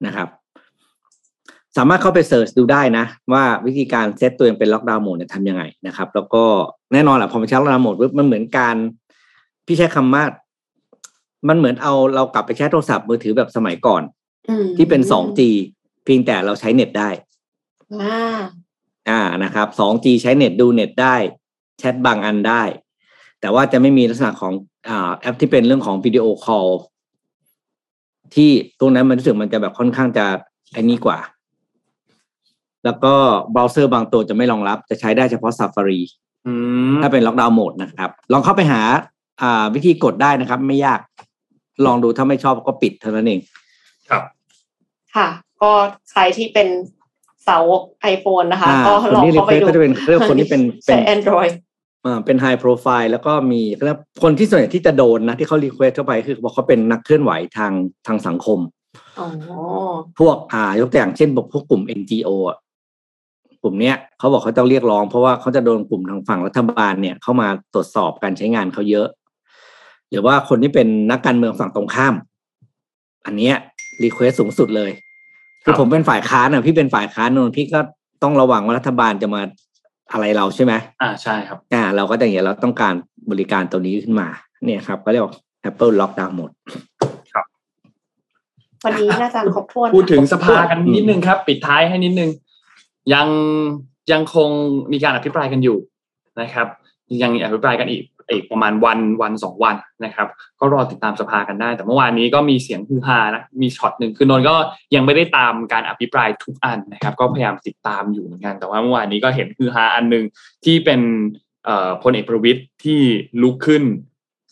[0.07, 0.29] นะครับ
[1.77, 6.45] สามารถเข้าไป search ดูได้นะ ว่าวิธีการเซตตัวเองเป็น lockdown mode เนี่ยทำยังไงนะครับ แล้วก็
[6.93, 8.77] แน่นอนแหละพอมาใช้ lockdown mode ปุ๊บมันเหมือนการ
[9.67, 10.25] พี่ใช้คำว่า
[11.49, 14.03] มันเหมือนเอาเรากลับไปใช้โทรศัพท์มือถือแบบสมัยก่อน
[14.49, 15.41] อืมที่เป็น 2G
[16.05, 17.11] เพียงแต่เราใช้เน็ตได้
[18.03, 18.41] อ่า
[19.09, 21.17] อ่านะครับ 2G ใช้เน็ตดูเน็ตได้
[21.79, 22.63] แชทบางอันได้
[23.41, 24.53] แต่ว่าจะไม่มีลักษณะของ
[24.89, 26.67] อ่าแอปที่เป็นเรื่องของวิดีโอคอล
[28.35, 30.27] ที่ตรงนั้นมันรู้สึกมันจะแบบค่อนข้างจะ
[30.73, 31.19] ไอ้นี่กว่า
[32.85, 33.15] แล้วก็
[33.53, 36.01] เบราว์เซอร์บางตัวจะไม่รองรับ จะใช้ได้เฉพาะ Safari
[36.47, 36.53] อื
[36.95, 38.81] มถ้าเป็น lockdown mode นะครับ ลองเข้าไปหา
[39.43, 41.01] อ่าวิธีกดได้นะครับ ไม่ยาก
[41.87, 43.41] ลองดูถ้าไม่ชอบก็ปิดเท่านั้นเอง
[44.09, 44.23] ครับ
[45.15, 45.29] ค่ะ
[45.63, 45.71] ก็
[46.11, 46.69] ใครที่เป็น
[47.45, 51.68] สาวกไอโฟนนะคะอ่าก็คนลองที่เข้าไปดู request ก็จะเป็นเรียกว่าคนที่เป็นเป็นใช้ Android อ่า
[52.25, 57.73] เป็น high profile แล้วก็มีแล้วคนที่ส่วนใหญ่ที่จะโดนนะ ที่เขา request เข้าไปคือบอกเขาเป็นนักเคลื่อนไหวทาง
[58.07, 58.59] ทางสังคม
[59.19, 59.27] อ๋อ
[60.19, 62.59] พวกอ่ายกตัวอย่างเช่นบอกพวกกลุ่ม NGO อะ
[63.63, 69.09] กลุ่มเนี้ยเขาบอกเขาต้องเรียกร้องเพราะว่าเขาจะโดนกลุ่มทางฝั่งรัฐบาลเนี่ยเข้ามาตรวจสอบการใช้งานเขาเยอะ
[70.11, 72.15] หรือว่าคนที่เป็นนักการเมืองฝั่งตรงข้าม
[73.27, 73.55] อันเนี้ย
[74.03, 74.91] request สูงสุดเลย
[75.65, 77.81] คือครับผมเป็นฝ่ายค้านอะพี่เป็นฝ่ายค้านนนพี่ก็
[78.23, 79.43] ต้องระวังว่ารัฐบาลจะมา
[80.13, 82.95] อะไรเราใช่ไหมอ่าใช่ครับอ่าเราก็จะอย่างเงี้ยเราต้องการ
[83.31, 84.29] บริการตัวนี้ขึ้นมา
[84.65, 85.35] เนี่ยครับ ก็เรียกว่า
[85.71, 86.51] Apple Lockdown Mode
[88.85, 92.31] วันนี้น่าจะครบถ้วนพูดถึงสภากันอืมนิดนึงครับ ปิดท้ายให้นิดนึง
[93.15, 93.29] ยัง
[94.13, 94.51] ยังคง
[94.93, 95.79] มีการอภิปรายกันอยู่
[96.41, 96.67] นะครับ
[97.23, 98.03] ยังอภิปรายกันอีก
[98.35, 100.29] อีกประมาณวันวันสองวันนะครับ
[100.61, 104.57] ก็รอติดตามสภากันได้ แต่เมื่อวานนี้ก็มีเสียงฮือฮานะมีช็อตหนึ่งคือนนท์ก็
[104.95, 110.25] ยังไม่ได้ตามการอภิปรายทุกอันนะครับ ก็พยายามติดตามอยู่เหมือนกัน แต่ว่าเมื่อวานนี้ก็เห็นฮือฮาอันหนึ่ง
[110.65, 111.01] ที่เป็น
[112.03, 113.01] พลเอกประวิตยที่
[113.43, 113.83] ลุกขึ้น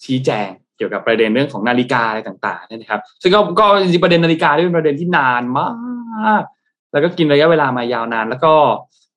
[0.04, 6.42] ชี้แจงเกี่ยวกับประเด็นเรื่องของนาฬิกาอะไรต่างๆนะครับ ซึ่งก็ก็จริงประเด็นนาฬิกาที่เป็นประเด็นที่นานมาก
[6.92, 8.52] แล้วก็กินระยะเวลามายาวนาน แล้วก็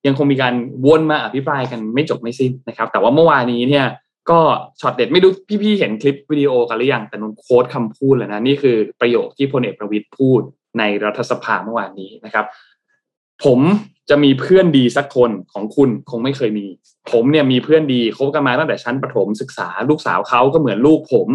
[0.07, 0.53] ยังคงมีการ
[0.85, 3.85] วนมาอภิปรายกันไม่จบไม่สิ้นนะครับ แต่ว่าเมื่อวานนี้เนี่ย
[4.31, 4.39] ก็
[4.81, 10.41] ช็อตเด็ดไม่รู้พี่ๆเห็นคลิปวิดีโอกันหรือยังแต่นนโค้ดคำพูดเลยนะนี่คือประโยคที่พลเอกประวิตยพูด
[10.79, 12.45] ในรัฐสภาเมื่อวานนี้นะครับ
[13.45, 13.59] ผม
[14.09, 16.67] จะมีเพื่อนดีสักคนของคุณคงไม่เคยมี
[17.11, 21.27] ผมเนี่ยมีเพื่อนดีคบกันมาตั้งแต่ชั้นประถมศึกษา ลูกสาวเขาก็เหมือนลูกผม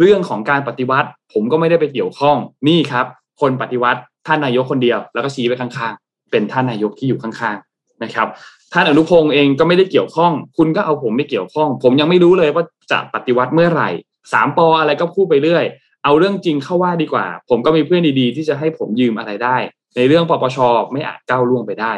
[0.00, 2.36] เรื่องของการปฏิวัติ ผมก็ไม่ได้ไปเกี่ยวข้อง
[2.68, 3.06] นี่ครับ
[3.40, 8.28] คนปฏิวัติท่านนายกคนเดียว แล้วก็ชี้ไปข้างๆ เป็นท่านนายกที่อยู่ข้างๆนะครับ
[8.72, 13.88] ท่านอนุพงศ์เองก็ไม่ได้เกี่ยวข้อง คุณก็เอาผมไม่เกี่ยวข้อง ผมยังไม่รู้เลยว่าจะปฏิวัติเมื่อไหร่
[14.32, 15.64] สามปออะไรก็พูดไปเรื่อย
[16.04, 19.56] เอาเรื่องจริงเข้าว่าดีกว่า ผมก็มีเพื่อนดีๆ ที่จะให้ผมยืมอะไรได้
[19.96, 20.58] ในเรื่องปปช
[20.92, 21.92] ไม่อาจก้าวล่วงไปได้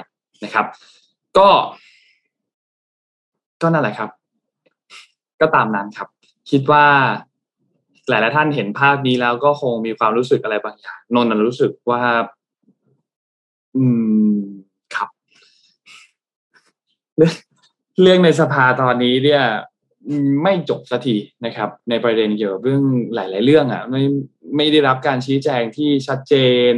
[0.45, 0.67] นะครับ
[1.39, 1.49] ก็
[3.63, 4.11] ก็นั่นแหละครับ
[5.41, 6.09] ก็ตามนั้นครับ
[6.51, 6.87] คิดว่า
[8.09, 12.03] หลายๆท่านเห็นภาพนี้แล้วก็คงมีความรู้สึกอะไรบางอย่างนนท์รู้สึกว่า
[13.77, 13.85] อื
[14.37, 14.54] ม
[18.03, 19.43] เรื่องในสภาตอนนี้เนี่ย
[20.43, 22.83] ไม่จบสักทีนะครับ ในประเด็นเกี่ยวกับเรื่อง
[23.15, 24.03] หลาย ๆ เรื่องอะไม่
[24.57, 26.35] ไม่ได้รับการชี้แจงที่ชัดเจ
[26.71, 26.73] น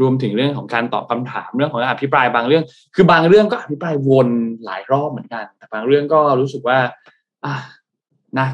[0.00, 2.64] รวมถึงเรื่องของการตอบคำถามเรื่องของการอภิปรายบางเรื่อง
[2.94, 4.28] คือบางเรื่องก็อภิปรายวน
[4.64, 6.78] หลายรอบเหมือนกัน แต่บางเรื่องก็รู้สึกว่า
[7.44, 7.54] อะ
[8.38, 8.48] นะ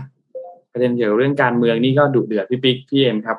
[0.73, 3.39] ประเด็นเกี่ยวกับเรื่องการเมืองนี่ก็ดุเดือดพี่ปิ๊กพี่เอ็มครับ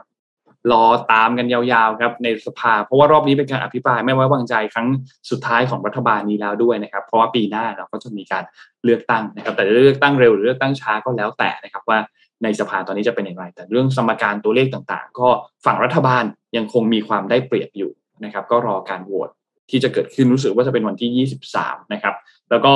[0.72, 4.88] รอตามกันยาวๆครับในสภา เพราะว่ารอบนี้เป็นการอภิปรายไม่ไว้วางใจครั้ง
[5.30, 8.44] สุดท้ายของรัฐบาลนี้แล้วด้วยนะครับ เพราะว่าปีหน้าเราก็จะมีการ
[8.84, 12.00] เลือกตั้งนะครับ แต่จะเลือกตั้งเร็วหรือเลือกตั้งช้าก็แล้วแต่นะครับว่า
[12.44, 15.28] ในสภาตอนนี้จะเป็นอย่างไร แต่เรื่องสมการตัวเลขต่างๆ ก็
[15.66, 16.24] ฝั่งรัฐบาล
[16.58, 17.92] ยังคงมีความได้เปรียบอยู่
[18.24, 19.30] นะครับ ก็รอการโหวต
[19.70, 22.16] ที่จะเกิดขึ้นรู้สึกว่าจะเป็นวันที่ 23 นะครับ
[22.50, 22.74] แล้วก็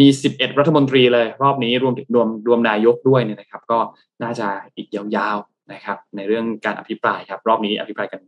[0.00, 3.78] มี 11 รัฐมนตรีเลย รอบนี้รวมถึงรวมรวมนายกด้วยเนี่ยนะครับ ก็
[4.22, 8.20] น่าจะอีกยาวๆ นะครับ ในเรื่องการอภิปรายครับ รอบนี้อภิปรายกัน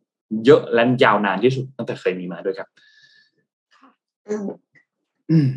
[0.45, 2.68] เยอะและยาวนานที่สุดตั้งแต่เคยมีมาด้วยครับ
[5.30, 5.49] อืม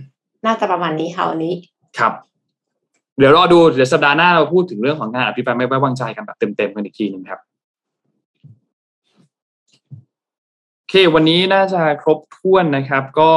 [0.46, 1.54] น่าจะประมาณนี้ค่ะวันนี้
[2.00, 2.14] ครับ
[3.18, 7.40] เดี๋ยวรอดูเดี๋ยวสัปดาห์หน้าเราพูดถึงเรื่องของงานอภิปรายไม่ไว้วางใจกันแบบเต็มๆกันอีกทีหนึ่งครับ
[10.76, 13.32] โอเค วันนี้น่าจะครบถ้วนนะครับ ก็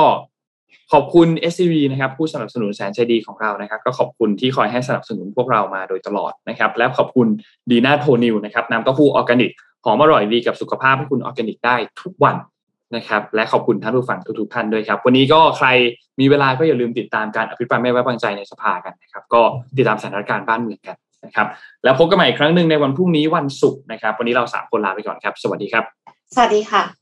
[0.92, 7.26] ขอบคุณ SCV นะครับผู้สนับสนุนแสนใจดีของเรานะครับ ก็ขอบคุณที่คอยให้สนับสนุนพวกเรามาโดยตลอดนะครับ และขอบคุณ
[7.70, 9.50] ดีน่าโทนิวนะครับน้ำเต้าหู้ออร์แกนิก
[9.84, 12.36] หอมอร่อยดีกับสุขภาพให้คุณออร์แกนิกได้ทุกวัน
[12.96, 15.68] นะครับ และขอบคุณท่านผู้ฟังทุกๆท่านด้วยครับ วันนี้ก็ใคร
[16.20, 19.42] มีเวลาก็อย่าลืมติดตามการอภิปรายไม่ไว้วางใจในสภากันนะครับ ก็
[19.76, 21.46] ติดตามสถานการณ์บ้านเมืองกันนะครับ
[21.84, 25.84] แล้วพบกันใหม่อีกครั้งหนึ่งในวันพรุ่งนี้วันศุกร์นะครับ วันนี้เราสามคนลาไปก่อนครับ สวัสดีครับ
[26.34, 27.01] สวัสดีค่ะ